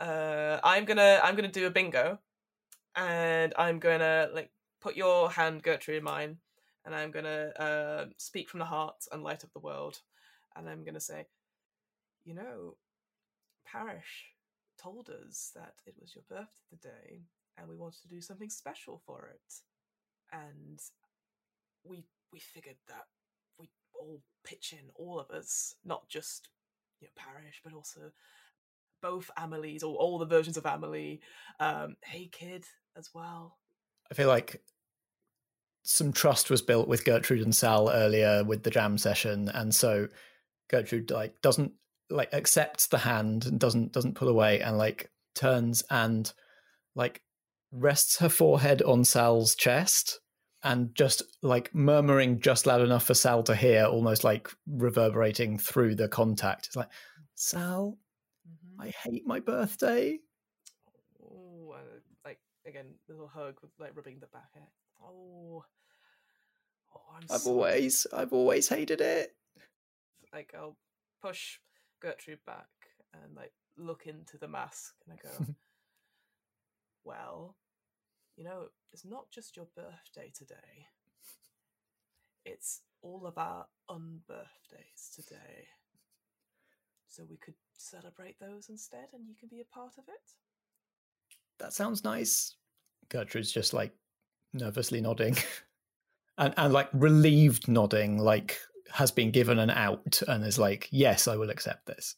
Uh, 0.00 0.58
I'm 0.64 0.84
gonna 0.84 1.20
I'm 1.22 1.36
gonna 1.36 1.46
do 1.46 1.68
a 1.68 1.70
bingo, 1.70 2.18
and 2.96 3.54
I'm 3.56 3.78
gonna 3.78 4.30
like 4.34 4.50
put 4.80 4.96
your 4.96 5.30
hand, 5.30 5.62
Gertrude, 5.62 5.98
in 5.98 6.04
mine, 6.04 6.38
and 6.84 6.92
I'm 6.92 7.12
gonna 7.12 7.50
uh, 7.56 8.06
speak 8.16 8.50
from 8.50 8.58
the 8.58 8.66
heart 8.66 8.96
and 9.12 9.22
light 9.22 9.44
up 9.44 9.52
the 9.52 9.60
world, 9.60 10.00
and 10.56 10.68
I'm 10.68 10.82
gonna 10.82 10.98
say, 10.98 11.26
you 12.24 12.34
know, 12.34 12.74
Parish 13.64 14.30
told 14.80 15.10
us 15.10 15.52
that 15.54 15.74
it 15.86 15.94
was 16.00 16.14
your 16.14 16.24
birthday 16.28 16.62
today, 16.70 17.22
and 17.56 17.68
we 17.68 17.76
wanted 17.76 18.02
to 18.02 18.08
do 18.08 18.20
something 18.20 18.50
special 18.50 19.02
for 19.04 19.30
it, 19.34 19.54
and 20.32 20.80
we 21.84 22.04
we 22.32 22.38
figured 22.38 22.76
that 22.88 23.04
we'd 23.58 23.70
all 23.94 24.22
pitch 24.44 24.72
in, 24.72 24.90
all 24.94 25.18
of 25.18 25.30
us, 25.30 25.74
not 25.84 26.08
just 26.08 26.48
you 27.00 27.06
know 27.06 27.12
Parish, 27.16 27.60
but 27.64 27.72
also 27.72 28.12
both 29.02 29.30
Amelies 29.38 29.82
or 29.82 29.96
all 29.96 30.18
the 30.18 30.26
versions 30.26 30.56
of 30.56 30.66
Amelie. 30.66 31.20
Um, 31.58 31.96
hey 32.04 32.28
kid 32.30 32.64
as 32.96 33.10
well. 33.14 33.58
I 34.10 34.14
feel 34.14 34.28
like 34.28 34.62
some 35.82 36.12
trust 36.12 36.50
was 36.50 36.62
built 36.62 36.88
with 36.88 37.04
Gertrude 37.04 37.42
and 37.42 37.54
Sal 37.54 37.90
earlier 37.90 38.44
with 38.44 38.62
the 38.62 38.70
jam 38.70 38.98
session, 38.98 39.48
and 39.48 39.74
so 39.74 40.08
Gertrude 40.68 41.10
like 41.10 41.40
doesn't 41.42 41.72
like 42.10 42.32
accepts 42.34 42.86
the 42.88 42.98
hand 42.98 43.46
and 43.46 43.58
doesn't 43.60 43.92
doesn't 43.92 44.14
pull 44.14 44.28
away 44.28 44.60
and 44.60 44.76
like 44.78 45.10
turns 45.34 45.82
and 45.90 46.32
like 46.94 47.22
rests 47.72 48.18
her 48.18 48.28
forehead 48.28 48.82
on 48.82 49.04
Sal's 49.04 49.54
chest 49.54 50.20
and 50.62 50.94
just 50.94 51.22
like 51.42 51.74
murmuring 51.74 52.40
just 52.40 52.66
loud 52.66 52.80
enough 52.82 53.04
for 53.06 53.14
Sal 53.14 53.42
to 53.44 53.54
hear, 53.56 53.84
almost 53.84 54.24
like 54.24 54.50
reverberating 54.66 55.56
through 55.56 55.94
the 55.94 56.08
contact. 56.08 56.66
It's 56.66 56.76
like, 56.76 56.90
Sal, 57.34 57.96
Mm-hmm. 58.48 58.80
I 58.82 58.88
hate 58.88 59.26
my 59.26 59.38
birthday. 59.40 60.18
Oh, 61.22 61.74
like 62.24 62.38
again, 62.66 62.86
little 63.08 63.28
hug 63.28 63.56
with 63.62 63.70
like 63.78 63.94
rubbing 63.94 64.18
the 64.20 64.26
back. 64.28 64.48
Hair. 64.54 64.66
Oh, 65.02 65.64
oh, 66.94 67.00
I'm 67.16 67.24
I've 67.30 67.40
so- 67.42 67.50
always 67.52 68.06
I've 68.12 68.32
always 68.32 68.68
hated 68.68 69.00
it. 69.00 69.34
like 70.32 70.52
I'll 70.56 70.76
push 71.22 71.58
Gertrude 72.00 72.44
back 72.46 72.68
and 73.14 73.36
like 73.36 73.52
look 73.76 74.06
into 74.06 74.38
the 74.38 74.48
mask 74.48 74.94
and 75.06 75.18
I 75.18 75.22
go, 75.22 75.46
well, 77.04 77.56
you 78.36 78.44
know, 78.44 78.66
it's 78.92 79.04
not 79.04 79.30
just 79.30 79.56
your 79.56 79.66
birthday 79.76 80.32
today. 80.34 80.86
It's 82.44 82.80
all 83.02 83.26
of 83.26 83.36
our 83.38 83.66
unbirthdays 83.90 85.14
today. 85.14 85.68
So 87.08 87.24
we 87.28 87.36
could 87.36 87.54
celebrate 87.76 88.38
those 88.40 88.68
instead 88.68 89.08
and 89.12 89.28
you 89.28 89.34
can 89.38 89.48
be 89.48 89.60
a 89.60 89.74
part 89.74 89.94
of 89.98 90.04
it. 90.08 90.32
That 91.58 91.72
sounds 91.72 92.04
nice. 92.04 92.54
Gertrude's 93.08 93.52
just 93.52 93.74
like 93.74 93.92
nervously 94.54 95.00
nodding. 95.00 95.36
and 96.38 96.54
and 96.56 96.72
like 96.72 96.88
relieved 96.92 97.68
nodding, 97.68 98.18
like 98.18 98.58
has 98.92 99.10
been 99.10 99.30
given 99.30 99.58
an 99.58 99.70
out 99.70 100.22
and 100.26 100.44
is 100.44 100.58
like, 100.58 100.88
Yes, 100.90 101.28
I 101.28 101.36
will 101.36 101.50
accept 101.50 101.86
this. 101.86 102.16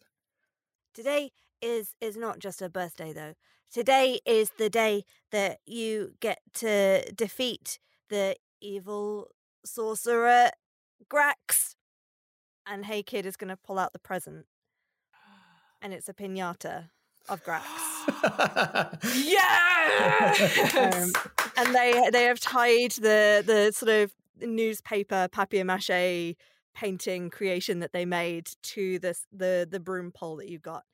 Today 0.94 1.30
is 1.60 1.94
is 2.00 2.16
not 2.16 2.38
just 2.38 2.60
a 2.60 2.68
birthday 2.68 3.12
though. 3.12 3.34
Today 3.72 4.20
is 4.26 4.50
the 4.58 4.68
day 4.68 5.04
that 5.30 5.58
you 5.64 6.14
get 6.20 6.40
to 6.54 7.10
defeat 7.12 7.78
the 8.10 8.36
evil 8.60 9.28
sorcerer 9.64 10.50
Grax. 11.08 11.74
And 12.66 12.84
Hey 12.84 13.02
Kid 13.02 13.26
is 13.26 13.36
going 13.36 13.48
to 13.48 13.56
pull 13.56 13.78
out 13.78 13.92
the 13.92 13.98
present. 13.98 14.46
And 15.80 15.92
it's 15.92 16.08
a 16.08 16.14
pinata 16.14 16.90
of 17.28 17.42
Grax. 17.44 17.62
Yes! 19.14 20.74
Um, 20.74 21.12
and 21.56 21.74
they 21.74 22.10
they 22.12 22.24
have 22.24 22.40
tied 22.40 22.92
the 22.92 23.42
the 23.44 23.72
sort 23.74 23.90
of 23.90 24.12
newspaper 24.40 25.28
papier 25.30 25.64
mache 25.64 26.36
painting 26.74 27.30
creation 27.30 27.80
that 27.80 27.92
they 27.92 28.04
made 28.04 28.50
to 28.62 28.98
this 28.98 29.26
the 29.32 29.66
the 29.70 29.80
broom 29.80 30.12
pole 30.12 30.36
that 30.36 30.48
you 30.48 30.58
got, 30.58 30.84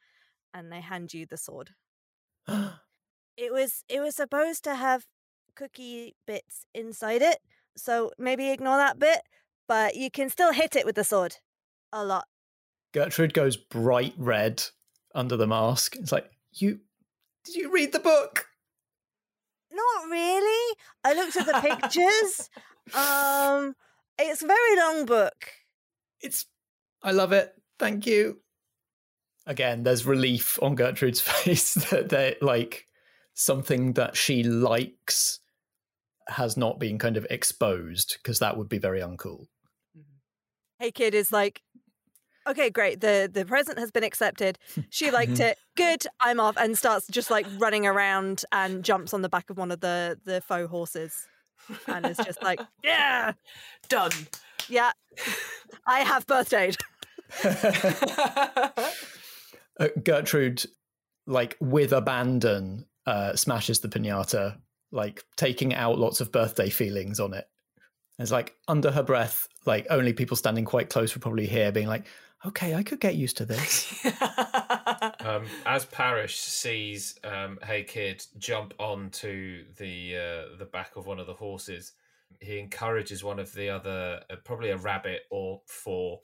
and 0.53 0.73
they 0.73 0.81
hand 0.81 1.15
you 1.15 1.27
the 1.27 1.37
sword. 1.37 1.71
it 2.49 3.53
was 3.53 3.85
it 3.89 4.01
was 4.01 4.17
supposed 4.17 4.65
to 4.65 4.75
have 4.75 5.07
cookie 5.55 6.15
bits 6.27 6.67
inside 6.75 7.23
it, 7.23 7.39
so 7.77 8.11
maybe 8.19 8.51
ignore 8.51 8.77
that 8.77 8.99
bit, 8.99 9.23
but 9.67 9.97
you 9.97 10.11
can 10.11 10.29
still 10.29 10.53
hit 10.53 10.77
it 10.77 10.87
with 10.87 10.97
the 10.97 11.05
sword 11.05 11.37
a 11.93 12.05
lot. 12.05 12.27
Gertrude 12.93 13.35
goes 13.35 13.57
bright 13.57 14.15
red 14.17 14.63
under 15.15 15.37
the 15.37 15.47
mask. 15.47 15.97
It's 15.97 16.13
like, 16.13 16.31
You 16.55 16.81
did 17.45 17.57
you 17.57 17.73
read 17.73 17.93
the 17.93 17.99
book? 17.99 18.47
Not 19.73 20.11
really. 20.11 20.77
I 21.05 21.15
looked 21.15 21.37
at 21.37 21.47
the 21.47 21.61
pictures. 21.61 22.51
um 22.95 23.75
it's 24.19 24.43
a 24.43 24.47
very 24.47 24.77
long 24.77 25.07
book. 25.07 25.53
It's 26.21 26.47
I 27.03 27.13
love 27.13 27.33
it. 27.33 27.55
Thank 27.79 28.07
you. 28.07 28.41
Again, 29.47 29.83
there's 29.83 30.05
relief 30.05 30.59
on 30.61 30.75
Gertrude's 30.75 31.21
face 31.23 31.75
that 31.75 32.09
they 32.09 32.37
like 32.41 32.87
something 33.35 33.93
that 33.95 34.17
she 34.17 34.43
likes 34.43 35.41
has 36.29 36.57
not 36.57 36.79
been 36.79 36.99
kind 36.99 37.17
of 37.17 37.27
exposed 37.31 38.19
because 38.23 38.41
that 38.41 38.57
would 38.57 38.69
be 38.69 38.79
very 38.79 39.01
uncool. 39.01 39.47
Mm-hmm. 39.97 40.03
Hey 40.79 40.91
Kid 40.91 41.15
is 41.15 41.33
like, 41.33 41.63
okay, 42.49 42.71
great. 42.71 43.01
The 43.01 43.31
the 43.33 43.45
present 43.45 43.79
has 43.79 43.91
been 43.91 44.05
accepted. 44.05 44.59
She 44.91 45.11
liked 45.13 45.41
it. 45.41 45.59
Good. 45.77 46.05
I'm 46.21 46.41
off, 46.41 46.57
and 46.57 46.77
starts 46.77 47.07
just 47.09 47.31
like 47.31 47.47
running 47.59 47.87
around 47.87 48.45
and 48.53 48.85
jumps 48.85 49.15
on 49.15 49.23
the 49.23 49.29
back 49.29 49.51
of 49.51 49.57
one 49.59 49.71
of 49.71 49.81
the 49.81 50.19
the 50.25 50.41
faux 50.41 50.69
horses, 50.69 51.27
and 51.87 52.07
is 52.07 52.17
just 52.17 52.43
like, 52.43 52.61
yeah, 52.85 53.33
Done. 53.89 54.13
Yeah, 54.69 54.93
I 55.87 56.01
have 56.01 56.27
birthdayed. 56.27 56.77
Uh, 59.81 59.87
Gertrude, 60.03 60.65
like 61.29 61.57
with 61.61 61.93
abandon, 61.93 62.85
uh, 63.07 63.37
smashes 63.37 63.79
the 63.79 63.89
pinata, 63.89 64.59
like 64.91 65.23
taking 65.37 65.73
out 65.73 66.01
lots 66.01 66.21
of 66.21 66.33
birthday 66.33 66.69
feelings 66.69 67.21
on 67.21 67.33
it. 67.33 67.47
It's 68.19 68.33
like 68.33 68.57
under 68.67 68.91
her 68.91 69.05
breath, 69.05 69.47
like 69.67 69.87
only 69.89 70.13
people 70.13 70.37
standing 70.37 70.65
quite 70.65 70.91
close 70.91 71.15
would 71.15 71.23
probably 71.23 71.47
hear, 71.47 71.71
being 71.71 71.87
like, 71.87 72.07
"Okay, 72.45 72.75
I 72.75 72.83
could 72.83 72.99
get 72.99 73.15
used 73.15 73.37
to 73.37 73.45
this." 73.45 74.05
Um, 75.21 75.45
as 75.67 75.85
Parish 75.85 76.39
sees 76.39 77.19
um, 77.23 77.59
Hey 77.63 77.83
Kid 77.83 78.25
jump 78.39 78.73
onto 78.79 79.65
the 79.77 80.17
uh, 80.17 80.57
the 80.57 80.65
back 80.65 80.97
of 80.97 81.07
one 81.07 81.19
of 81.19 81.27
the 81.27 81.35
horses, 81.35 81.93
he 82.41 82.59
encourages 82.59 83.25
one 83.25 83.39
of 83.39 83.53
the 83.53 83.69
other, 83.71 84.23
uh, 84.31 84.37
probably 84.45 84.71
a 84.71 84.77
rabbit 84.77 85.23
or 85.31 85.61
four, 85.67 86.21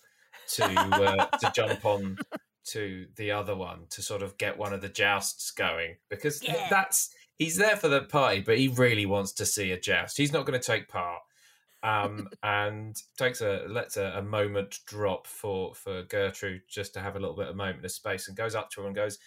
to 0.49 0.65
uh, 0.65 1.27
to 1.39 1.53
jump 1.55 1.85
on 1.85 2.19
to 2.67 3.07
the 3.17 3.31
other 3.31 3.55
one 3.55 3.87
to 3.91 4.03
sort 4.03 4.23
of 4.23 4.39
get 4.39 4.57
one 4.57 4.73
of 4.73 4.81
the 4.81 4.89
jousts 4.89 5.51
going 5.51 5.97
because 6.09 6.43
Yeah. 6.43 6.67
that's 6.71 7.11
he's 7.37 7.57
there 7.57 7.77
for 7.77 7.89
the 7.89 8.03
party, 8.03 8.41
but 8.41 8.59
he 8.59 8.69
really 8.69 9.07
wants 9.07 9.33
to 9.33 9.47
see 9.47 9.71
a 9.73 9.79
joust. 9.81 10.17
He's 10.17 10.33
not 10.33 10.47
going 10.47 10.59
to 10.59 10.67
take 10.67 10.89
part. 10.89 11.21
Um, 11.83 12.29
and 12.43 12.97
takes 13.19 13.43
a 13.43 13.65
lets 13.69 13.99
a, 13.99 14.15
a 14.17 14.23
moment 14.23 14.79
drop 14.87 15.27
for 15.27 15.75
for 15.75 16.03
Gertrude 16.03 16.63
just 16.69 16.95
to 16.95 17.01
have 17.01 17.17
a 17.17 17.21
little 17.21 17.37
bit 17.37 17.49
of 17.49 17.57
moment 17.57 17.85
of 17.85 17.91
space, 17.93 18.29
and 18.29 18.37
goes 18.37 18.55
up 18.55 18.71
to 18.71 18.81
her 18.81 18.87
and 18.87 18.97
goes, 18.97 19.19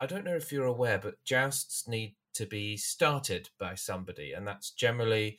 "I 0.00 0.06
don't 0.06 0.24
know 0.24 0.34
if 0.34 0.50
you're 0.50 0.64
aware, 0.64 0.98
but 0.98 1.22
jousts 1.24 1.86
need 1.86 2.16
to 2.34 2.46
be 2.46 2.76
started 2.76 3.50
by 3.60 3.76
somebody, 3.76 4.32
and 4.32 4.46
that's 4.46 4.70
generally 4.72 5.38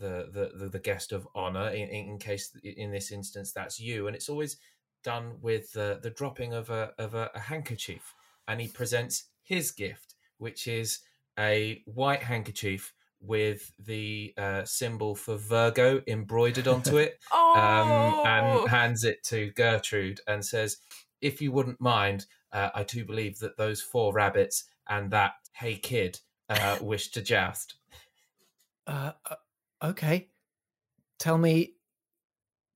the 0.00 0.28
the 0.32 0.58
the, 0.58 0.68
the 0.70 0.78
guest 0.78 1.12
of 1.12 1.28
honor. 1.34 1.68
In, 1.68 1.88
in 1.88 2.08
in 2.08 2.18
case 2.18 2.56
in 2.64 2.90
this 2.90 3.12
instance 3.12 3.52
that's 3.52 3.78
you, 3.78 4.06
and 4.06 4.16
it's 4.16 4.28
always 4.28 4.56
done 5.04 5.34
with 5.40 5.72
the 5.72 6.00
the 6.02 6.10
dropping 6.10 6.52
of 6.52 6.70
a 6.70 6.92
of 6.98 7.14
a, 7.14 7.30
a 7.34 7.38
handkerchief, 7.38 8.14
and 8.48 8.60
he 8.60 8.68
presents 8.68 9.24
his 9.42 9.70
gift, 9.70 10.14
which 10.38 10.66
is 10.66 11.00
a 11.38 11.82
white 11.84 12.22
handkerchief." 12.22 12.92
With 13.22 13.70
the 13.78 14.32
uh, 14.38 14.64
symbol 14.64 15.14
for 15.14 15.36
Virgo 15.36 16.00
embroidered 16.06 16.66
onto 16.66 16.96
it, 16.96 17.18
oh, 17.30 17.52
um, 17.54 18.26
and 18.26 18.66
hands 18.70 19.04
it 19.04 19.22
to 19.24 19.50
Gertrude 19.50 20.22
and 20.26 20.42
says, 20.42 20.78
"If 21.20 21.42
you 21.42 21.52
wouldn't 21.52 21.82
mind, 21.82 22.24
uh, 22.50 22.70
I 22.74 22.82
do 22.82 23.04
believe 23.04 23.38
that 23.40 23.58
those 23.58 23.82
four 23.82 24.14
rabbits 24.14 24.64
and 24.88 25.10
that 25.10 25.32
hey 25.52 25.76
kid 25.76 26.20
uh, 26.48 26.78
wish 26.80 27.10
to 27.10 27.20
joust." 27.32 27.74
Okay, 29.82 30.28
tell 31.18 31.38
me, 31.38 31.74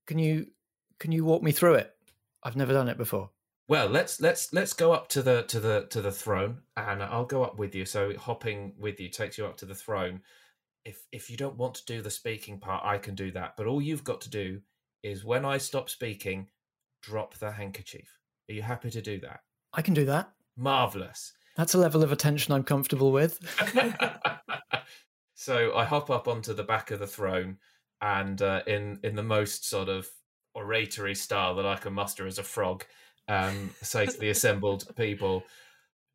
can 0.07 0.19
you 0.19 0.47
can 0.99 1.13
you 1.13 1.25
walk 1.25 1.43
me 1.43 1.53
through 1.53 1.75
it? 1.75 1.95
I've 2.43 2.57
never 2.57 2.73
done 2.73 2.89
it 2.89 2.99
before. 2.99 3.31
Well, 3.69 3.89
let's 3.89 4.21
let's 4.21 4.53
let's 4.53 4.73
go 4.75 4.93
up 4.93 5.09
to 5.09 5.23
the 5.23 5.43
to 5.45 5.61
the 5.61 5.87
to 5.91 6.03
the 6.03 6.13
throne, 6.13 6.59
and 6.77 7.03
I'll 7.03 7.25
go 7.25 7.43
up 7.43 7.59
with 7.59 7.75
you. 7.75 7.87
So 7.87 8.17
hopping 8.17 8.75
with 8.79 9.01
you 9.01 9.09
takes 9.09 9.39
you 9.39 9.47
up 9.47 9.57
to 9.59 9.67
the 9.67 9.75
throne. 9.75 10.21
If 10.85 11.07
if 11.13 11.31
you 11.31 11.37
don't 11.37 11.57
want 11.57 11.75
to 11.77 11.85
do 11.87 12.03
the 12.03 12.11
speaking 12.11 12.59
part, 12.59 12.85
I 12.85 12.99
can 12.99 13.15
do 13.15 13.31
that. 13.33 13.55
But 13.57 13.67
all 13.67 13.81
you've 13.81 14.05
got 14.05 14.21
to 14.23 14.31
do 14.31 14.61
is 15.03 15.25
when 15.25 15.45
I 15.45 15.59
stop 15.59 15.89
speaking, 15.89 16.49
drop 17.03 17.35
the 17.39 17.51
handkerchief. 17.51 18.19
Are 18.51 18.53
you 18.53 18.63
happy 18.63 18.91
to 18.91 19.01
do 19.01 19.19
that? 19.21 19.41
I 19.73 19.81
can 19.81 19.95
do 19.95 20.05
that. 20.07 20.31
Marvelous. 20.57 21.33
That's 21.57 21.75
a 21.75 21.79
level 21.79 22.03
of 22.03 22.13
attention 22.13 22.53
I'm 22.53 22.65
comfortable 22.65 23.13
with. 23.13 23.39
so 25.35 25.75
I 25.75 25.85
hop 25.85 26.11
up 26.11 26.29
onto 26.29 26.55
the 26.55 26.63
back 26.63 26.91
of 26.91 27.01
the 27.01 27.07
throne, 27.07 27.59
and 28.01 28.41
uh, 28.41 28.63
in 28.67 29.01
in 29.03 29.17
the 29.17 29.23
most 29.23 29.69
sort 29.69 29.89
of 29.89 30.09
oratory 30.55 31.15
style 31.15 31.57
that 31.57 31.67
I 31.67 31.77
can 31.77 31.93
muster 31.93 32.27
as 32.27 32.39
a 32.39 32.45
frog, 32.45 32.85
um, 33.29 33.71
say 33.83 34.07
to 34.07 34.19
the 34.19 34.31
assembled 34.31 34.95
people, 34.97 35.45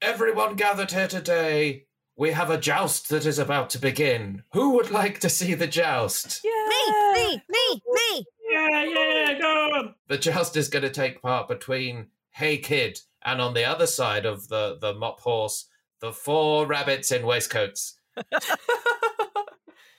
"Everyone 0.01 0.55
gathered 0.55 0.91
here 0.91 1.07
today. 1.07 1.85
We 2.15 2.31
have 2.31 2.49
a 2.49 2.57
joust 2.57 3.07
that 3.09 3.25
is 3.25 3.39
about 3.39 3.69
to 3.71 3.79
begin. 3.79 4.43
Who 4.51 4.71
would 4.71 4.91
like 4.91 5.19
to 5.19 5.29
see 5.29 5.53
the 5.53 5.67
joust?" 5.67 6.41
Yeah. 6.43 6.67
Me, 6.69 7.13
me, 7.13 7.43
me, 7.49 7.81
me. 7.91 8.25
Yeah, 8.49 8.83
yeah, 8.83 9.39
go 9.39 9.47
on. 9.47 9.95
The 10.07 10.17
joust 10.17 10.57
is 10.57 10.69
going 10.69 10.83
to 10.83 10.89
take 10.89 11.21
part 11.21 11.47
between 11.47 12.07
Hey 12.31 12.57
Kid 12.57 12.99
and 13.21 13.41
on 13.41 13.53
the 13.53 13.65
other 13.65 13.87
side 13.87 14.25
of 14.25 14.47
the 14.47 14.77
the 14.79 14.93
mop 14.93 15.19
horse, 15.19 15.65
the 15.99 16.13
four 16.13 16.65
rabbits 16.65 17.11
in 17.11 17.25
waistcoats. 17.25 17.99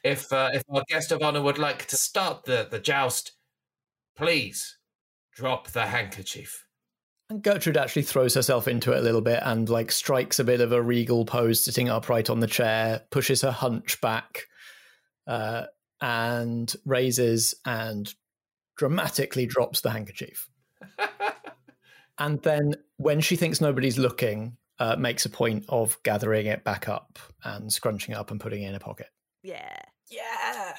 if 0.05 0.33
uh, 0.33 0.51
if 0.53 0.63
our 0.73 0.83
guest 0.89 1.13
of 1.13 1.23
honor 1.23 1.43
would 1.43 1.59
like 1.59 1.87
to 1.87 1.97
start 1.97 2.45
the 2.45 2.67
the 2.71 2.79
joust, 2.79 3.33
please 4.17 4.79
drop 5.33 5.69
the 5.69 5.87
handkerchief. 5.87 6.67
And 7.29 7.43
Gertrude 7.43 7.77
actually 7.77 8.03
throws 8.03 8.35
herself 8.35 8.67
into 8.67 8.93
it 8.93 8.99
a 8.99 9.03
little 9.03 9.21
bit 9.21 9.41
and 9.45 9.69
like 9.69 9.93
strikes 9.93 10.41
a 10.41 10.45
bit 10.45 10.61
of 10.61 10.73
a 10.73 10.83
regal 10.83 11.25
pose, 11.25 11.63
sitting 11.63 11.89
upright 11.89 12.29
on 12.29 12.41
the 12.41 12.49
chair, 12.49 13.03
pushes 13.11 13.43
her 13.43 13.53
hunch 13.53 14.01
back, 14.01 14.47
uh, 15.29 15.67
and 16.01 16.75
raises 16.85 17.55
and 17.65 18.13
dramatically 18.77 19.47
drops 19.47 19.81
the 19.81 19.91
handkerchief. 19.91 20.49
and 22.19 22.43
then, 22.43 22.75
when 22.97 23.21
she 23.21 23.37
thinks 23.37 23.61
nobody's 23.61 23.99
looking, 23.99 24.57
uh, 24.81 24.97
makes 24.97 25.25
a 25.25 25.31
point 25.31 25.65
of 25.69 25.99
gathering 26.03 26.47
it 26.47 26.65
back 26.65 26.89
up 26.89 27.19
and 27.45 27.73
scrunching 27.73 28.13
it 28.13 28.19
up 28.19 28.31
and 28.31 28.41
putting 28.41 28.63
it 28.63 28.71
in 28.71 28.75
a 28.75 28.81
pocket. 28.81 29.07
Yeah. 29.43 29.77
Yeah. 30.11 30.75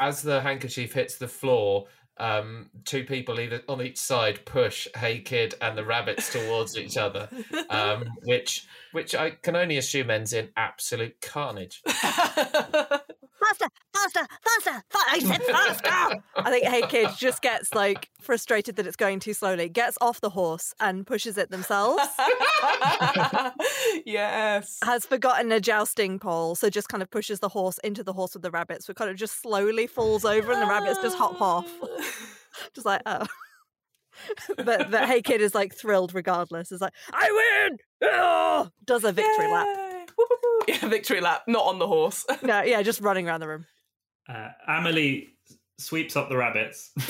As 0.00 0.22
the 0.22 0.40
handkerchief 0.40 0.92
hits 0.94 1.16
the 1.16 1.28
floor, 1.28 1.86
um, 2.16 2.70
two 2.84 3.04
people 3.04 3.40
either 3.40 3.62
on 3.68 3.82
each 3.82 3.98
side 3.98 4.44
push 4.44 4.86
Hey 4.94 5.20
Kid 5.20 5.54
and 5.60 5.76
the 5.76 5.84
rabbits 5.84 6.32
towards 6.32 6.76
each 6.76 6.96
other, 6.96 7.28
um, 7.70 8.04
which 8.24 8.66
which 8.92 9.14
I 9.14 9.30
can 9.30 9.56
only 9.56 9.78
assume 9.78 10.10
ends 10.10 10.32
in 10.32 10.50
absolute 10.56 11.20
carnage. 11.20 11.82
Faster, 13.42 13.68
faster, 13.94 14.26
faster. 14.42 14.82
Fa- 14.90 14.98
I 15.08 15.18
said 15.18 15.42
faster. 15.42 16.22
I 16.36 16.50
think 16.50 16.66
Hey 16.66 16.82
Kid 16.82 17.08
just 17.16 17.40
gets 17.40 17.74
like 17.74 18.10
frustrated 18.20 18.76
that 18.76 18.86
it's 18.86 18.96
going 18.96 19.20
too 19.20 19.32
slowly, 19.32 19.68
gets 19.68 19.96
off 20.00 20.20
the 20.20 20.30
horse 20.30 20.74
and 20.78 21.06
pushes 21.06 21.38
it 21.38 21.50
themselves. 21.50 22.02
yes. 24.04 24.78
Has 24.84 25.06
forgotten 25.06 25.52
a 25.52 25.60
jousting 25.60 26.18
pole, 26.18 26.54
so 26.54 26.68
just 26.68 26.88
kind 26.88 27.02
of 27.02 27.10
pushes 27.10 27.40
the 27.40 27.48
horse 27.48 27.78
into 27.78 28.04
the 28.04 28.12
horse 28.12 28.34
with 28.34 28.42
the 28.42 28.50
rabbits, 28.50 28.86
so 28.86 28.92
kind 28.92 29.10
of 29.10 29.16
just 29.16 29.40
slowly 29.40 29.86
falls 29.86 30.24
over 30.24 30.52
and 30.52 30.60
the 30.60 30.66
rabbits 30.66 31.00
just 31.00 31.16
hop 31.16 31.40
off. 31.40 31.66
just 32.74 32.86
like, 32.86 33.02
oh. 33.06 33.26
but 34.56 34.90
but 34.90 35.06
Hey 35.06 35.22
Kid 35.22 35.40
is 35.40 35.54
like 35.54 35.74
thrilled 35.74 36.14
regardless. 36.14 36.72
Is 36.72 36.82
like, 36.82 36.92
I 37.12 37.68
win! 37.68 37.78
Oh! 38.02 38.68
Does 38.84 39.04
a 39.04 39.12
victory 39.12 39.50
lap. 39.50 39.66
Yay. 39.66 39.84
Woo. 39.84 39.89
Yeah, 40.68 40.88
victory 40.88 41.20
lap, 41.20 41.42
not 41.48 41.64
on 41.64 41.78
the 41.78 41.86
horse. 41.86 42.24
No, 42.42 42.62
yeah, 42.62 42.82
just 42.82 43.00
running 43.00 43.26
around 43.26 43.40
the 43.40 43.48
room. 43.48 43.66
Uh, 44.28 44.48
Amelie 44.68 45.28
sweeps 45.78 46.16
up 46.16 46.28
the 46.28 46.36
rabbits. 46.36 46.90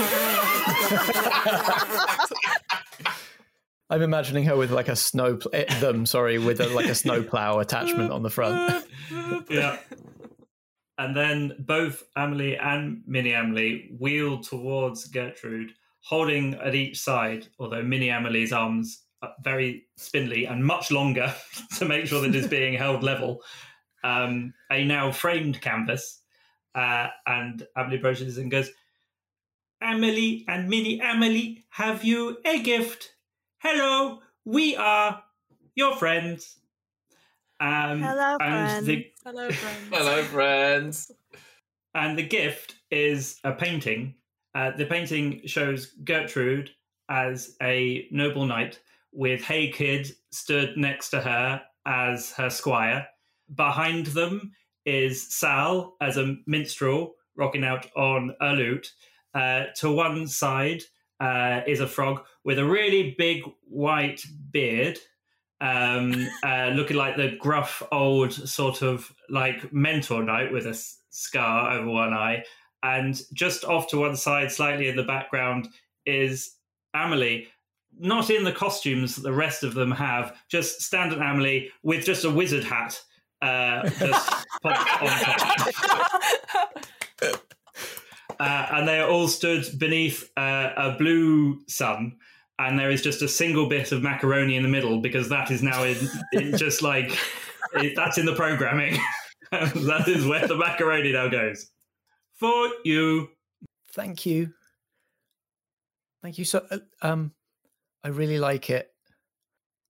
I'm 3.90 4.02
imagining 4.02 4.44
her 4.44 4.56
with 4.56 4.70
like 4.70 4.88
a 4.88 4.94
snow 4.94 5.36
pl- 5.36 5.50
eh, 5.52 5.80
them 5.80 6.06
sorry 6.06 6.38
with 6.38 6.60
a, 6.60 6.68
like 6.68 6.86
a 6.86 6.94
snowplow 6.94 7.58
attachment 7.58 8.12
on 8.12 8.22
the 8.22 8.30
front. 8.30 8.84
yeah. 9.50 9.78
And 10.96 11.16
then 11.16 11.54
both 11.58 12.04
Amelie 12.14 12.56
and 12.56 13.02
Mini 13.06 13.32
Amelie 13.32 13.90
wheel 13.98 14.40
towards 14.40 15.06
Gertrude, 15.06 15.72
holding 16.04 16.54
at 16.54 16.74
each 16.74 17.00
side, 17.00 17.48
although 17.58 17.82
Mini 17.82 18.10
Amelie's 18.10 18.52
arms 18.52 19.02
are 19.02 19.09
very 19.42 19.86
spindly 19.96 20.46
and 20.46 20.64
much 20.64 20.90
longer 20.90 21.34
to 21.78 21.84
make 21.84 22.06
sure 22.06 22.22
that 22.22 22.34
it's 22.34 22.46
being 22.46 22.74
held 22.74 23.02
level, 23.02 23.42
um, 24.04 24.54
a 24.70 24.84
now 24.84 25.12
framed 25.12 25.60
canvas. 25.60 26.22
Uh, 26.74 27.08
and 27.26 27.66
Amelie 27.76 27.96
approaches 27.96 28.38
and 28.38 28.50
goes, 28.50 28.70
"Amelie 29.82 30.44
and 30.48 30.68
Mini 30.68 31.00
Amelie, 31.00 31.64
have 31.70 32.04
you 32.04 32.38
a 32.44 32.60
gift? 32.60 33.12
Hello, 33.58 34.20
we 34.44 34.76
are 34.76 35.22
your 35.74 35.96
friends. 35.96 36.58
Um, 37.58 38.00
Hello, 38.02 38.38
and 38.40 38.86
the 38.86 39.06
Hello, 39.24 39.50
friends. 39.50 39.88
Hello, 39.90 40.22
friends. 40.22 41.10
and 41.94 42.16
the 42.16 42.22
gift 42.26 42.76
is 42.90 43.38
a 43.44 43.52
painting. 43.52 44.14
Uh, 44.54 44.70
the 44.76 44.86
painting 44.86 45.42
shows 45.46 45.86
Gertrude 46.04 46.70
as 47.08 47.56
a 47.60 48.06
noble 48.10 48.46
knight 48.46 48.78
with 49.12 49.42
Hey 49.42 49.70
Kid 49.70 50.12
stood 50.30 50.76
next 50.76 51.10
to 51.10 51.20
her 51.20 51.62
as 51.86 52.32
her 52.32 52.50
squire. 52.50 53.06
Behind 53.54 54.06
them 54.06 54.52
is 54.86 55.34
Sal 55.34 55.96
as 56.00 56.16
a 56.16 56.36
minstrel 56.46 57.14
rocking 57.36 57.64
out 57.64 57.86
on 57.96 58.34
a 58.40 58.52
lute. 58.52 58.92
Uh, 59.34 59.64
to 59.76 59.92
one 59.92 60.26
side 60.26 60.82
uh, 61.20 61.60
is 61.66 61.80
a 61.80 61.86
frog 61.86 62.22
with 62.44 62.58
a 62.58 62.64
really 62.64 63.14
big 63.16 63.42
white 63.62 64.22
beard, 64.50 64.98
um, 65.60 66.28
uh, 66.42 66.70
looking 66.74 66.96
like 66.96 67.16
the 67.16 67.36
gruff 67.38 67.82
old 67.92 68.32
sort 68.32 68.82
of 68.82 69.12
like 69.28 69.72
mentor 69.72 70.22
knight 70.22 70.52
with 70.52 70.66
a 70.66 70.70
s- 70.70 70.98
scar 71.10 71.72
over 71.72 71.90
one 71.90 72.12
eye. 72.12 72.42
And 72.82 73.20
just 73.34 73.64
off 73.64 73.88
to 73.88 73.98
one 73.98 74.16
side, 74.16 74.50
slightly 74.50 74.88
in 74.88 74.96
the 74.96 75.02
background, 75.02 75.68
is 76.06 76.56
Amelie. 76.94 77.48
Not 78.02 78.30
in 78.30 78.44
the 78.44 78.52
costumes 78.52 79.16
that 79.16 79.22
the 79.22 79.32
rest 79.32 79.62
of 79.62 79.74
them 79.74 79.90
have, 79.90 80.36
just 80.48 80.80
standard 80.80 81.18
Amelie 81.18 81.70
with 81.82 82.04
just 82.04 82.24
a 82.24 82.30
wizard 82.30 82.64
hat 82.64 83.00
uh, 83.42 83.88
just 83.90 84.46
popped 84.62 85.02
on 85.02 85.08
top. 85.08 85.66
Uh, 88.38 88.66
and 88.72 88.88
they 88.88 88.98
are 88.98 89.08
all 89.08 89.28
stood 89.28 89.66
beneath 89.78 90.30
uh, 90.36 90.70
a 90.76 90.96
blue 90.96 91.60
sun, 91.66 92.16
and 92.58 92.78
there 92.78 92.90
is 92.90 93.02
just 93.02 93.20
a 93.22 93.28
single 93.28 93.68
bit 93.68 93.92
of 93.92 94.02
macaroni 94.02 94.56
in 94.56 94.62
the 94.62 94.68
middle 94.68 95.00
because 95.00 95.28
that 95.28 95.50
is 95.50 95.62
now 95.62 95.84
in, 95.84 95.96
in 96.32 96.56
just 96.56 96.80
like 96.80 97.18
it, 97.74 97.94
that's 97.94 98.16
in 98.16 98.24
the 98.24 98.34
programming. 98.34 98.98
that 99.50 100.04
is 100.06 100.26
where 100.26 100.46
the 100.46 100.56
macaroni 100.56 101.12
now 101.12 101.28
goes 101.28 101.70
for 102.34 102.70
you. 102.84 103.28
Thank 103.92 104.24
you. 104.24 104.54
Thank 106.22 106.38
you 106.38 106.44
so 106.44 106.64
uh, 106.70 106.78
um 107.02 107.32
I 108.04 108.08
really 108.08 108.38
like 108.38 108.70
it. 108.70 108.90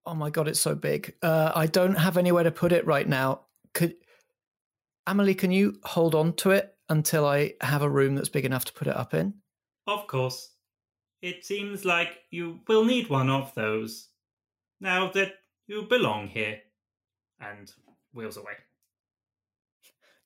Oh 0.07 0.15
my 0.15 0.31
god, 0.31 0.49
it's 0.49 0.61
so 0.61 0.75
big. 0.75 1.15
Uh 1.23 1.53
I 1.55 1.67
don't 1.67 1.97
have 1.97 2.17
anywhere 2.17 2.45
to 2.45 2.51
put 2.51 2.73
it 2.73 2.87
right 2.87 3.09
now. 3.09 3.43
Could 3.75 3.95
Amelie, 5.07 5.35
can 5.35 5.51
you 5.51 5.79
hold 5.85 6.15
on 6.15 6.35
to 6.35 6.51
it 6.51 6.75
until 6.89 7.27
I 7.27 7.55
have 7.61 7.83
a 7.83 7.89
room 7.89 8.15
that's 8.15 8.29
big 8.29 8.45
enough 8.45 8.65
to 8.67 8.73
put 8.73 8.89
it 8.89 8.97
up 8.97 9.15
in? 9.15 9.35
Of 9.87 10.07
course, 10.07 10.53
it 11.23 11.45
seems 11.45 11.85
like 11.85 12.19
you 12.31 12.61
will 12.69 12.85
need 12.85 13.09
one 13.09 13.31
of 13.31 13.55
those 13.55 14.09
now 14.81 15.11
that 15.13 15.35
you 15.67 15.83
belong 15.83 16.29
here. 16.29 16.61
And 17.41 17.73
wheels 18.13 18.37
away. 18.37 18.53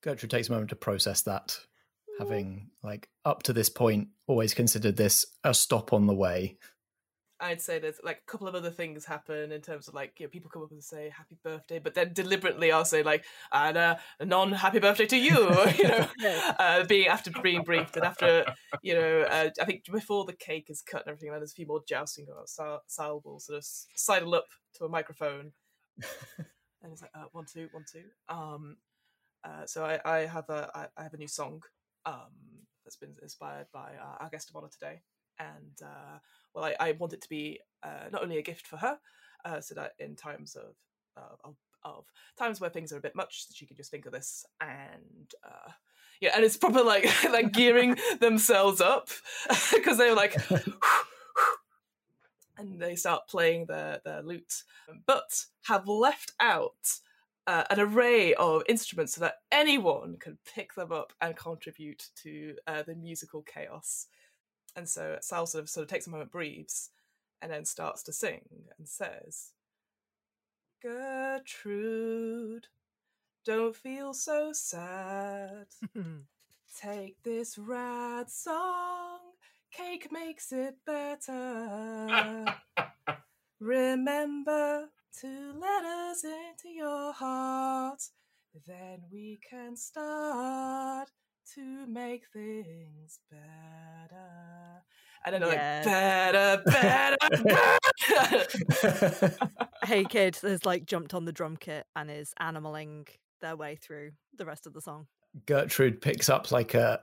Gertrude 0.03 0.31
takes 0.31 0.49
a 0.49 0.53
moment 0.53 0.71
to 0.71 0.77
process 0.77 1.23
that, 1.23 1.59
having 2.19 2.71
like 2.83 3.09
up 3.25 3.43
to 3.45 3.53
this 3.53 3.69
point 3.69 4.09
always 4.27 4.53
considered 4.53 4.97
this 4.97 5.25
a 5.45 5.55
stop 5.55 5.93
on 5.93 6.07
the 6.07 6.15
way. 6.15 6.59
I'd 7.41 7.61
say 7.61 7.79
there's 7.79 8.01
like 8.03 8.23
a 8.27 8.31
couple 8.31 8.47
of 8.47 8.55
other 8.55 8.71
things 8.71 9.05
happen 9.05 9.53
in 9.53 9.61
terms 9.61 9.89
of 9.89 9.95
like 9.95 10.19
you 10.19 10.27
know, 10.27 10.31
people 10.31 10.51
come 10.51 10.63
up 10.63 10.71
and 10.71 10.83
say 10.83 11.11
happy 11.15 11.37
birthday, 11.43 11.79
but 11.79 11.95
then 11.95 12.13
deliberately 12.13 12.71
I'll 12.71 12.85
say 12.85 13.03
like 13.03 13.25
and 13.53 13.77
uh, 13.77 13.97
a 14.21 14.25
non 14.25 14.53
happy 14.53 14.79
birthday 14.79 15.07
to 15.07 15.17
you, 15.17 15.49
you 15.79 15.89
know, 15.89 16.09
uh, 16.59 16.85
being 16.85 17.09
after 17.09 17.31
being 17.43 17.63
briefed 17.63 17.97
and 17.97 18.05
after 18.05 18.45
you 18.83 18.95
know 18.95 19.23
uh, 19.23 19.51
I 19.61 19.65
think 19.65 19.85
before 19.91 20.25
the 20.25 20.33
cake 20.33 20.67
is 20.69 20.83
cut 20.83 21.03
and 21.03 21.11
everything, 21.11 21.31
and 21.31 21.41
there's 21.41 21.53
a 21.53 21.55
few 21.55 21.67
more 21.67 21.83
jousting 21.89 22.27
on. 22.29 22.47
Sal, 22.47 22.83
Sal 22.87 23.21
will 23.25 23.41
sort 23.41 23.59
of 23.59 23.65
sidle 23.95 24.35
up 24.35 24.47
to 24.75 24.85
a 24.85 24.89
microphone 24.89 25.53
and 26.85 26.93
it's 26.93 27.03
like 27.03 27.11
uh, 27.15 27.25
one 27.33 27.47
two 27.47 27.69
one 27.73 27.85
two. 27.91 28.05
Um, 28.29 28.77
uh, 29.43 29.67
so 29.67 29.85
I, 29.85 30.01
I 30.05 30.19
have 30.27 30.49
a 30.51 30.71
I, 30.75 30.87
I 30.97 31.03
have 31.03 31.15
a 31.15 31.19
new 31.19 31.29
song 31.29 31.63
um, 32.07 32.33
that's 32.85 32.97
been 32.97 33.15
inspired 33.23 33.67
by 33.73 33.93
uh, 34.01 34.23
our 34.23 34.31
guest 34.31 34.51
of 34.51 34.57
honor 34.57 34.69
today, 34.69 35.01
and 35.39 35.79
uh, 35.83 36.19
well, 36.55 36.65
I, 36.65 36.75
I 36.81 36.93
want 36.93 37.13
it 37.13 37.23
to 37.23 37.29
be 37.29 37.61
uh, 37.83 38.09
not 38.13 38.23
only 38.23 38.39
a 38.39 38.43
gift 38.43 38.67
for 38.67 38.77
her, 38.77 38.99
uh, 39.45 39.61
so 39.61 39.75
that 39.75 39.93
in 39.99 40.17
times 40.17 40.57
of, 40.57 40.75
uh, 41.17 41.37
of 41.45 41.57
of 41.85 42.07
times 42.39 42.63
where 42.63 42.71
things 42.71 42.93
are 42.93 42.97
a 42.97 43.03
bit 43.03 43.15
much, 43.15 43.47
she 43.53 43.67
can 43.67 43.77
just 43.77 43.91
think 43.91 44.07
of 44.07 44.13
this 44.13 44.47
and 44.61 45.35
uh, 45.45 45.71
yeah, 46.21 46.31
and 46.35 46.45
it's 46.45 46.57
proper 46.57 46.83
like 46.83 47.07
like 47.31 47.53
gearing 47.53 47.97
themselves 48.21 48.81
up 48.81 49.09
because 49.73 49.99
they're 49.99 50.15
like. 50.15 50.37
and 52.57 52.81
they 52.81 52.95
start 52.95 53.27
playing 53.29 53.67
their, 53.67 54.01
their 54.05 54.23
lute, 54.23 54.63
but 55.07 55.47
have 55.65 55.89
left 55.89 56.33
out 56.39 57.01
uh, 57.49 57.65
an 57.69 57.81
array 57.81 58.33
of 58.35 58.63
instruments 58.69 59.15
so 59.15 59.21
that 59.21 59.39
anyone 59.51 60.17
can 60.19 60.39
pick 60.55 60.75
them 60.75 60.93
up 60.93 61.13
and 61.21 61.37
contribute 61.37 62.09
to 62.23 62.55
uh, 62.69 62.83
the 62.83 62.95
musical 62.95 63.43
chaos. 63.43 64.07
And 64.77 64.89
so 64.89 65.19
Sal 65.21 65.47
sort 65.47 65.65
of, 65.65 65.71
sort 65.71 65.83
of 65.85 65.91
takes 65.91 66.07
a 66.07 66.11
moment, 66.11 66.33
breathes, 66.33 66.91
and 67.41 67.53
then 67.53 67.65
starts 67.65 68.03
to 68.05 68.13
sing 68.13 68.43
and 68.79 68.89
says, 68.89 69.53
Gertrude, 70.83 72.67
don't 73.45 73.77
feel 73.77 74.15
so 74.15 74.53
sad. 74.53 75.67
Take 76.81 77.23
this 77.23 77.57
rad 77.57 78.31
song, 78.31 79.21
cake 79.71 80.09
makes 80.11 80.53
it 80.53 80.75
better. 80.85 82.45
Remember 83.61 84.89
to 85.21 85.53
let 85.57 85.85
us 85.85 86.25
into 86.25 86.69
your 86.75 87.13
heart, 87.13 88.03
then 88.67 89.03
we 89.13 89.39
can 89.49 89.77
start 89.77 91.09
to 91.55 91.87
make 91.87 92.25
things 92.33 93.19
better. 93.31 94.83
And 95.27 95.35
then 95.35 95.41
they're 95.43 95.55
Yeah. 95.55 96.57
like, 96.63 96.65
better, 96.65 97.17
better, 97.47 98.47
better. 98.81 99.37
hey 99.85 100.05
kid 100.05 100.37
has 100.37 100.65
like 100.67 100.85
jumped 100.87 101.15
on 101.15 101.25
the 101.25 101.33
drum 101.33 101.57
kit 101.57 101.87
and 101.97 102.11
is 102.11 102.33
animaling 102.41 103.09
their 103.41 103.57
way 103.57 103.77
through 103.77 104.13
the 104.37 104.45
rest 104.45 104.67
of 104.67 104.73
the 104.73 104.81
song. 104.81 105.07
Gertrude 105.47 106.01
picks 106.01 106.29
up 106.29 106.51
like 106.53 106.75
a 106.75 107.01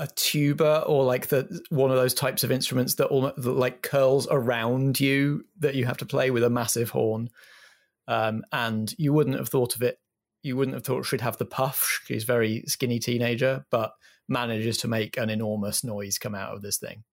a 0.00 0.06
tuba 0.14 0.84
or 0.86 1.04
like 1.04 1.26
the 1.26 1.60
one 1.70 1.90
of 1.90 1.96
those 1.96 2.14
types 2.14 2.44
of 2.44 2.50
instruments 2.52 2.94
that 2.94 3.06
almost 3.08 3.36
that 3.42 3.52
like 3.52 3.82
curls 3.82 4.28
around 4.30 5.00
you 5.00 5.44
that 5.58 5.74
you 5.74 5.84
have 5.86 5.98
to 5.98 6.06
play 6.06 6.30
with 6.30 6.44
a 6.44 6.50
massive 6.50 6.90
horn. 6.90 7.28
Um, 8.06 8.42
and 8.52 8.94
you 8.96 9.12
wouldn't 9.12 9.36
have 9.38 9.48
thought 9.50 9.74
of 9.76 9.82
it. 9.82 9.98
You 10.48 10.56
wouldn't 10.56 10.74
have 10.74 10.84
thought 10.84 11.04
she'd 11.04 11.20
have 11.20 11.36
the 11.36 11.44
puff. 11.44 12.00
She's 12.06 12.22
a 12.22 12.26
very 12.26 12.64
skinny 12.66 12.98
teenager, 12.98 13.66
but 13.70 13.92
manages 14.30 14.78
to 14.78 14.88
make 14.88 15.18
an 15.18 15.28
enormous 15.28 15.84
noise 15.84 16.16
come 16.16 16.34
out 16.34 16.54
of 16.54 16.62
this 16.62 16.78
thing. 16.78 17.04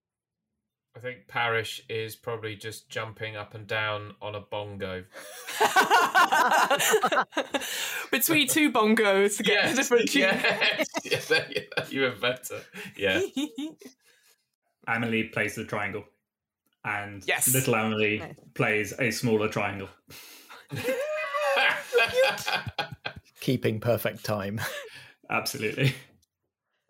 I 0.96 1.00
think 1.00 1.28
Parish 1.28 1.82
is 1.90 2.16
probably 2.16 2.56
just 2.56 2.88
jumping 2.88 3.36
up 3.36 3.52
and 3.54 3.66
down 3.66 4.14
on 4.22 4.34
a 4.34 4.40
bongo. 4.40 5.04
Between 8.10 8.48
two 8.48 8.72
bongos 8.72 9.36
to 9.36 9.42
get 9.42 9.70
a 9.70 9.76
different 9.76 10.08
tune. 10.10 10.22
yes, 11.04 11.30
yeah, 11.30 11.44
you- 11.90 12.06
even 12.06 12.18
better. 12.18 12.62
Yeah. 12.96 13.20
Amelie 14.88 15.24
plays 15.24 15.56
the 15.56 15.66
triangle, 15.66 16.04
and 16.86 17.22
Yes. 17.26 17.52
little 17.52 17.74
Amelie 17.74 18.20
Nice. 18.20 18.34
plays 18.54 18.94
a 18.98 19.10
smaller 19.10 19.50
triangle. 19.50 19.90
Keeping 23.46 23.78
perfect 23.78 24.24
time. 24.24 24.60
Absolutely. 25.30 25.94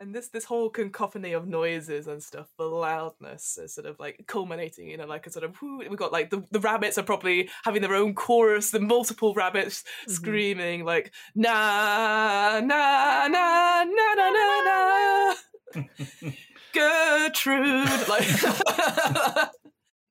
and 0.00 0.14
this 0.14 0.28
this 0.28 0.44
whole 0.46 0.70
cacophony 0.70 1.34
of 1.34 1.46
noises 1.46 2.06
and 2.06 2.22
stuff, 2.22 2.48
the 2.56 2.64
loudness 2.64 3.58
is 3.58 3.74
sort 3.74 3.86
of 3.86 4.00
like 4.00 4.24
culminating, 4.26 4.88
you 4.88 4.96
know, 4.96 5.04
like 5.04 5.26
a 5.26 5.30
sort 5.30 5.44
of 5.44 5.60
whoo, 5.60 5.78
we've 5.80 5.98
got 5.98 6.12
like 6.12 6.30
the, 6.30 6.42
the 6.52 6.60
rabbits 6.60 6.96
are 6.96 7.02
probably 7.02 7.50
having 7.64 7.82
their 7.82 7.94
own 7.94 8.14
chorus, 8.14 8.70
the 8.70 8.80
multiple 8.80 9.34
rabbits 9.34 9.84
Mhm. 10.08 10.12
screaming 10.12 10.84
like 10.86 11.12
na 11.34 12.58
na 12.64 13.28
na 13.28 13.84
na 13.84 14.14
na 14.14 14.30
na 14.30 14.60
na 14.64 15.34
Gertrude 16.72 18.08
like 18.08 18.28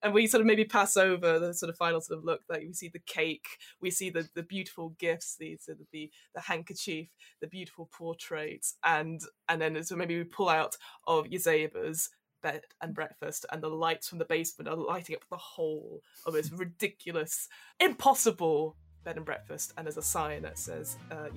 and 0.06 0.14
we 0.14 0.28
sort 0.28 0.40
of 0.40 0.46
maybe 0.46 0.64
pass 0.64 0.96
over 0.96 1.40
the 1.40 1.52
sort 1.52 1.72
of 1.72 1.76
final 1.78 2.00
sort 2.00 2.20
of 2.20 2.24
look 2.24 2.42
that 2.48 2.60
we 2.60 2.74
see 2.74 2.90
the 2.90 3.02
cake, 3.08 3.48
we 3.82 3.90
see 3.90 4.12
the, 4.12 4.30
the 4.36 4.44
beautiful 4.44 4.90
gifts, 5.00 5.36
the 5.40 5.58
sort 5.58 5.80
of 5.80 5.88
the 5.92 6.12
the 6.36 6.42
handkerchief, 6.42 7.08
the 7.42 7.48
beautiful 7.48 7.90
portraits, 7.92 8.76
and 8.86 9.22
and 9.50 9.60
then 9.60 9.84
so 9.84 9.96
maybe 9.96 10.16
we 10.16 10.24
pull 10.24 10.48
out 10.48 10.78
of 11.08 11.26
Yazeba's 11.26 12.12
bed 12.44 12.62
and 12.82 12.94
breakfast, 12.94 13.48
and 13.52 13.64
the 13.64 13.68
lights 13.68 14.08
from 14.08 14.20
the 14.20 14.26
basement 14.26 14.70
are 14.70 14.76
lighting 14.76 15.16
up 15.16 15.24
the 15.32 15.38
whole 15.38 16.02
of 16.28 16.34
this 16.34 16.52
ridiculous, 16.52 17.50
impossible 17.80 18.78
bed 19.04 19.18
and 19.18 19.26
breakfast, 19.26 19.74
and 19.76 19.88
there's 19.88 19.98
a 19.98 20.04
sign 20.04 20.44
that 20.44 20.60
says 20.60 20.98
uh, 21.10 21.30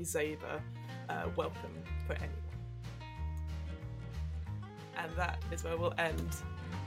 uh, 1.09 1.29
welcome 1.37 1.73
for 2.07 2.13
anyone. 2.13 2.33
And 4.99 5.11
that 5.17 5.39
is 5.53 5.65
where 5.65 5.79
we'll 5.79 5.95
end 5.97 6.37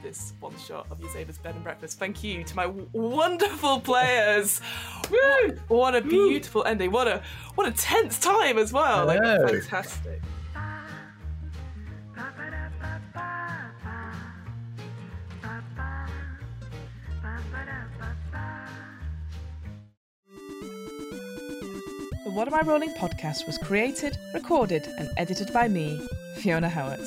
this 0.02 0.34
one 0.40 0.58
shot 0.58 0.88
of 0.90 1.00
Yazeba's 1.00 1.38
bed 1.38 1.56
and 1.56 1.64
breakfast. 1.64 2.00
Thank 2.00 2.24
you 2.24 2.44
to 2.44 2.56
my 2.56 2.66
w- 2.66 2.88
wonderful 2.94 3.80
players. 3.80 4.62
Woo! 5.10 5.58
What 5.68 5.96
a 5.96 6.02
beautiful 6.02 6.64
ending. 6.66 6.92
What 6.92 7.08
a 7.08 7.22
what 7.56 7.68
a 7.68 7.72
tense 7.72 8.20
time 8.20 8.58
as 8.58 8.74
well. 8.74 9.06
Like 9.06 9.22
fantastic. 9.22 10.22
The 22.24 22.30
What 22.38 22.48
Am 22.48 22.54
I 22.54 22.62
Rolling 22.62 22.92
podcast 22.92 23.46
was 23.46 23.58
created, 23.58 24.16
recorded, 24.34 24.88
and 24.98 25.10
edited 25.18 25.52
by 25.52 25.68
me, 25.68 26.00
Fiona 26.38 26.70
Howard. 26.70 27.00